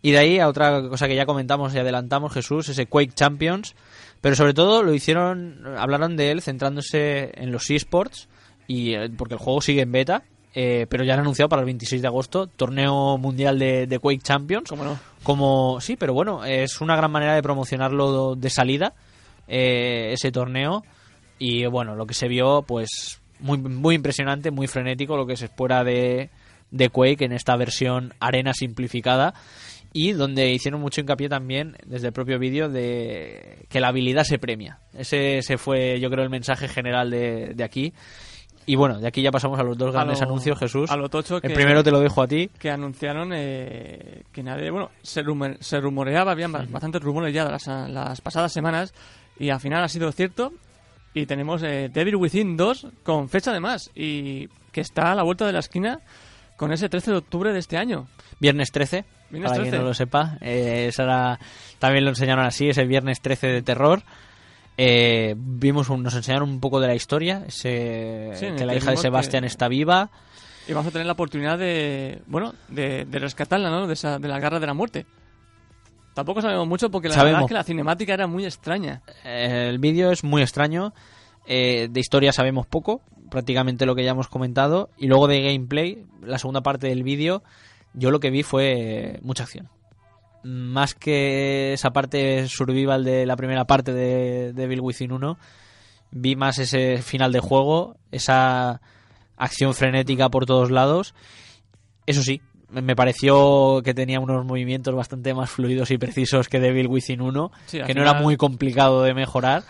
Y 0.01 0.11
de 0.11 0.18
ahí 0.18 0.39
a 0.39 0.47
otra 0.47 0.82
cosa 0.89 1.07
que 1.07 1.15
ya 1.15 1.26
comentamos 1.26 1.74
y 1.74 1.80
adelantamos, 1.80 2.34
Jesús, 2.34 2.70
ese 2.70 2.88
Quake 2.88 3.13
Champions. 3.13 3.76
Pero 4.22 4.36
sobre 4.36 4.53
todo 4.53 4.84
lo 4.84 4.93
hicieron, 4.93 5.61
hablaron 5.78 6.18
de 6.18 6.32
él 6.32 6.41
centrándose 6.41 7.32
en 7.36 7.51
los 7.51 7.70
eSports. 7.70 8.28
Y, 8.68 8.95
eh, 8.95 9.09
porque 9.15 9.36
el 9.36 9.39
juego 9.39 9.61
sigue 9.61 9.82
en 9.84 9.91
beta. 9.91 10.24
eh, 10.53 10.88
pero 10.89 11.03
ya 11.03 11.13
han 11.13 11.20
anunciado 11.20 11.47
para 11.49 11.61
el 11.61 11.68
26 11.68 12.01
de 12.01 12.07
agosto 12.07 12.47
torneo 12.47 13.18
mundial 13.18 13.59
de, 13.59 13.86
de 13.86 13.99
Quake 13.99 14.24
Champions 14.24 14.70
¿Cómo 14.70 14.84
no? 14.84 14.97
como 15.22 15.80
sí 15.82 15.97
pero 15.97 16.13
bueno 16.13 16.43
es 16.45 16.82
una 16.82 16.95
gran 16.95 17.11
manera 17.11 17.36
de 17.36 17.43
promocionarlo 17.43 18.36
de 18.36 18.49
salida 18.49 18.93
eh, 19.47 20.11
ese 20.13 20.31
torneo 20.31 20.83
y 21.39 21.65
bueno 21.67 21.95
lo 21.95 22.05
que 22.05 22.13
se 22.13 22.27
vio 22.27 22.63
pues 22.63 23.21
muy, 23.39 23.57
muy 23.59 23.95
impresionante, 23.95 24.49
muy 24.51 24.67
frenético, 24.67 25.15
lo 25.15 25.27
que 25.27 25.37
se 25.37 25.45
espera 25.45 25.83
de, 25.83 26.29
de 26.71 26.89
Quake 26.89 27.25
en 27.25 27.31
esta 27.33 27.55
versión 27.55 28.13
arena 28.19 28.53
simplificada 28.53 29.33
y 29.93 30.11
donde 30.13 30.51
hicieron 30.51 30.81
mucho 30.81 31.01
hincapié 31.01 31.29
también 31.29 31.75
desde 31.85 32.07
el 32.07 32.13
propio 32.13 32.39
vídeo 32.39 32.67
de 32.69 33.65
que 33.69 33.79
la 33.79 33.87
habilidad 33.89 34.23
se 34.23 34.37
premia. 34.39 34.79
Ese, 34.93 35.37
ese 35.39 35.57
fue 35.57 35.99
yo 35.99 36.09
creo 36.09 36.23
el 36.23 36.29
mensaje 36.29 36.67
general 36.67 37.09
de, 37.11 37.53
de 37.55 37.63
aquí. 37.63 37.93
Y 38.65 38.75
bueno, 38.75 38.99
de 38.99 39.07
aquí 39.07 39.21
ya 39.21 39.31
pasamos 39.31 39.57
a 39.59 39.63
los 39.63 39.77
dos 39.77 39.93
grandes 39.93 40.19
lo- 40.19 40.25
anuncios, 40.25 40.59
Jesús. 40.59 40.91
a 40.91 40.97
lo 40.97 41.07
tocho 41.07 41.39
que- 41.39 41.47
el 41.47 41.53
primero 41.53 41.83
te 41.83 41.91
lo 41.91 41.99
dejo 42.01 42.21
a 42.21 42.27
ti. 42.27 42.49
que 42.59 42.69
anunciaron 42.69 43.31
eh, 43.33 44.23
que 44.33 44.43
nadie, 44.43 44.69
bueno, 44.71 44.91
se, 45.01 45.23
rumo- 45.23 45.55
se 45.61 45.79
rumoreaba, 45.79 46.33
habían 46.33 46.51
ba- 46.51 46.65
bastantes 46.69 47.01
rumores 47.01 47.33
ya 47.33 47.45
las, 47.45 47.65
las 47.67 48.19
pasadas 48.19 48.51
semanas 48.51 48.93
y 49.39 49.49
al 49.49 49.59
final 49.59 49.83
ha 49.83 49.88
sido 49.88 50.11
cierto 50.11 50.53
y 51.13 51.25
tenemos 51.25 51.63
eh, 51.63 51.89
Devil 51.93 52.15
Within 52.17 52.57
2 52.57 52.88
con 53.03 53.29
fecha 53.29 53.51
de 53.53 53.59
más 53.59 53.89
y 53.95 54.47
que 54.71 54.81
está 54.81 55.11
a 55.11 55.15
la 55.15 55.23
vuelta 55.23 55.45
de 55.45 55.53
la 55.53 55.59
esquina 55.59 55.99
con 56.57 56.71
ese 56.71 56.89
13 56.89 57.11
de 57.11 57.17
octubre 57.17 57.53
de 57.53 57.59
este 57.59 57.77
año. 57.77 58.07
Viernes 58.39 58.71
13, 58.71 59.05
Viernes 59.29 59.49
para 59.51 59.61
13. 59.61 59.69
quien 59.71 59.81
no 59.81 59.88
lo 59.88 59.93
sepa. 59.93 60.38
Eh, 60.41 60.91
también 61.79 62.03
lo 62.03 62.09
enseñaron 62.11 62.45
así, 62.45 62.69
ese 62.69 62.85
viernes 62.85 63.21
13 63.21 63.47
de 63.47 63.61
terror. 63.61 64.01
Eh, 64.79 65.33
vimos 65.38 65.89
un- 65.89 66.03
nos 66.03 66.13
enseñaron 66.15 66.49
un 66.49 66.59
poco 66.59 66.79
de 66.79 66.88
la 66.88 66.95
historia, 66.95 67.43
ese, 67.47 68.31
Sí, 68.35 68.47
que 68.55 68.65
la 68.65 68.75
hija 68.75 68.91
de 68.91 68.97
Sebastián 68.97 69.41
que- 69.41 69.47
está 69.47 69.67
viva. 69.67 70.09
Y 70.67 70.73
vamos 70.73 70.89
a 70.89 70.91
tener 70.91 71.07
la 71.07 71.13
oportunidad 71.13 71.57
de, 71.57 72.21
bueno, 72.27 72.53
de, 72.67 73.05
de 73.05 73.19
rescatarla, 73.19 73.69
¿no? 73.69 73.88
De, 73.88 73.93
esa, 73.93 74.19
de 74.19 74.27
la 74.27 74.39
garra 74.39 74.59
de 74.59 74.67
la 74.67 74.73
muerte. 74.73 75.05
Tampoco 76.18 76.41
sabemos 76.41 76.68
mucho 76.68 76.89
porque 76.89 77.09
la 77.09 77.24
verdad 77.24 77.41
es 77.41 77.47
que 77.47 77.53
la 77.53 77.63
cinemática 77.63 78.11
era 78.11 78.26
muy 78.26 78.43
extraña. 78.43 79.03
El 79.24 79.78
vídeo 79.78 80.11
es 80.11 80.24
muy 80.24 80.41
extraño. 80.41 80.95
eh, 81.45 81.89
de 81.91 81.99
historia 81.99 82.32
sabemos 82.32 82.65
poco, 82.65 83.01
prácticamente 83.30 83.86
lo 83.86 83.93
que 83.93 84.03
ya 84.03 84.11
hemos 84.11 84.28
comentado. 84.28 84.89
Y 84.97 85.05
luego 85.05 85.28
de 85.28 85.43
gameplay, 85.43 86.07
la 86.24 86.39
segunda 86.39 86.61
parte 86.61 86.88
del 86.88 87.03
vídeo, 87.03 87.43
yo 87.93 88.09
lo 88.09 88.20
que 88.20 88.32
vi 88.32 88.41
fue 88.41 89.20
mucha 89.22 89.43
acción. 89.43 89.70
Más 90.41 90.95
que 90.95 91.74
esa 91.74 91.91
parte 91.91 92.47
survival 92.47 93.03
de 93.03 93.28
la 93.28 93.36
primera 93.36 93.65
parte 93.65 93.93
de 93.93 94.53
Devil 94.53 94.82
Within 94.82 95.11
1, 95.11 95.38
vi 96.09 96.36
más 96.36 96.57
ese 96.57 96.97
final 97.03 97.32
de 97.32 97.41
juego, 97.41 97.95
esa 98.11 98.82
acción 99.36 99.76
frenética 99.76 100.30
por 100.30 100.47
todos 100.47 100.72
lados. 100.72 101.13
Eso 102.07 102.24
sí, 102.24 102.41
me 102.70 102.95
pareció 102.95 103.82
que 103.84 103.93
tenía 103.93 104.20
unos 104.20 104.45
movimientos 104.45 104.93
bastante 104.93 105.34
más 105.34 105.49
fluidos 105.49 105.89
y 105.91 105.97
precisos 105.97 106.49
que 106.49 106.59
Devil 106.59 106.88
Within 106.88 107.22
1, 107.22 107.51
Sí, 107.65 107.80
al 107.80 107.88
que 107.88 107.93
no 107.93 108.01
era 108.01 108.13
muy 108.15 108.38
complicado 108.38 109.03
de 109.03 109.13
mejorar. 109.13 109.63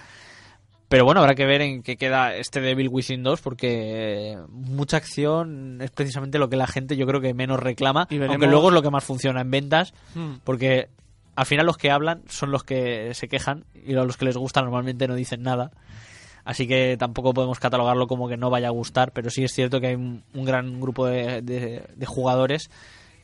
Pero 0.90 1.04
bueno, 1.04 1.20
habrá 1.20 1.36
que 1.36 1.46
ver 1.46 1.62
en 1.62 1.84
qué 1.84 1.98
queda 1.98 2.34
este 2.36 2.62
Devil 2.62 2.88
Within 2.90 3.22
2 3.22 3.42
porque 3.42 4.38
mucha 4.50 4.96
acción 4.98 5.80
es 5.82 5.92
precisamente 5.92 6.40
lo 6.40 6.50
que 6.50 6.56
la 6.56 6.66
gente 6.66 6.96
yo 6.96 7.06
creo 7.06 7.20
que 7.20 7.34
menos 7.34 7.60
reclama, 7.60 8.08
Y 8.10 8.18
veremos- 8.18 8.36
aunque 8.36 8.48
luego 8.48 8.70
es 8.70 8.74
lo 8.74 8.82
que 8.82 8.90
más 8.90 9.04
funciona 9.04 9.42
en 9.42 9.52
ventas, 9.52 9.94
Hmm. 10.16 10.36
porque 10.46 10.88
al 11.36 11.46
final 11.46 11.66
los 11.66 11.78
que 11.78 11.92
hablan 11.92 12.22
son 12.30 12.52
los 12.52 12.64
que 12.64 13.14
se 13.14 13.28
quejan 13.28 13.66
y 13.76 13.96
a 13.96 14.04
los 14.06 14.16
que 14.18 14.26
les 14.26 14.38
gusta 14.38 14.62
normalmente 14.62 15.08
no 15.10 15.16
dicen 15.16 15.44
nada. 15.44 15.72
Así 16.50 16.66
que 16.66 16.96
tampoco 16.98 17.34
podemos 17.34 17.60
catalogarlo 17.60 18.08
como 18.08 18.30
que 18.30 18.38
no 18.38 18.50
vaya 18.50 18.68
a 18.68 18.72
gustar, 18.72 19.12
pero 19.12 19.30
sí 19.30 19.44
es 19.44 19.52
cierto 19.52 19.82
que 19.82 19.88
hay 19.88 19.96
un, 19.96 20.24
un 20.34 20.46
gran 20.46 20.80
grupo 20.80 21.06
de, 21.06 21.42
de- 21.42 21.84
de 21.94 22.06
jugadores 22.06 22.72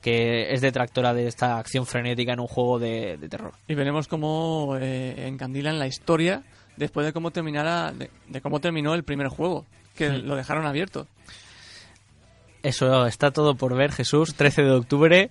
que 0.01 0.51
es 0.53 0.59
detractora 0.59 1.13
de 1.13 1.27
esta 1.27 1.57
acción 1.57 1.85
frenética 1.85 2.33
en 2.33 2.41
un 2.41 2.47
juego 2.47 2.79
de, 2.79 3.15
de 3.15 3.29
terror. 3.29 3.53
Y 3.69 3.75
veremos 3.75 4.09
cómo 4.09 4.75
eh, 4.77 5.27
encandilan 5.27 5.79
la 5.79 5.87
historia 5.87 6.43
después 6.75 7.05
de 7.05 7.13
cómo 7.13 7.31
terminara, 7.31 7.93
de, 7.93 8.09
de 8.27 8.41
cómo 8.41 8.59
terminó 8.59 8.93
el 8.93 9.03
primer 9.05 9.29
juego, 9.29 9.65
que 9.95 10.09
Hmm. 10.09 10.25
lo 10.27 10.35
dejaron 10.35 10.65
abierto. 10.65 11.07
Eso 12.61 13.05
está 13.07 13.31
todo 13.31 13.55
por 13.55 13.75
ver, 13.75 13.91
Jesús. 13.91 14.35
13 14.35 14.63
de 14.63 14.71
octubre. 14.71 15.29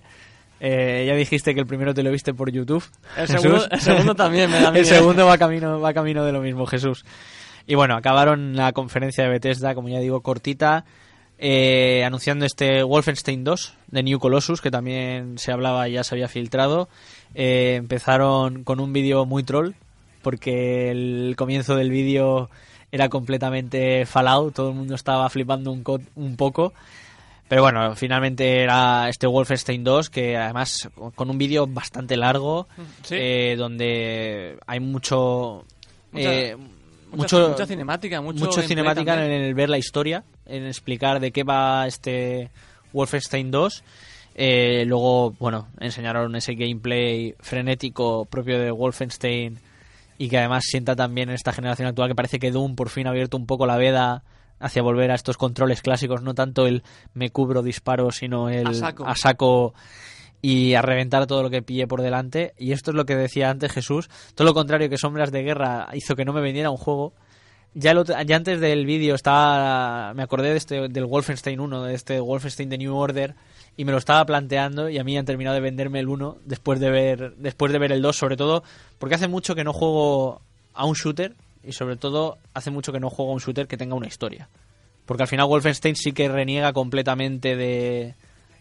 Eh, 0.59 1.05
ya 1.07 1.15
dijiste 1.15 1.53
que 1.53 1.59
el 1.59 1.65
primero 1.67 1.93
te 1.93 2.03
lo 2.03 2.11
viste 2.11 2.33
por 2.33 2.51
YouTube. 2.51 2.83
El 3.17 3.27
Jesús. 3.27 3.41
segundo, 3.41 3.67
el 3.69 3.81
segundo 3.81 4.15
también 4.15 4.49
me 4.49 4.59
da 4.61 4.67
El 4.69 4.73
miedo. 4.73 4.85
segundo 4.85 5.25
va 5.25 5.37
camino, 5.37 5.79
va 5.81 5.93
camino 5.93 6.23
de 6.25 6.31
lo 6.31 6.41
mismo, 6.41 6.65
Jesús. 6.65 7.03
Y 7.67 7.75
bueno, 7.75 7.95
acabaron 7.95 8.55
la 8.55 8.71
conferencia 8.73 9.23
de 9.23 9.29
Bethesda, 9.29 9.73
como 9.75 9.89
ya 9.89 9.99
digo, 9.99 10.21
cortita, 10.21 10.83
eh, 11.39 12.03
anunciando 12.05 12.45
este 12.45 12.83
Wolfenstein 12.83 13.43
2 13.43 13.73
de 13.87 14.03
New 14.03 14.19
Colossus, 14.19 14.61
que 14.61 14.71
también 14.71 15.37
se 15.37 15.51
hablaba 15.51 15.87
y 15.87 15.93
ya 15.93 16.03
se 16.03 16.15
había 16.15 16.27
filtrado. 16.27 16.89
Eh, 17.35 17.75
empezaron 17.77 18.63
con 18.63 18.79
un 18.79 18.91
vídeo 18.93 19.25
muy 19.25 19.43
troll, 19.43 19.71
porque 20.21 20.91
el 20.91 21.35
comienzo 21.37 21.75
del 21.75 21.89
vídeo 21.89 22.49
era 22.91 23.09
completamente 23.09 24.05
Fallout, 24.05 24.53
todo 24.53 24.69
el 24.69 24.75
mundo 24.75 24.95
estaba 24.95 25.29
flipando 25.29 25.71
un, 25.71 25.83
co- 25.83 26.01
un 26.15 26.35
poco. 26.35 26.73
Pero 27.47 27.61
bueno, 27.61 27.95
finalmente 27.95 28.61
era 28.61 29.09
este 29.09 29.27
Wolfenstein 29.27 29.83
2, 29.83 30.09
que 30.09 30.37
además 30.37 30.89
con 31.15 31.29
un 31.29 31.37
vídeo 31.37 31.65
bastante 31.67 32.17
largo, 32.17 32.67
Sí. 33.03 33.15
eh, 33.17 33.55
donde 33.57 34.57
hay 34.67 34.79
mucho... 34.79 35.65
Eh, 36.13 36.55
Mucho, 37.13 37.49
mucha 37.49 37.65
cinemática, 37.65 38.21
mucho, 38.21 38.61
cinemática 38.61 39.13
en 39.25 39.31
el 39.31 39.53
ver 39.53 39.69
la 39.69 39.77
historia, 39.77 40.23
en 40.45 40.65
explicar 40.65 41.19
de 41.19 41.31
qué 41.31 41.43
va 41.43 41.87
este 41.87 42.49
Wolfenstein 42.91 43.51
2. 43.51 43.83
Eh, 44.35 44.83
luego, 44.87 45.31
bueno, 45.39 45.67
enseñaron 45.79 46.35
ese 46.35 46.55
gameplay 46.55 47.35
frenético 47.39 48.25
propio 48.25 48.59
de 48.59 48.71
Wolfenstein 48.71 49.59
y 50.17 50.29
que 50.29 50.37
además 50.37 50.63
sienta 50.65 50.95
también 50.95 51.29
en 51.29 51.35
esta 51.35 51.51
generación 51.51 51.87
actual 51.87 52.09
que 52.09 52.15
parece 52.15 52.39
que 52.39 52.51
Doom 52.51 52.75
por 52.75 52.89
fin 52.89 53.07
ha 53.07 53.11
abierto 53.11 53.37
un 53.37 53.45
poco 53.45 53.65
la 53.65 53.77
veda 53.77 54.23
hacia 54.59 54.81
volver 54.81 55.11
a 55.11 55.15
estos 55.15 55.37
controles 55.37 55.81
clásicos, 55.81 56.21
no 56.21 56.33
tanto 56.33 56.65
el 56.65 56.83
me 57.13 57.29
cubro 57.29 57.61
disparo, 57.61 58.11
sino 58.11 58.49
el 58.49 58.67
A 58.67 58.73
saco. 58.73 59.05
a 59.05 59.15
saco 59.15 59.73
y 60.43 60.73
a 60.75 60.81
reventar 60.81 61.25
todo 61.25 61.41
lo 61.41 61.49
que 61.49 61.61
pille 61.61 61.87
por 61.87 62.01
delante. 62.01 62.53
Y 62.59 62.73
esto 62.73 62.91
es 62.91 62.95
lo 62.95 63.05
que 63.05 63.15
decía 63.15 63.49
antes 63.49 63.71
Jesús, 63.71 64.09
todo 64.35 64.45
lo 64.45 64.53
contrario 64.53 64.89
que 64.89 64.97
Sombras 64.97 65.31
de 65.31 65.41
Guerra 65.41 65.87
hizo 65.93 66.15
que 66.17 66.25
no 66.25 66.33
me 66.33 66.41
vendiera 66.41 66.69
un 66.69 66.77
juego. 66.77 67.13
Ya, 67.73 67.97
otro- 67.97 68.21
ya 68.21 68.35
antes 68.35 68.59
del 68.59 68.85
vídeo 68.85 69.15
estaba 69.15 70.13
me 70.13 70.21
acordé 70.21 70.49
de 70.51 70.57
este 70.57 70.89
del 70.89 71.05
Wolfenstein 71.05 71.59
1, 71.59 71.83
de 71.85 71.95
este 71.95 72.19
Wolfenstein 72.19 72.69
de 72.69 72.77
New 72.77 72.93
Order 72.95 73.35
y 73.77 73.85
me 73.85 73.91
lo 73.93 73.97
estaba 73.97 74.23
planteando 74.25 74.89
y 74.89 74.99
a 74.99 75.03
mí 75.03 75.17
han 75.17 75.25
terminado 75.25 75.55
de 75.55 75.61
venderme 75.61 75.99
el 75.99 76.07
1 76.09 76.37
después 76.45 76.79
de 76.79 76.91
ver 76.91 77.33
después 77.37 77.71
de 77.71 77.79
ver 77.79 77.91
el 77.91 78.01
2, 78.03 78.15
sobre 78.15 78.37
todo 78.37 78.63
porque 78.99 79.15
hace 79.15 79.27
mucho 79.27 79.55
que 79.55 79.63
no 79.63 79.73
juego 79.73 80.41
a 80.73 80.85
un 80.85 80.93
shooter 80.93 81.33
y 81.63 81.71
sobre 81.71 81.95
todo 81.95 82.37
hace 82.53 82.69
mucho 82.69 82.91
que 82.91 82.99
no 82.99 83.09
juego 83.09 83.31
a 83.31 83.33
un 83.35 83.39
shooter 83.39 83.65
que 83.67 83.77
tenga 83.77 83.95
una 83.95 84.07
historia. 84.07 84.49
Porque 85.05 85.23
al 85.23 85.29
final 85.29 85.47
Wolfenstein 85.47 85.95
sí 85.95 86.11
que 86.11 86.27
reniega 86.29 86.73
completamente 86.73 87.55
de, 87.55 88.13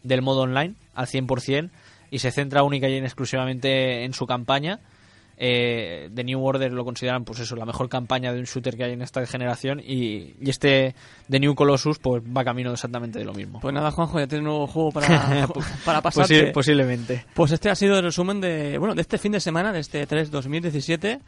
del 0.02 0.22
modo 0.22 0.42
online 0.42 0.74
al 0.94 1.06
100% 1.06 1.70
y 2.10 2.18
se 2.18 2.30
centra 2.30 2.62
única 2.62 2.88
y 2.88 2.96
exclusivamente 2.98 4.04
en 4.04 4.12
su 4.12 4.26
campaña. 4.26 4.80
Eh, 5.44 6.10
The 6.14 6.22
New 6.24 6.44
Order 6.44 6.70
lo 6.72 6.84
consideran 6.84 7.24
pues 7.24 7.40
eso 7.40 7.56
la 7.56 7.64
mejor 7.64 7.88
campaña 7.88 8.32
de 8.32 8.38
un 8.38 8.44
shooter 8.44 8.76
que 8.76 8.84
hay 8.84 8.92
en 8.92 9.02
esta 9.02 9.24
generación 9.26 9.80
y, 9.80 10.34
y 10.40 10.50
este 10.50 10.94
The 11.28 11.40
New 11.40 11.54
Colossus 11.54 11.98
pues 11.98 12.22
va 12.22 12.44
camino 12.44 12.70
exactamente 12.70 13.18
de 13.18 13.24
lo 13.24 13.32
mismo. 13.32 13.58
Pues 13.60 13.74
nada, 13.74 13.90
Juanjo, 13.90 14.20
ya 14.20 14.26
tienes 14.26 14.42
un 14.46 14.50
nuevo 14.50 14.66
juego 14.66 14.92
para, 14.92 15.48
para 15.84 16.00
pasarte. 16.02 16.50
Posi- 16.50 16.52
posiblemente. 16.52 17.24
Pues 17.34 17.50
este 17.50 17.70
ha 17.70 17.74
sido 17.74 17.96
el 17.96 18.04
resumen 18.04 18.40
de, 18.40 18.76
bueno, 18.78 18.94
de 18.94 19.00
este 19.00 19.18
fin 19.18 19.32
de 19.32 19.40
semana, 19.40 19.72
de 19.72 19.80
este 19.80 20.06
3 20.06 20.30
2017, 20.30 21.18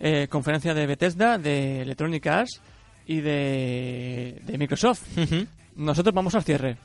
eh, 0.00 0.28
conferencia 0.28 0.74
de 0.74 0.86
Bethesda, 0.86 1.38
de 1.38 1.80
Electronic 1.80 2.26
Arts 2.26 2.60
y 3.06 3.22
de, 3.22 4.40
de 4.44 4.58
Microsoft. 4.58 5.02
Nosotros 5.74 6.14
vamos 6.14 6.34
al 6.36 6.44
cierre. 6.44 6.76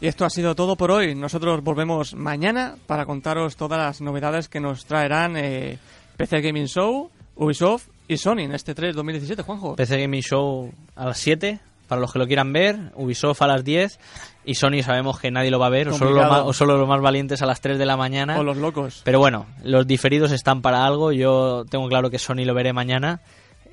Y 0.00 0.08
esto 0.08 0.24
ha 0.24 0.30
sido 0.30 0.54
todo 0.54 0.76
por 0.76 0.90
hoy. 0.90 1.14
Nosotros 1.14 1.64
volvemos 1.64 2.14
mañana 2.14 2.76
para 2.86 3.06
contaros 3.06 3.56
todas 3.56 3.78
las 3.78 4.00
novedades 4.00 4.48
que 4.48 4.60
nos 4.60 4.84
traerán 4.84 5.36
eh, 5.36 5.78
PC 6.16 6.42
Gaming 6.42 6.66
Show, 6.66 7.10
Ubisoft 7.34 7.88
y 8.06 8.18
Sony 8.18 8.40
en 8.40 8.54
este 8.54 8.74
3 8.74 8.94
2017, 8.94 9.42
Juanjo. 9.42 9.74
PC 9.74 10.00
Gaming 10.02 10.22
Show 10.22 10.72
a 10.94 11.06
las 11.06 11.18
7, 11.18 11.60
para 11.88 12.00
los 12.00 12.12
que 12.12 12.18
lo 12.18 12.26
quieran 12.26 12.52
ver, 12.52 12.92
Ubisoft 12.94 13.40
a 13.42 13.46
las 13.46 13.64
10 13.64 13.98
y 14.44 14.54
Sony 14.54 14.82
sabemos 14.82 15.18
que 15.18 15.30
nadie 15.30 15.50
lo 15.50 15.58
va 15.58 15.66
a 15.66 15.70
ver, 15.70 15.88
o 15.88 15.94
solo, 15.94 16.12
los 16.12 16.30
más, 16.30 16.42
o 16.44 16.52
solo 16.52 16.76
los 16.76 16.86
más 16.86 17.00
valientes 17.00 17.42
a 17.42 17.46
las 17.46 17.60
3 17.60 17.78
de 17.78 17.86
la 17.86 17.96
mañana. 17.96 18.38
O 18.38 18.44
los 18.44 18.58
locos. 18.58 19.00
Pero 19.02 19.18
bueno, 19.18 19.46
los 19.64 19.86
diferidos 19.86 20.30
están 20.30 20.62
para 20.62 20.84
algo, 20.84 21.10
yo 21.10 21.64
tengo 21.68 21.88
claro 21.88 22.10
que 22.10 22.18
Sony 22.18 22.44
lo 22.44 22.54
veré 22.54 22.72
mañana, 22.72 23.22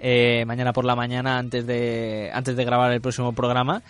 eh, 0.06 0.44
mañana 0.46 0.74
por 0.74 0.84
la 0.86 0.96
mañana 0.96 1.40
antes 1.40 1.66
de, 1.66 2.30
antes 2.34 2.56
de 2.58 2.66
grabar 2.66 2.92
el 2.92 3.00
próximo 3.02 3.32
programa 3.34 3.82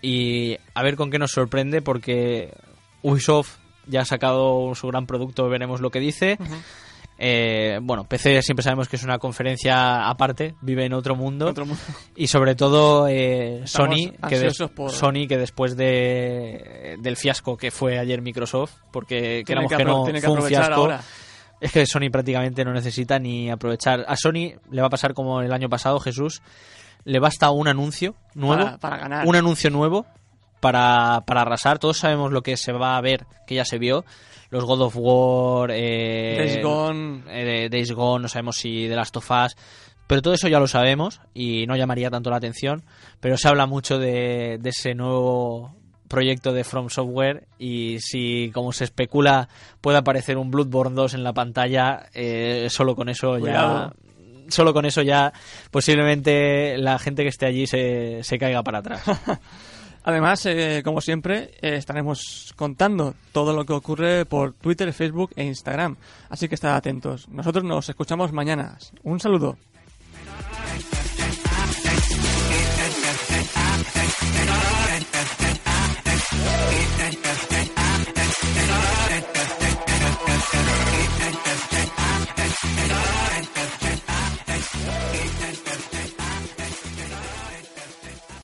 y 0.00 0.56
a 0.74 0.82
ver 0.84 0.94
con 0.96 1.10
qué 1.10 1.18
nos 1.18 1.32
sorprende 1.32 1.82
porque 1.82 2.54
Ubisoft 3.02 3.58
ya 3.86 4.02
ha 4.02 4.04
sacado 4.04 4.74
su 4.76 4.86
gran 4.86 5.06
producto, 5.06 5.48
veremos 5.48 5.80
lo 5.80 5.90
que 5.90 5.98
dice. 6.00 6.38
Eh, 7.18 7.78
bueno, 7.82 8.04
PC 8.04 8.42
siempre 8.42 8.62
sabemos 8.62 8.88
que 8.88 8.96
es 8.96 9.02
una 9.02 9.18
conferencia 9.18 10.06
aparte, 10.08 10.54
vive 10.60 10.84
en 10.84 10.92
otro 10.92 11.16
mundo. 11.16 11.46
Otro 11.48 11.64
mundo. 11.66 11.80
Y 12.14 12.26
sobre 12.26 12.54
todo 12.54 13.08
eh, 13.08 13.62
Sony, 13.64 14.12
que, 14.28 14.50
por- 14.74 14.90
Sony, 14.90 15.26
que 15.26 15.38
después 15.38 15.76
de, 15.76 16.96
del 17.00 17.16
fiasco 17.16 17.56
que 17.56 17.70
fue 17.70 17.98
ayer 17.98 18.20
Microsoft, 18.20 18.74
porque 18.92 19.42
queramos 19.46 19.70
que, 19.70 19.76
que, 19.78 19.84
no 19.84 20.04
tiene 20.04 20.20
que 20.20 20.26
fue 20.26 20.32
un 20.34 20.38
aprovechar 20.40 20.64
fiasco, 20.66 20.80
ahora. 20.82 21.00
Es 21.60 21.72
que 21.72 21.86
Sony 21.86 22.10
prácticamente 22.10 22.64
no 22.64 22.72
necesita 22.72 23.18
ni 23.18 23.50
aprovechar. 23.50 24.04
A 24.08 24.16
Sony 24.16 24.52
le 24.70 24.80
va 24.80 24.86
a 24.88 24.90
pasar 24.90 25.14
como 25.14 25.40
el 25.40 25.52
año 25.52 25.68
pasado, 25.68 25.98
Jesús, 26.00 26.42
le 27.04 27.18
basta 27.18 27.50
un 27.50 27.68
anuncio 27.68 28.14
nuevo, 28.34 28.62
Para, 28.64 28.78
para 28.78 28.96
ganar. 28.98 29.26
un 29.26 29.36
anuncio 29.36 29.70
nuevo 29.70 30.06
para, 30.60 31.22
para 31.26 31.42
arrasar. 31.42 31.78
Todos 31.78 31.98
sabemos 31.98 32.32
lo 32.32 32.42
que 32.42 32.56
se 32.56 32.72
va 32.72 32.96
a 32.96 33.00
ver, 33.00 33.26
que 33.46 33.54
ya 33.54 33.64
se 33.64 33.78
vio. 33.78 34.04
Los 34.50 34.64
God 34.64 34.82
of 34.82 34.94
War, 34.96 35.70
eh, 35.72 36.36
Days 36.38 36.62
Gone. 36.62 37.22
eh, 37.28 37.68
Days 37.70 37.92
Gone, 37.92 38.22
no 38.22 38.28
sabemos 38.28 38.56
si 38.56 38.86
de 38.86 38.94
Last 38.94 39.16
of 39.16 39.28
Us, 39.30 39.56
pero 40.06 40.22
todo 40.22 40.34
eso 40.34 40.46
ya 40.46 40.60
lo 40.60 40.68
sabemos 40.68 41.20
y 41.34 41.66
no 41.66 41.74
llamaría 41.76 42.10
tanto 42.10 42.30
la 42.30 42.36
atención, 42.36 42.84
pero 43.18 43.36
se 43.36 43.48
habla 43.48 43.66
mucho 43.66 43.98
de, 43.98 44.58
de 44.60 44.70
ese 44.70 44.94
nuevo 44.94 45.74
proyecto 46.08 46.52
de 46.52 46.64
From 46.64 46.88
Software 46.88 47.46
y 47.58 47.98
si, 48.00 48.50
como 48.52 48.72
se 48.72 48.84
especula, 48.84 49.48
puede 49.80 49.98
aparecer 49.98 50.38
un 50.38 50.50
Bloodborne 50.50 50.94
2 50.94 51.14
en 51.14 51.24
la 51.24 51.32
pantalla, 51.32 52.06
eh, 52.14 52.68
solo 52.70 52.94
con 52.94 53.08
eso 53.08 53.38
Cuidado. 53.38 53.90
ya... 53.90 53.96
Solo 54.48 54.72
con 54.72 54.86
eso 54.86 55.02
ya 55.02 55.32
posiblemente 55.72 56.78
la 56.78 57.00
gente 57.00 57.24
que 57.24 57.30
esté 57.30 57.46
allí 57.46 57.66
se, 57.66 58.22
se 58.22 58.38
caiga 58.38 58.62
para 58.62 58.78
atrás. 58.78 59.02
Además, 60.06 60.46
eh, 60.46 60.82
como 60.84 61.00
siempre, 61.00 61.50
eh, 61.60 61.74
estaremos 61.74 62.54
contando 62.54 63.16
todo 63.32 63.52
lo 63.52 63.64
que 63.64 63.72
ocurre 63.72 64.24
por 64.24 64.52
Twitter, 64.52 64.92
Facebook 64.92 65.32
e 65.34 65.42
Instagram. 65.42 65.96
Así 66.28 66.48
que 66.48 66.54
estad 66.54 66.76
atentos. 66.76 67.28
Nosotros 67.28 67.64
nos 67.64 67.88
escuchamos 67.88 68.30
mañana. 68.30 68.78
Un 69.02 69.18
saludo. 69.18 69.58